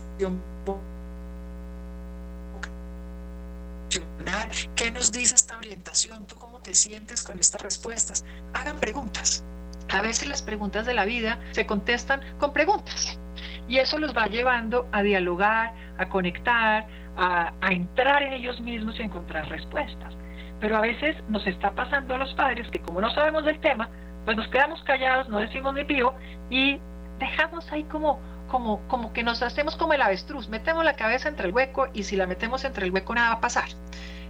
¿Qué 4.77 4.93
nos 4.93 5.11
dice 5.11 5.35
esta 5.35 5.57
orientación? 5.57 6.25
¿Tú 6.27 6.37
cómo 6.37 6.51
¿cómo 6.51 6.63
te 6.63 6.75
sientes 6.75 7.23
con 7.23 7.39
estas 7.39 7.63
respuestas? 7.63 8.23
Hagan 8.53 8.79
preguntas. 8.81 9.43
A 9.89 10.03
veces 10.03 10.29
las 10.29 10.43
preguntas 10.43 10.85
de 10.85 10.93
la 10.93 11.07
vida 11.07 11.39
se 11.53 11.65
contestan 11.65 12.21
con 12.39 12.53
preguntas. 12.53 13.19
Y 13.67 13.79
eso 13.79 13.99
los 13.99 14.15
va 14.15 14.27
llevando 14.27 14.87
a 14.93 15.03
dialogar, 15.03 15.73
a 15.97 16.07
conectar, 16.11 16.87
a, 17.17 17.55
a 17.63 17.73
entrar 17.73 18.23
en 18.25 18.35
ellos 18.35 18.61
mismos 18.61 18.99
y 18.99 19.05
encontrar 19.05 19.49
respuestas. 19.49 20.15
Pero 20.61 20.77
a 20.77 20.81
veces 20.81 21.17
nos 21.29 21.47
está 21.47 21.73
pasando 21.73 22.15
a 22.15 22.19
los 22.19 22.35
padres 22.35 22.69
que 22.71 22.81
como 22.81 23.01
no 23.01 23.11
sabemos 23.15 23.45
del 23.45 23.61
tema, 23.61 23.89
pues 24.25 24.37
nos 24.37 24.49
quedamos 24.49 24.83
callados, 24.85 25.29
no 25.29 25.39
decimos 25.39 25.75
ni 25.75 25.85
pío 25.85 26.15
y 26.51 26.79
dejamos 27.19 27.71
ahí 27.73 27.85
como, 27.85 28.21
como, 28.49 28.81
como 28.89 29.13
que 29.13 29.23
nos 29.23 29.43
hacemos 29.43 29.77
como 29.77 29.95
el 29.95 30.03
avestruz, 30.03 30.49
metemos 30.49 30.85
la 30.85 30.95
cabeza 30.95 31.29
entre 31.29 31.49
el 31.49 31.55
hueco 31.55 31.89
y 31.93 32.03
si 32.03 32.17
la 32.17 32.27
metemos 32.27 32.65
entre 32.65 32.87
el 32.87 32.93
hueco 32.93 33.15
nada 33.15 33.31
va 33.31 33.35
a 33.37 33.41
pasar. 33.41 33.69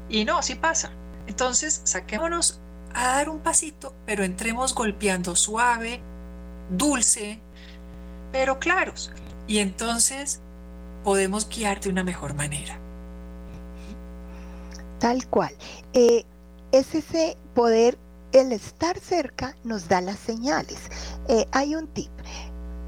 Y 0.09 0.25
no, 0.25 0.39
así 0.39 0.55
pasa. 0.55 0.91
Entonces, 1.27 1.83
saquémonos 1.85 2.61
a 2.95 3.07
dar 3.07 3.29
un 3.29 3.41
pasito, 3.41 3.95
pero 4.07 4.25
entremos 4.25 4.75
golpeando 4.75 5.37
suave, 5.37 6.01
dulce, 6.71 7.41
pero 8.33 8.59
claros. 8.59 9.13
Y 9.47 9.59
entonces 9.59 10.43
podemos 11.05 11.49
guiar 11.49 11.81
de 11.81 11.91
una 11.91 12.05
mejor 12.05 12.35
manera. 12.35 12.80
Tal 15.01 15.27
cual. 15.29 15.57
Eh, 15.95 16.27
es 16.73 16.95
ese 16.95 17.37
poder, 17.55 17.99
el 18.33 18.53
estar 18.53 18.99
cerca 18.99 19.57
nos 19.65 19.89
da 19.89 20.03
las 20.03 20.19
señales. 20.19 20.79
Eh, 21.27 21.47
hay 21.53 21.75
un 21.75 21.89
tip. 21.89 22.13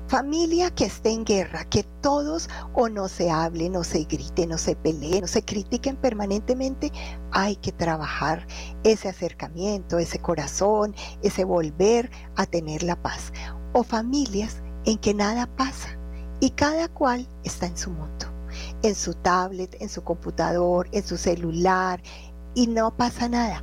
Familia 0.09 0.71
que 0.71 0.85
esté 0.85 1.11
en 1.11 1.25
guerra, 1.25 1.65
que 1.65 1.85
todos 2.03 2.51
o 2.75 2.91
no 2.91 3.09
se 3.09 3.31
hablen, 3.31 3.73
no 3.73 3.83
se 3.83 4.05
griten, 4.05 4.51
no 4.51 4.59
se 4.59 4.77
peleen, 4.77 5.23
no 5.23 5.27
se 5.27 5.43
critiquen 5.43 5.97
permanentemente, 5.97 6.93
hay 7.31 7.57
que 7.57 7.73
trabajar 7.73 8.47
ese 8.85 9.09
acercamiento, 9.09 9.99
ese 9.99 10.19
corazón, 10.19 10.95
ese 11.23 11.45
volver 11.45 12.11
a 12.37 12.45
tener 12.45 12.83
la 12.83 13.01
paz. 13.01 13.33
O 13.73 13.83
familias 13.83 14.63
en 14.85 14.99
que 14.99 15.15
nada 15.15 15.47
pasa 15.57 15.97
y 16.41 16.51
cada 16.51 16.89
cual 16.89 17.27
está 17.43 17.65
en 17.65 17.79
su 17.79 17.91
mundo 17.91 18.32
en 18.83 18.95
su 18.95 19.15
tablet, 19.15 19.77
en 19.81 19.89
su 19.89 20.03
computador, 20.03 20.89
en 20.93 21.03
su 21.03 21.17
celular 21.17 22.03
y 22.55 22.67
no 22.67 22.97
pasa 22.97 23.29
nada. 23.29 23.63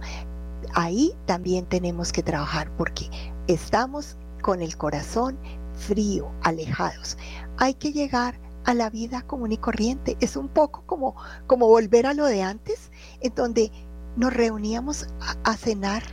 Ahí 0.74 1.14
también 1.26 1.66
tenemos 1.66 2.12
que 2.12 2.24
trabajar 2.24 2.72
porque 2.78 3.10
estamos 3.48 4.18
con 4.42 4.62
el 4.62 4.78
corazón 4.78 5.38
frío, 5.74 6.32
alejados. 6.44 7.18
Hay 7.58 7.74
que 7.74 7.92
llegar 7.92 8.40
a 8.66 8.74
la 8.74 8.90
vida 8.90 9.22
común 9.24 9.52
y 9.52 9.58
corriente. 9.58 10.18
Es 10.20 10.36
un 10.36 10.48
poco 10.48 10.84
como, 10.86 11.16
como 11.48 11.68
volver 11.68 12.06
a 12.06 12.14
lo 12.14 12.26
de 12.26 12.44
antes, 12.44 12.92
en 13.22 13.34
donde 13.36 13.72
nos 14.16 14.34
reuníamos 14.34 15.08
a, 15.22 15.52
a 15.52 15.58
cenar 15.58 16.04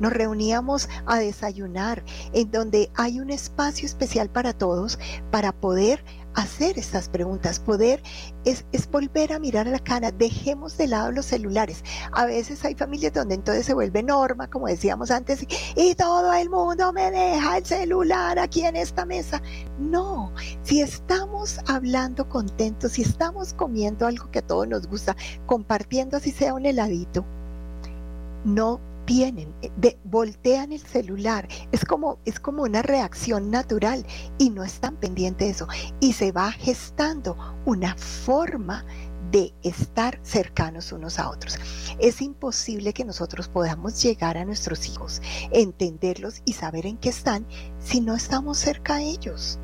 nos 0.00 0.12
reuníamos 0.12 0.88
a 1.06 1.18
desayunar, 1.18 2.04
en 2.32 2.50
donde 2.50 2.90
hay 2.96 3.20
un 3.20 3.30
espacio 3.30 3.86
especial 3.86 4.28
para 4.28 4.52
todos 4.52 4.98
para 5.30 5.52
poder 5.52 6.04
hacer 6.34 6.78
estas 6.78 7.08
preguntas, 7.08 7.60
poder 7.60 8.02
es, 8.44 8.64
volver 8.90 9.32
a 9.32 9.38
mirar 9.38 9.66
a 9.66 9.70
la 9.70 9.78
cara, 9.78 10.10
dejemos 10.12 10.76
de 10.76 10.88
lado 10.88 11.10
los 11.12 11.26
celulares. 11.26 11.82
A 12.12 12.26
veces 12.26 12.64
hay 12.64 12.74
familias 12.74 13.12
donde 13.12 13.34
entonces 13.34 13.66
se 13.66 13.74
vuelve 13.74 14.02
norma, 14.02 14.48
como 14.48 14.66
decíamos 14.66 15.10
antes, 15.10 15.46
y 15.76 15.94
todo 15.94 16.32
el 16.32 16.50
mundo 16.50 16.92
me 16.92 17.10
deja 17.10 17.58
el 17.58 17.64
celular 17.64 18.38
aquí 18.38 18.64
en 18.64 18.76
esta 18.76 19.04
mesa. 19.04 19.42
No, 19.78 20.32
si 20.62 20.80
estamos 20.80 21.58
hablando 21.66 22.28
contentos, 22.28 22.92
si 22.92 23.02
estamos 23.02 23.54
comiendo 23.54 24.06
algo 24.06 24.30
que 24.30 24.40
a 24.40 24.46
todos 24.46 24.68
nos 24.68 24.86
gusta, 24.86 25.16
compartiendo 25.46 26.16
así 26.16 26.30
sea 26.30 26.54
un 26.54 26.66
heladito, 26.66 27.24
no 28.44 28.80
tienen, 29.04 29.54
eh, 29.62 29.70
de, 29.76 29.98
voltean 30.04 30.72
el 30.72 30.80
celular, 30.80 31.48
es 31.72 31.84
como, 31.84 32.18
es 32.24 32.40
como 32.40 32.62
una 32.62 32.82
reacción 32.82 33.50
natural 33.50 34.06
y 34.38 34.50
no 34.50 34.64
están 34.64 34.96
pendientes 34.96 35.46
de 35.46 35.52
eso. 35.52 35.68
Y 36.00 36.12
se 36.12 36.32
va 36.32 36.52
gestando 36.52 37.36
una 37.64 37.96
forma 37.96 38.84
de 39.30 39.52
estar 39.62 40.20
cercanos 40.22 40.92
unos 40.92 41.18
a 41.18 41.28
otros. 41.28 41.58
Es 41.98 42.22
imposible 42.22 42.92
que 42.92 43.04
nosotros 43.04 43.48
podamos 43.48 44.00
llegar 44.02 44.38
a 44.38 44.44
nuestros 44.44 44.88
hijos, 44.88 45.20
entenderlos 45.50 46.40
y 46.44 46.52
saber 46.52 46.86
en 46.86 46.98
qué 46.98 47.08
están 47.08 47.46
si 47.80 48.00
no 48.00 48.14
estamos 48.14 48.58
cerca 48.58 48.96
de 48.96 49.04
ellos 49.04 49.58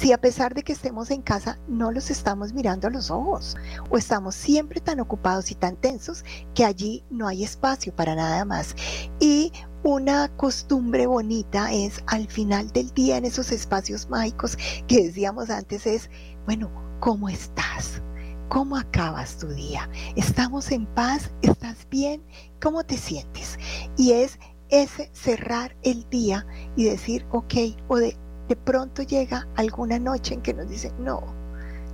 si 0.00 0.14
a 0.14 0.18
pesar 0.18 0.54
de 0.54 0.62
que 0.62 0.72
estemos 0.72 1.10
en 1.10 1.20
casa 1.20 1.58
no 1.68 1.92
los 1.92 2.10
estamos 2.10 2.54
mirando 2.54 2.88
a 2.88 2.90
los 2.90 3.10
ojos 3.10 3.54
o 3.90 3.98
estamos 3.98 4.34
siempre 4.34 4.80
tan 4.80 4.98
ocupados 4.98 5.50
y 5.50 5.54
tan 5.54 5.76
tensos 5.76 6.24
que 6.54 6.64
allí 6.64 7.04
no 7.10 7.28
hay 7.28 7.44
espacio 7.44 7.94
para 7.94 8.14
nada 8.14 8.46
más. 8.46 8.74
Y 9.20 9.52
una 9.82 10.28
costumbre 10.38 11.06
bonita 11.06 11.70
es 11.70 12.02
al 12.06 12.26
final 12.28 12.70
del 12.70 12.90
día 12.94 13.18
en 13.18 13.26
esos 13.26 13.52
espacios 13.52 14.08
mágicos 14.08 14.56
que 14.88 15.04
decíamos 15.04 15.50
antes 15.50 15.86
es, 15.86 16.08
bueno, 16.46 16.70
¿cómo 17.00 17.28
estás? 17.28 18.00
¿Cómo 18.48 18.78
acabas 18.78 19.36
tu 19.36 19.48
día? 19.48 19.86
¿Estamos 20.16 20.72
en 20.72 20.86
paz? 20.86 21.30
¿Estás 21.42 21.86
bien? 21.90 22.22
¿Cómo 22.62 22.84
te 22.84 22.96
sientes? 22.96 23.58
Y 23.98 24.12
es 24.12 24.38
ese 24.70 25.10
cerrar 25.12 25.76
el 25.82 26.08
día 26.08 26.46
y 26.74 26.84
decir, 26.84 27.26
ok, 27.32 27.54
o 27.88 27.96
de, 27.98 28.16
de 28.50 28.56
pronto 28.56 29.02
llega 29.02 29.46
alguna 29.54 30.00
noche 30.00 30.34
en 30.34 30.42
que 30.42 30.52
nos 30.52 30.68
dicen, 30.68 30.92
no, 30.98 31.22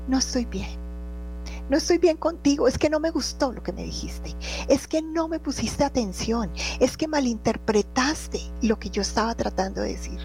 no 0.08 0.16
estoy 0.16 0.46
bien. 0.46 0.80
No 1.68 1.76
estoy 1.76 1.98
bien 1.98 2.16
contigo, 2.16 2.66
es 2.66 2.78
que 2.78 2.88
no 2.88 2.98
me 2.98 3.10
gustó 3.10 3.52
lo 3.52 3.62
que 3.62 3.74
me 3.74 3.82
dijiste, 3.82 4.34
es 4.68 4.88
que 4.88 5.02
no 5.02 5.28
me 5.28 5.38
pusiste 5.38 5.84
atención, 5.84 6.50
es 6.80 6.96
que 6.96 7.08
malinterpretaste 7.08 8.40
lo 8.62 8.78
que 8.78 8.88
yo 8.88 9.02
estaba 9.02 9.34
tratando 9.34 9.82
de 9.82 9.90
decir. 9.90 10.18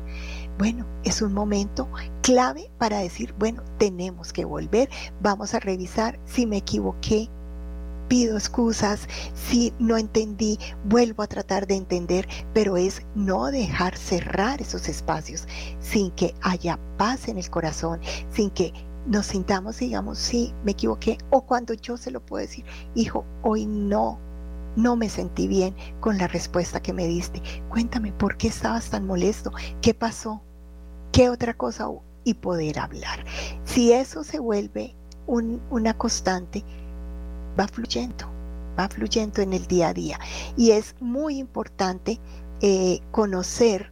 Bueno, 0.57 0.85
es 1.03 1.21
un 1.21 1.33
momento 1.33 1.89
clave 2.21 2.71
para 2.77 2.99
decir, 2.99 3.35
bueno, 3.37 3.61
tenemos 3.77 4.31
que 4.31 4.45
volver, 4.45 4.89
vamos 5.21 5.53
a 5.53 5.59
revisar 5.59 6.17
si 6.25 6.45
me 6.45 6.57
equivoqué, 6.57 7.29
pido 8.11 8.35
excusas, 8.35 9.07
si 9.33 9.73
no 9.79 9.95
entendí, 9.95 10.59
vuelvo 10.83 11.23
a 11.23 11.27
tratar 11.27 11.65
de 11.65 11.75
entender, 11.75 12.27
pero 12.53 12.75
es 12.75 13.03
no 13.15 13.45
dejar 13.45 13.97
cerrar 13.97 14.61
esos 14.61 14.89
espacios 14.89 15.47
sin 15.79 16.11
que 16.11 16.35
haya 16.41 16.77
paz 16.97 17.29
en 17.29 17.37
el 17.37 17.49
corazón, 17.49 18.01
sin 18.29 18.49
que 18.49 18.73
nos 19.05 19.27
sintamos, 19.27 19.77
digamos, 19.77 20.17
sí, 20.17 20.53
me 20.65 20.73
equivoqué, 20.73 21.19
o 21.29 21.45
cuando 21.45 21.73
yo 21.73 21.95
se 21.95 22.11
lo 22.11 22.19
puedo 22.19 22.45
decir, 22.45 22.65
hijo, 22.95 23.23
hoy 23.43 23.65
no, 23.65 24.19
no 24.75 24.97
me 24.97 25.07
sentí 25.07 25.47
bien 25.47 25.73
con 26.01 26.17
la 26.17 26.27
respuesta 26.27 26.81
que 26.81 26.91
me 26.91 27.07
diste. 27.07 27.41
Cuéntame, 27.69 28.11
¿por 28.11 28.35
qué 28.35 28.49
estabas 28.49 28.89
tan 28.89 29.07
molesto? 29.07 29.53
¿Qué 29.81 29.93
pasó? 29.93 30.41
¿Qué 31.13 31.29
otra 31.29 31.53
cosa? 31.53 31.87
Y 32.25 32.33
poder 32.33 32.77
hablar. 32.77 33.23
Si 33.63 33.93
eso 33.93 34.25
se 34.25 34.39
vuelve 34.39 34.97
una 35.27 35.97
constante, 35.97 36.65
va 37.59 37.67
fluyendo, 37.67 38.25
va 38.77 38.87
fluyendo 38.89 39.41
en 39.41 39.53
el 39.53 39.65
día 39.67 39.89
a 39.89 39.93
día. 39.93 40.19
Y 40.57 40.71
es 40.71 40.95
muy 40.99 41.37
importante 41.37 42.19
eh, 42.61 42.99
conocer 43.11 43.91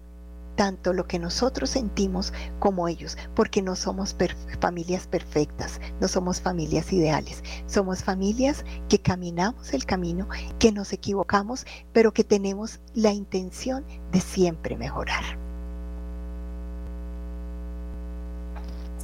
tanto 0.60 0.92
lo 0.92 1.08
que 1.08 1.20
nosotros 1.20 1.70
sentimos 1.70 2.34
como 2.60 2.90
ellos, 2.90 3.18
porque 3.34 3.62
no 3.62 3.78
somos 3.78 4.14
familias 4.60 5.08
perfectas, 5.08 5.80
no 6.02 6.10
somos 6.10 6.42
familias 6.42 6.92
ideales, 6.92 7.42
somos 7.66 8.04
familias 8.04 8.66
que 8.90 9.00
caminamos 9.00 9.74
el 9.74 9.86
camino, 9.86 10.28
que 10.60 10.74
nos 10.74 10.92
equivocamos, 10.92 11.66
pero 11.94 12.12
que 12.12 12.26
tenemos 12.26 12.82
la 12.94 13.14
intención 13.14 13.86
de 14.12 14.20
siempre 14.20 14.76
mejorar. 14.76 15.49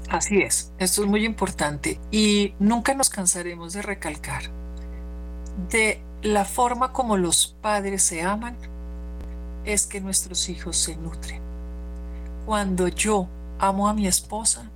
Así 0.10 0.42
es, 0.42 0.72
esto 0.78 1.04
es 1.04 1.10
muy 1.10 1.26
importante 1.26 2.00
y 2.12 2.54
nunca 2.60 2.94
nos 2.94 3.10
cansaremos 3.10 3.74
de 3.74 3.82
recalcar 3.82 4.44
de 5.70 6.02
la 6.22 6.46
forma 6.46 6.92
como 6.92 7.18
los 7.18 7.56
padres 7.62 8.04
se 8.04 8.22
aman 8.22 8.58
es 9.64 9.88
que 9.88 10.02
nuestros 10.02 10.50
hijos 10.50 10.78
se 10.78 10.96
nutren. 10.96 11.42
Cuando 12.46 12.88
yo 12.88 13.28
amo 13.60 13.88
a 13.88 13.94
mi 13.94 14.08
esposa, 14.08 14.70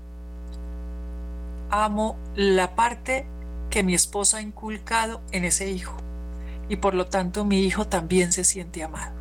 amo 1.70 2.18
la 2.36 2.76
parte 2.76 3.26
que 3.70 3.84
mi 3.84 3.94
esposa 3.94 4.38
ha 4.38 4.42
inculcado 4.42 5.22
en 5.32 5.46
ese 5.46 5.70
hijo 5.70 5.96
y 6.70 6.78
por 6.78 6.94
lo 6.94 7.08
tanto 7.08 7.46
mi 7.46 7.62
hijo 7.62 7.88
también 7.88 8.32
se 8.32 8.44
siente 8.44 8.84
amado. 8.84 9.14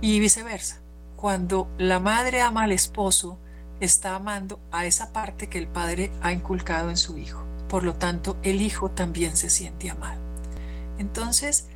Y 0.00 0.18
viceversa, 0.20 0.80
cuando 1.16 1.68
la 1.78 2.00
madre 2.00 2.40
ama 2.40 2.64
al 2.64 2.72
esposo, 2.72 3.38
está 3.84 4.14
amando 4.14 4.60
a 4.70 4.86
esa 4.86 5.12
parte 5.12 5.48
que 5.48 5.58
el 5.58 5.68
padre 5.68 6.12
ha 6.22 6.32
inculcado 6.32 6.90
en 6.90 6.96
su 6.96 7.18
hijo. 7.18 7.44
Por 7.68 7.84
lo 7.84 7.94
tanto, 7.94 8.36
el 8.42 8.62
hijo 8.62 8.90
también 8.90 9.36
se 9.36 9.50
siente 9.50 9.90
amado. 9.90 10.20
Entonces, 10.98 11.66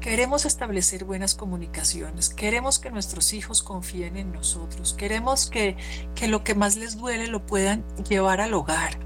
queremos 0.00 0.44
establecer 0.44 1.04
buenas 1.04 1.34
comunicaciones, 1.34 2.30
queremos 2.30 2.78
que 2.78 2.90
nuestros 2.90 3.32
hijos 3.32 3.62
confíen 3.62 4.16
en 4.16 4.32
nosotros, 4.32 4.94
queremos 4.94 5.50
que, 5.50 5.76
que 6.14 6.28
lo 6.28 6.44
que 6.44 6.54
más 6.54 6.76
les 6.76 6.96
duele 6.96 7.26
lo 7.26 7.44
puedan 7.44 7.84
llevar 8.08 8.40
al 8.40 8.54
hogar. 8.54 8.98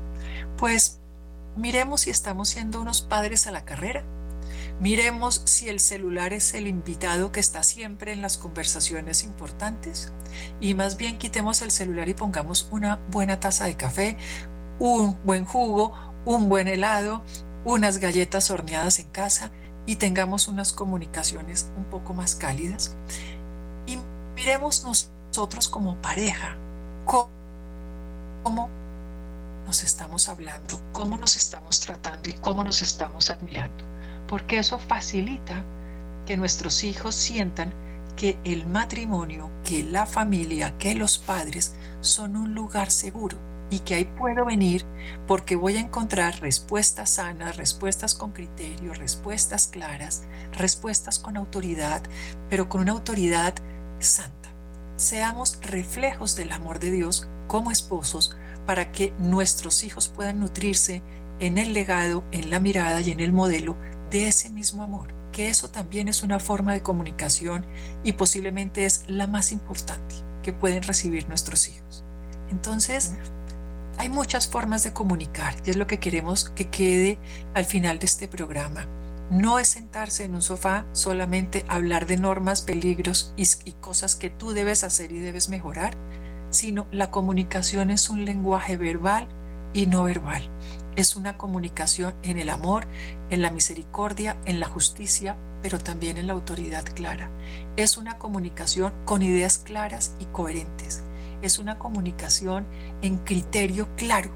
Pues 0.56 1.00
miremos 1.56 2.02
si 2.02 2.10
estamos 2.10 2.48
siendo 2.48 2.80
unos 2.80 3.02
padres 3.02 3.46
a 3.46 3.50
la 3.50 3.64
carrera 3.64 4.04
Miremos 4.80 5.42
si 5.44 5.68
el 5.68 5.78
celular 5.78 6.32
es 6.32 6.54
el 6.54 6.66
invitado 6.66 7.30
que 7.30 7.40
está 7.40 7.62
siempre 7.62 8.12
en 8.12 8.22
las 8.22 8.36
conversaciones 8.36 9.22
importantes 9.22 10.12
y 10.60 10.74
más 10.74 10.96
bien 10.96 11.18
quitemos 11.18 11.62
el 11.62 11.70
celular 11.70 12.08
y 12.08 12.14
pongamos 12.14 12.68
una 12.70 12.96
buena 13.10 13.38
taza 13.38 13.66
de 13.66 13.76
café, 13.76 14.16
un 14.78 15.18
buen 15.24 15.44
jugo, 15.44 15.92
un 16.24 16.48
buen 16.48 16.66
helado, 16.68 17.22
unas 17.64 17.98
galletas 17.98 18.50
horneadas 18.50 18.98
en 18.98 19.08
casa 19.10 19.52
y 19.86 19.96
tengamos 19.96 20.48
unas 20.48 20.72
comunicaciones 20.72 21.70
un 21.76 21.84
poco 21.84 22.14
más 22.14 22.34
cálidas. 22.34 22.96
Y 23.86 23.98
miremos 24.34 24.84
nosotros 24.84 25.68
como 25.68 26.00
pareja, 26.00 26.56
cómo 27.04 28.68
nos 29.64 29.84
estamos 29.84 30.28
hablando, 30.28 30.80
cómo 30.92 31.16
nos 31.16 31.36
estamos 31.36 31.80
tratando 31.80 32.28
y 32.28 32.32
cómo 32.34 32.64
nos 32.64 32.82
estamos 32.82 33.30
admirando. 33.30 33.91
Porque 34.32 34.58
eso 34.58 34.78
facilita 34.78 35.62
que 36.24 36.38
nuestros 36.38 36.84
hijos 36.84 37.14
sientan 37.14 37.70
que 38.16 38.38
el 38.44 38.66
matrimonio, 38.66 39.50
que 39.62 39.84
la 39.84 40.06
familia, 40.06 40.72
que 40.78 40.94
los 40.94 41.18
padres 41.18 41.74
son 42.00 42.36
un 42.36 42.54
lugar 42.54 42.90
seguro 42.90 43.36
y 43.68 43.80
que 43.80 43.94
ahí 43.94 44.06
puedo 44.06 44.46
venir 44.46 44.86
porque 45.26 45.54
voy 45.54 45.76
a 45.76 45.80
encontrar 45.80 46.40
respuestas 46.40 47.10
sanas, 47.10 47.58
respuestas 47.58 48.14
con 48.14 48.32
criterio, 48.32 48.94
respuestas 48.94 49.66
claras, 49.66 50.22
respuestas 50.52 51.18
con 51.18 51.36
autoridad, 51.36 52.02
pero 52.48 52.70
con 52.70 52.80
una 52.80 52.92
autoridad 52.92 53.52
santa. 53.98 54.48
Seamos 54.96 55.58
reflejos 55.60 56.36
del 56.36 56.52
amor 56.52 56.78
de 56.78 56.90
Dios 56.90 57.28
como 57.48 57.70
esposos 57.70 58.34
para 58.64 58.92
que 58.92 59.12
nuestros 59.18 59.84
hijos 59.84 60.08
puedan 60.08 60.40
nutrirse 60.40 61.02
en 61.38 61.58
el 61.58 61.74
legado, 61.74 62.24
en 62.32 62.48
la 62.48 62.60
mirada 62.60 63.02
y 63.02 63.10
en 63.10 63.20
el 63.20 63.34
modelo 63.34 63.76
de 64.12 64.28
ese 64.28 64.50
mismo 64.50 64.82
amor, 64.82 65.08
que 65.32 65.48
eso 65.48 65.70
también 65.70 66.06
es 66.06 66.22
una 66.22 66.38
forma 66.38 66.74
de 66.74 66.82
comunicación 66.82 67.64
y 68.04 68.12
posiblemente 68.12 68.84
es 68.84 69.04
la 69.08 69.26
más 69.26 69.50
importante 69.50 70.14
que 70.42 70.52
pueden 70.52 70.82
recibir 70.82 71.28
nuestros 71.28 71.66
hijos. 71.68 72.04
Entonces, 72.50 73.14
hay 73.96 74.10
muchas 74.10 74.46
formas 74.46 74.84
de 74.84 74.92
comunicar 74.92 75.54
y 75.64 75.70
es 75.70 75.76
lo 75.76 75.86
que 75.86 75.98
queremos 75.98 76.50
que 76.50 76.68
quede 76.68 77.18
al 77.54 77.64
final 77.64 77.98
de 77.98 78.06
este 78.06 78.28
programa. 78.28 78.86
No 79.30 79.58
es 79.58 79.68
sentarse 79.68 80.24
en 80.24 80.34
un 80.34 80.42
sofá 80.42 80.84
solamente 80.92 81.64
hablar 81.68 82.06
de 82.06 82.18
normas, 82.18 82.60
peligros 82.60 83.32
y, 83.36 83.44
y 83.64 83.72
cosas 83.72 84.14
que 84.14 84.28
tú 84.28 84.52
debes 84.52 84.84
hacer 84.84 85.10
y 85.10 85.20
debes 85.20 85.48
mejorar, 85.48 85.96
sino 86.50 86.86
la 86.92 87.10
comunicación 87.10 87.90
es 87.90 88.10
un 88.10 88.26
lenguaje 88.26 88.76
verbal 88.76 89.26
y 89.72 89.86
no 89.86 90.04
verbal. 90.04 90.50
Es 90.94 91.16
una 91.16 91.38
comunicación 91.38 92.14
en 92.22 92.38
el 92.38 92.50
amor, 92.50 92.86
en 93.30 93.40
la 93.40 93.50
misericordia, 93.50 94.36
en 94.44 94.60
la 94.60 94.68
justicia, 94.68 95.38
pero 95.62 95.78
también 95.78 96.18
en 96.18 96.26
la 96.26 96.34
autoridad 96.34 96.84
clara. 96.84 97.30
Es 97.76 97.96
una 97.96 98.18
comunicación 98.18 98.92
con 99.06 99.22
ideas 99.22 99.56
claras 99.56 100.14
y 100.20 100.26
coherentes. 100.26 101.02
Es 101.40 101.58
una 101.58 101.78
comunicación 101.78 102.66
en 103.00 103.16
criterio 103.16 103.88
claro. 103.96 104.30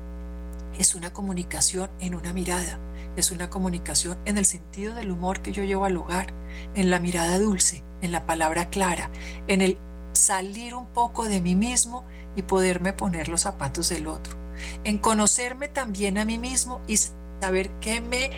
Es 0.79 0.95
una 0.95 1.13
comunicación 1.13 1.91
en 2.01 2.15
una 2.15 2.33
mirada. 2.33 2.79
Es 3.17 3.31
una 3.33 3.51
comunicación 3.51 4.17
en 4.25 4.39
el 4.39 4.47
sentido 4.47 4.95
del 4.95 5.11
humor 5.11 5.43
que 5.43 5.53
yo 5.53 5.63
llevo 5.63 5.85
al 5.85 5.99
hogar, 5.99 6.33
en 6.75 6.91
la 6.91 7.01
mirada 7.01 7.39
dulce, 7.39 7.85
en 8.01 8.13
la 8.13 8.25
palabra 8.25 8.71
clara, 8.71 9.11
en 9.47 9.61
el 9.61 9.79
salir 10.13 10.75
un 10.75 10.87
poco 10.87 11.27
de 11.27 11.43
mí 11.43 11.55
mismo 11.55 12.05
y 12.35 12.43
poderme 12.43 12.95
poner 12.95 13.29
los 13.29 13.43
zapatos 13.43 13.91
del 13.91 14.07
otro. 14.07 14.46
En 14.85 14.99
conocerme 14.99 15.69
también 15.69 16.19
a 16.19 16.25
mí 16.25 16.39
mismo 16.39 16.81
y 16.87 16.99
saber 17.41 17.71
qué 17.81 18.01
me, 18.01 18.31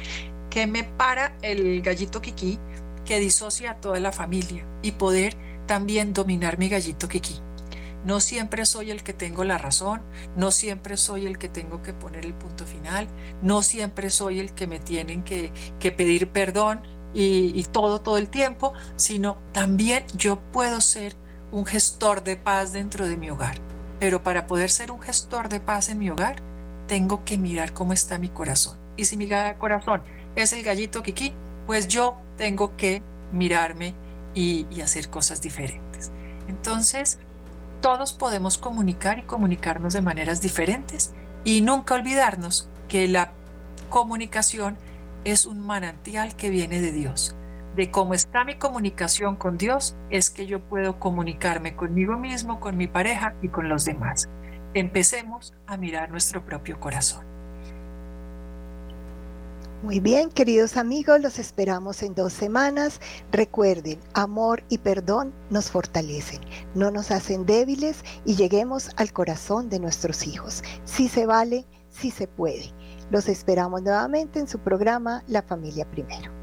qué 0.50 0.66
me 0.66 0.84
para 0.84 1.36
el 1.42 1.82
gallito 1.82 2.20
Kiki 2.20 2.58
que 3.04 3.20
disocia 3.20 3.72
a 3.72 3.80
toda 3.80 4.00
la 4.00 4.12
familia 4.12 4.66
y 4.82 4.92
poder 4.92 5.36
también 5.66 6.12
dominar 6.12 6.58
mi 6.58 6.68
gallito 6.68 7.08
Kiki. 7.08 7.40
No 8.04 8.20
siempre 8.20 8.64
soy 8.64 8.90
el 8.90 9.02
que 9.02 9.12
tengo 9.12 9.44
la 9.44 9.58
razón, 9.58 10.02
no 10.36 10.50
siempre 10.50 10.96
soy 10.96 11.26
el 11.26 11.36
que 11.38 11.48
tengo 11.48 11.82
que 11.82 11.92
poner 11.92 12.24
el 12.24 12.34
punto 12.34 12.64
final, 12.64 13.08
no 13.42 13.62
siempre 13.62 14.10
soy 14.10 14.40
el 14.40 14.52
que 14.52 14.66
me 14.66 14.78
tienen 14.78 15.22
que, 15.22 15.52
que 15.80 15.90
pedir 15.90 16.28
perdón 16.28 16.80
y, 17.12 17.58
y 17.58 17.64
todo, 17.64 18.00
todo 18.00 18.18
el 18.18 18.28
tiempo, 18.28 18.72
sino 18.96 19.38
también 19.52 20.04
yo 20.16 20.40
puedo 20.52 20.80
ser 20.80 21.16
un 21.50 21.66
gestor 21.66 22.22
de 22.22 22.36
paz 22.36 22.72
dentro 22.72 23.06
de 23.06 23.16
mi 23.16 23.30
hogar. 23.30 23.58
Pero 24.00 24.22
para 24.22 24.46
poder 24.46 24.70
ser 24.70 24.90
un 24.90 25.00
gestor 25.00 25.48
de 25.48 25.60
paz 25.60 25.88
en 25.88 25.98
mi 25.98 26.10
hogar, 26.10 26.36
tengo 26.86 27.24
que 27.24 27.38
mirar 27.38 27.72
cómo 27.72 27.92
está 27.92 28.18
mi 28.18 28.28
corazón. 28.28 28.78
Y 28.96 29.04
si 29.04 29.16
mi 29.16 29.28
corazón 29.58 30.02
es 30.36 30.52
el 30.52 30.62
gallito 30.62 31.02
Kiki, 31.02 31.32
pues 31.66 31.88
yo 31.88 32.16
tengo 32.36 32.76
que 32.76 33.02
mirarme 33.32 33.94
y, 34.34 34.66
y 34.70 34.80
hacer 34.80 35.10
cosas 35.10 35.42
diferentes. 35.42 36.10
Entonces, 36.48 37.18
todos 37.80 38.12
podemos 38.12 38.58
comunicar 38.58 39.18
y 39.18 39.22
comunicarnos 39.22 39.92
de 39.92 40.02
maneras 40.02 40.40
diferentes 40.40 41.12
y 41.44 41.60
nunca 41.60 41.94
olvidarnos 41.94 42.68
que 42.88 43.06
la 43.06 43.32
comunicación 43.90 44.76
es 45.24 45.46
un 45.46 45.60
manantial 45.60 46.34
que 46.36 46.50
viene 46.50 46.80
de 46.80 46.92
Dios 46.92 47.34
de 47.78 47.92
cómo 47.92 48.12
está 48.12 48.44
mi 48.44 48.56
comunicación 48.56 49.36
con 49.36 49.56
Dios 49.56 49.94
es 50.10 50.30
que 50.30 50.48
yo 50.48 50.58
puedo 50.58 50.98
comunicarme 50.98 51.76
conmigo 51.76 52.18
mismo, 52.18 52.58
con 52.58 52.76
mi 52.76 52.88
pareja 52.88 53.36
y 53.40 53.50
con 53.50 53.68
los 53.68 53.84
demás. 53.84 54.28
Empecemos 54.74 55.54
a 55.68 55.76
mirar 55.76 56.10
nuestro 56.10 56.44
propio 56.44 56.80
corazón. 56.80 57.24
Muy 59.84 60.00
bien, 60.00 60.28
queridos 60.28 60.76
amigos, 60.76 61.20
los 61.20 61.38
esperamos 61.38 62.02
en 62.02 62.16
dos 62.16 62.32
semanas. 62.32 63.00
Recuerden, 63.30 64.00
amor 64.12 64.64
y 64.68 64.78
perdón 64.78 65.32
nos 65.48 65.70
fortalecen, 65.70 66.40
no 66.74 66.90
nos 66.90 67.12
hacen 67.12 67.46
débiles 67.46 68.04
y 68.24 68.34
lleguemos 68.34 68.90
al 68.96 69.12
corazón 69.12 69.68
de 69.68 69.78
nuestros 69.78 70.26
hijos. 70.26 70.64
Si 70.82 71.08
se 71.08 71.26
vale, 71.26 71.64
si 71.90 72.10
se 72.10 72.26
puede. 72.26 72.72
Los 73.12 73.28
esperamos 73.28 73.82
nuevamente 73.82 74.40
en 74.40 74.48
su 74.48 74.58
programa 74.58 75.22
La 75.28 75.42
Familia 75.42 75.88
Primero. 75.88 76.37